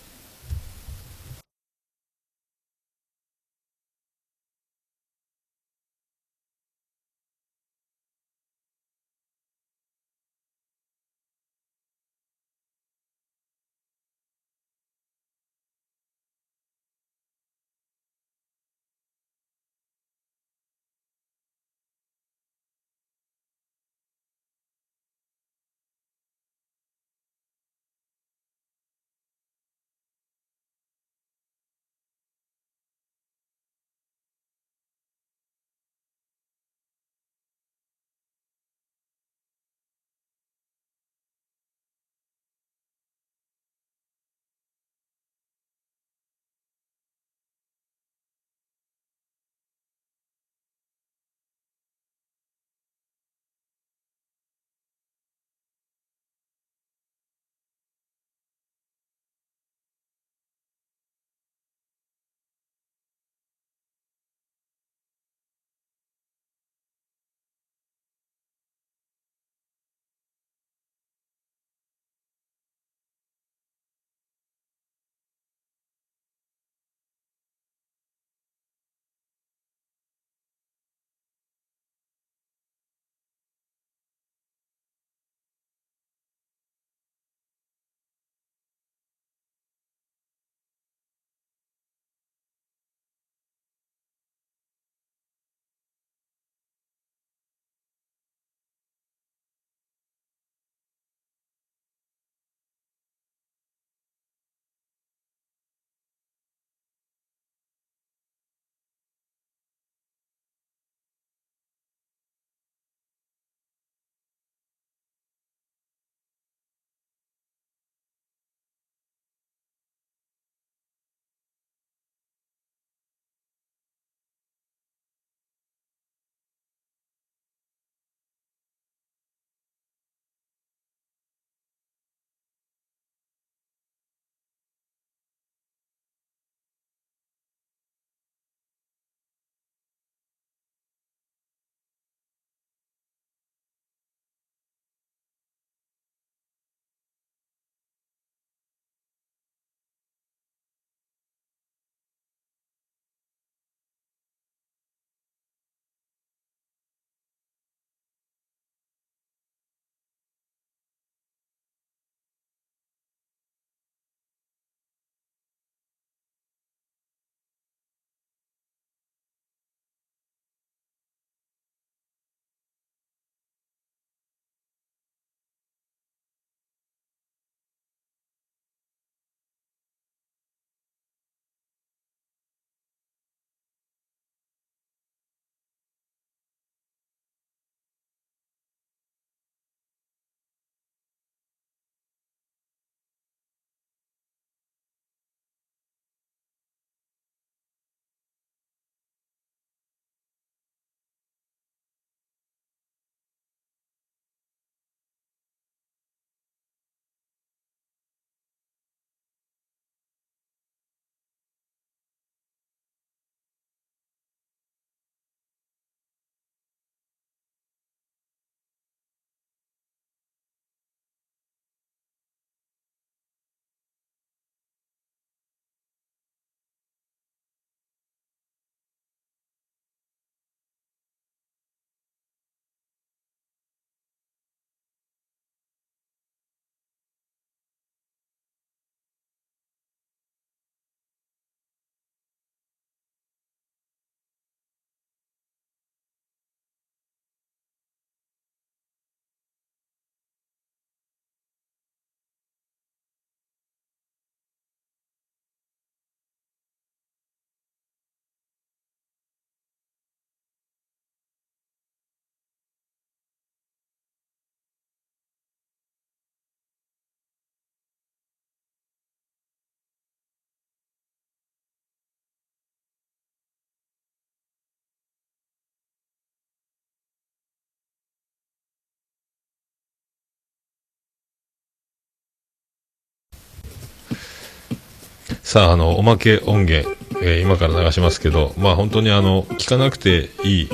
[285.56, 290.69] さあ、あの、おまけ音源、えー今から流しますけど、まあ本当にあの、聞かなくていい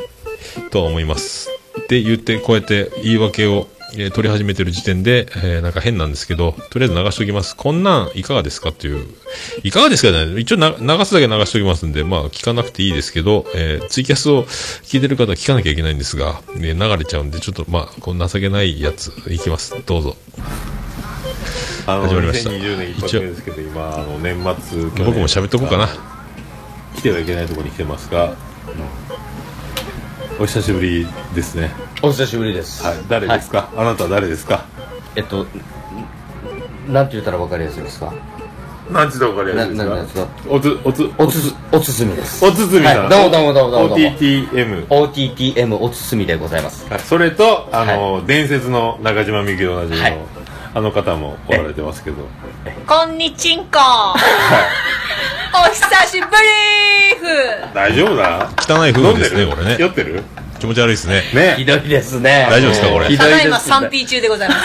[0.72, 1.52] とは思います。
[1.84, 7.56] って言って、こうやって言い訳を、えー取り始めてる時点で、えーなんか変なんですけど、とりあえず流しておきます。
[7.56, 9.06] こんなんいかがですかっていう、
[9.62, 10.64] いかがですかね一応流
[11.06, 19.76] すだけ流しておきますんで、まあ聞かなくていいですけど、えーツイキャスを聞いてる方は聞かなきゃいけないんですが、ね、流れちゃうんで、ちょっとまあ、この情けないやつ、いきます。
[19.86, 20.18] どうぞ。
[21.88, 22.50] あの始まりました。
[22.52, 25.88] 2020年一発目ですけど今あの年末僕も喋っとこうかな。
[26.96, 28.36] 来てはいけないところに来てますが、
[30.40, 31.72] お久しぶりですね。
[32.04, 32.84] お久しぶりです。
[32.84, 32.98] はい。
[33.10, 34.66] 誰ですか、あなたは誰ですか？
[35.16, 38.14] えっと、んなんて言ったらわかりやすいですか？
[38.92, 39.96] なんちゅうとわかりやな、すいですか？
[39.96, 40.28] なんですか？
[40.50, 42.46] おつおつおつす、おつすみです。
[42.46, 43.10] おつつみさん、はい。
[43.10, 43.98] どうもどうもどうもどうも。
[43.98, 46.88] OTTM OTTM おつすみでございます。
[46.90, 47.00] はい。
[47.00, 50.18] それとあの、伝説の中島みゆきでおなじみの、はい
[50.74, 52.28] あの方もおられてますけど。
[52.88, 53.78] こんにちんこ。
[55.54, 56.30] お久しぶり
[57.20, 57.74] ふ。
[57.74, 58.50] 大丈夫だ？
[58.58, 59.76] 汚い風ですね、これね。
[59.78, 60.24] 酔ってる？
[60.60, 61.24] 気持ち悪いですね。
[61.34, 61.56] ね。
[61.58, 62.48] ひどいですね。
[62.50, 63.08] 大丈夫ですかこれ？
[63.08, 64.62] ひどいですただいま 3P 中でございます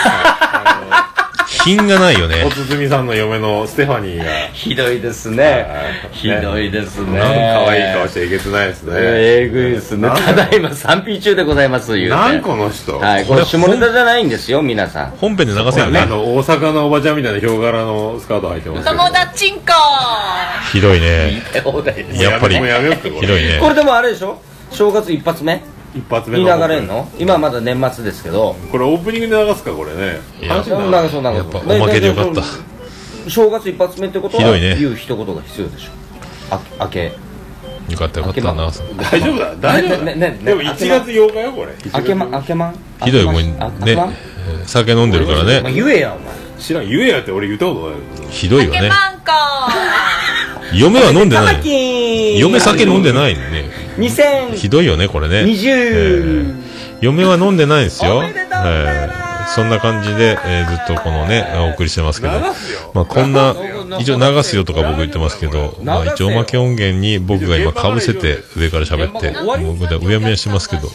[1.67, 2.49] 品がないよねお。
[2.49, 4.23] つつみさんの嫁のステファニーが
[4.53, 5.67] ひどいですね。
[6.13, 7.19] ひどいですね。
[7.19, 10.07] なんか可愛い顔してえげつないですねえぐいですね。
[10.07, 12.15] ただいま 3P 中でございます、言うて。
[12.15, 12.97] なんこの人？
[12.97, 15.11] はい、これ下ネタじゃないんですよ、皆さん。
[15.17, 16.05] 本編で流せよねあ。
[16.05, 19.63] の大阪のおばちゃんみたいなヒョウ柄のスカート履いてます友達んこ
[20.71, 21.41] ひどいね。
[22.13, 22.61] やっぱりひ
[23.27, 23.67] どいねこ。
[23.67, 24.41] れでもあれでしょ？
[24.71, 25.61] 正月一発目？
[25.97, 27.09] 一発目にの流れんの？
[27.17, 28.55] 今まだ年末ですけど。
[28.71, 30.19] これオープニングで流すかこれね。
[30.41, 30.53] いや。
[30.55, 32.43] 話になら流そう流そうやっぱおまけでよかった。
[33.29, 34.77] 正月一発目ってことはひどいね。
[34.79, 35.89] 言う一言が必要でしょ。
[36.51, 37.11] あ明け。
[37.89, 38.71] よかったよかったな。
[39.11, 39.55] 大丈夫だ？
[39.55, 40.05] 大丈夫だ？
[40.05, 41.73] ねねねでも1月8日よこれ。
[41.93, 42.75] 明けま明けまん？
[43.03, 43.97] ひどいもんあね。
[44.65, 45.61] 酒飲んでるからね。
[45.73, 48.23] 言えやお前知らん言えやって俺言ったことない。
[48.23, 48.89] よひどいよね。
[50.73, 51.61] 嫁は飲んでない。
[52.35, 53.86] い嫁酒飲んでないね。
[53.97, 55.39] 2020ひどいよね、これね。
[55.39, 56.67] えー
[56.99, 58.23] 嫁は飲んでないんですよ。
[58.23, 62.33] えーそんな感じで、えーずっとこのね、お送りしてますけど。
[62.93, 63.55] まあこんな、
[63.99, 69.33] 一応流すよとか僕言ってますけど、まあ一応おまけ音源に僕が今被せて上から喋って、
[69.63, 70.89] 僕でうやむやしてますけど、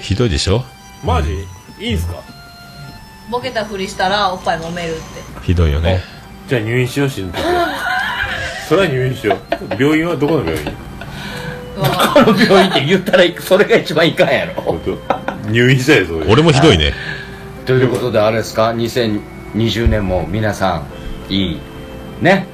[0.00, 0.64] ひどいでしょ？
[1.04, 1.44] マジ？
[1.78, 2.14] いいんすか？
[3.30, 5.02] ボケたふりしたらおっぱい揉めるって。
[5.42, 6.00] ひどいよね。
[6.48, 7.38] じゃあ入院しよう死ぬ時
[8.70, 9.82] それは入院しよう。
[9.82, 10.64] 病院はどこの病院？
[12.24, 14.62] この病院って言ったらそれが一番いかんやろ。
[14.62, 15.50] 本当。
[15.50, 16.92] 入院したいそれ俺もひどいね。
[17.66, 20.84] ということであれですか？2020年も皆さ
[21.28, 21.60] んいい
[22.22, 22.46] ね？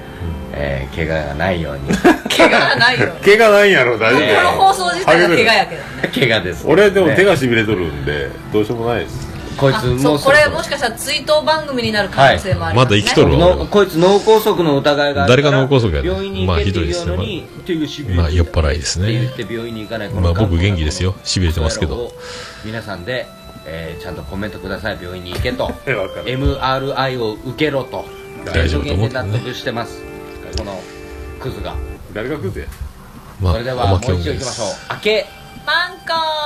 [0.55, 1.95] えー 怪我がないように。
[2.35, 4.37] 怪我がないよ怪我ないんやろ大丈夫。
[4.37, 6.11] この放送自体が怪我やけどね。
[6.15, 9.29] 怪我です俺でも手ががしびれとるんでどうしようもないです。
[9.35, 10.19] あこいつもそうう。
[10.21, 13.01] これもしかしたら追悼番組になる可能性もあります、ね。
[13.01, 13.57] まだ生きとるわ。
[13.57, 19.09] のこいつ脳梗塞の疑いが誰が脳梗塞や病院に行けって言うのまあ酔っ払いですね。
[19.09, 21.15] って言って病院に行かないまあ僕元気ですよ。
[21.25, 22.13] 痺れてますけど。
[22.65, 23.27] 皆さんで、
[23.67, 24.99] えーちゃんとコメントください。
[25.01, 25.73] 病院に行けと。
[25.87, 26.25] えわかる。
[26.25, 28.05] MRI を受けろと。
[28.45, 29.33] 大丈夫と思ってね。
[29.33, 30.03] 納得してます。
[30.57, 30.81] この
[31.41, 31.75] クズが。
[32.13, 32.67] 誰が来るぜ
[33.41, 34.67] まあそれではおもう一度まけ音源で行きましょう。
[34.69, 34.87] す。
[34.91, 35.27] 明け。
[35.67, 35.99] パン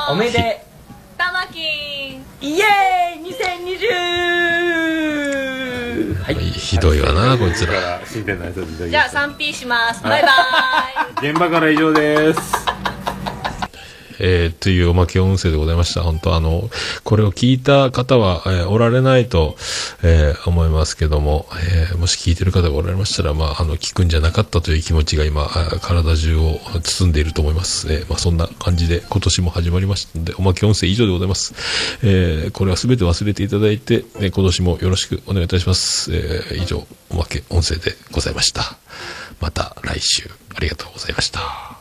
[0.09, 0.65] コおめで
[1.21, 6.37] 玉金イエーイ !2020 はい。
[6.37, 8.01] ひどいわな、こいつら。
[8.07, 10.03] 新店の挨拶いただきじゃあました 3P します。
[10.03, 10.29] バイバ
[11.21, 11.21] イ。
[11.31, 12.41] 現場から以上です
[14.21, 16.03] えー、というおまけ音声でございました。
[16.03, 16.71] 本当あの、
[17.05, 19.57] これを聞いた方は、えーおられないと、
[20.03, 25.49] えー思いますけども、えーもし聞いてる方がおられましたら、まあ、あの、聞くんじゃなかったという気持ちが今、
[25.81, 27.93] 体中を包んでいると思います。
[27.93, 31.55] えーまあ、そんな感じで今年も始まりましたので、おまけ音声以上でございます。
[32.03, 36.15] えーこれは全て忘れていただいて、えー今年もよろしくお願いいたします。
[36.15, 38.77] えー以上、おまけ音声でございました。
[39.41, 41.80] また来週、ありがとうございました。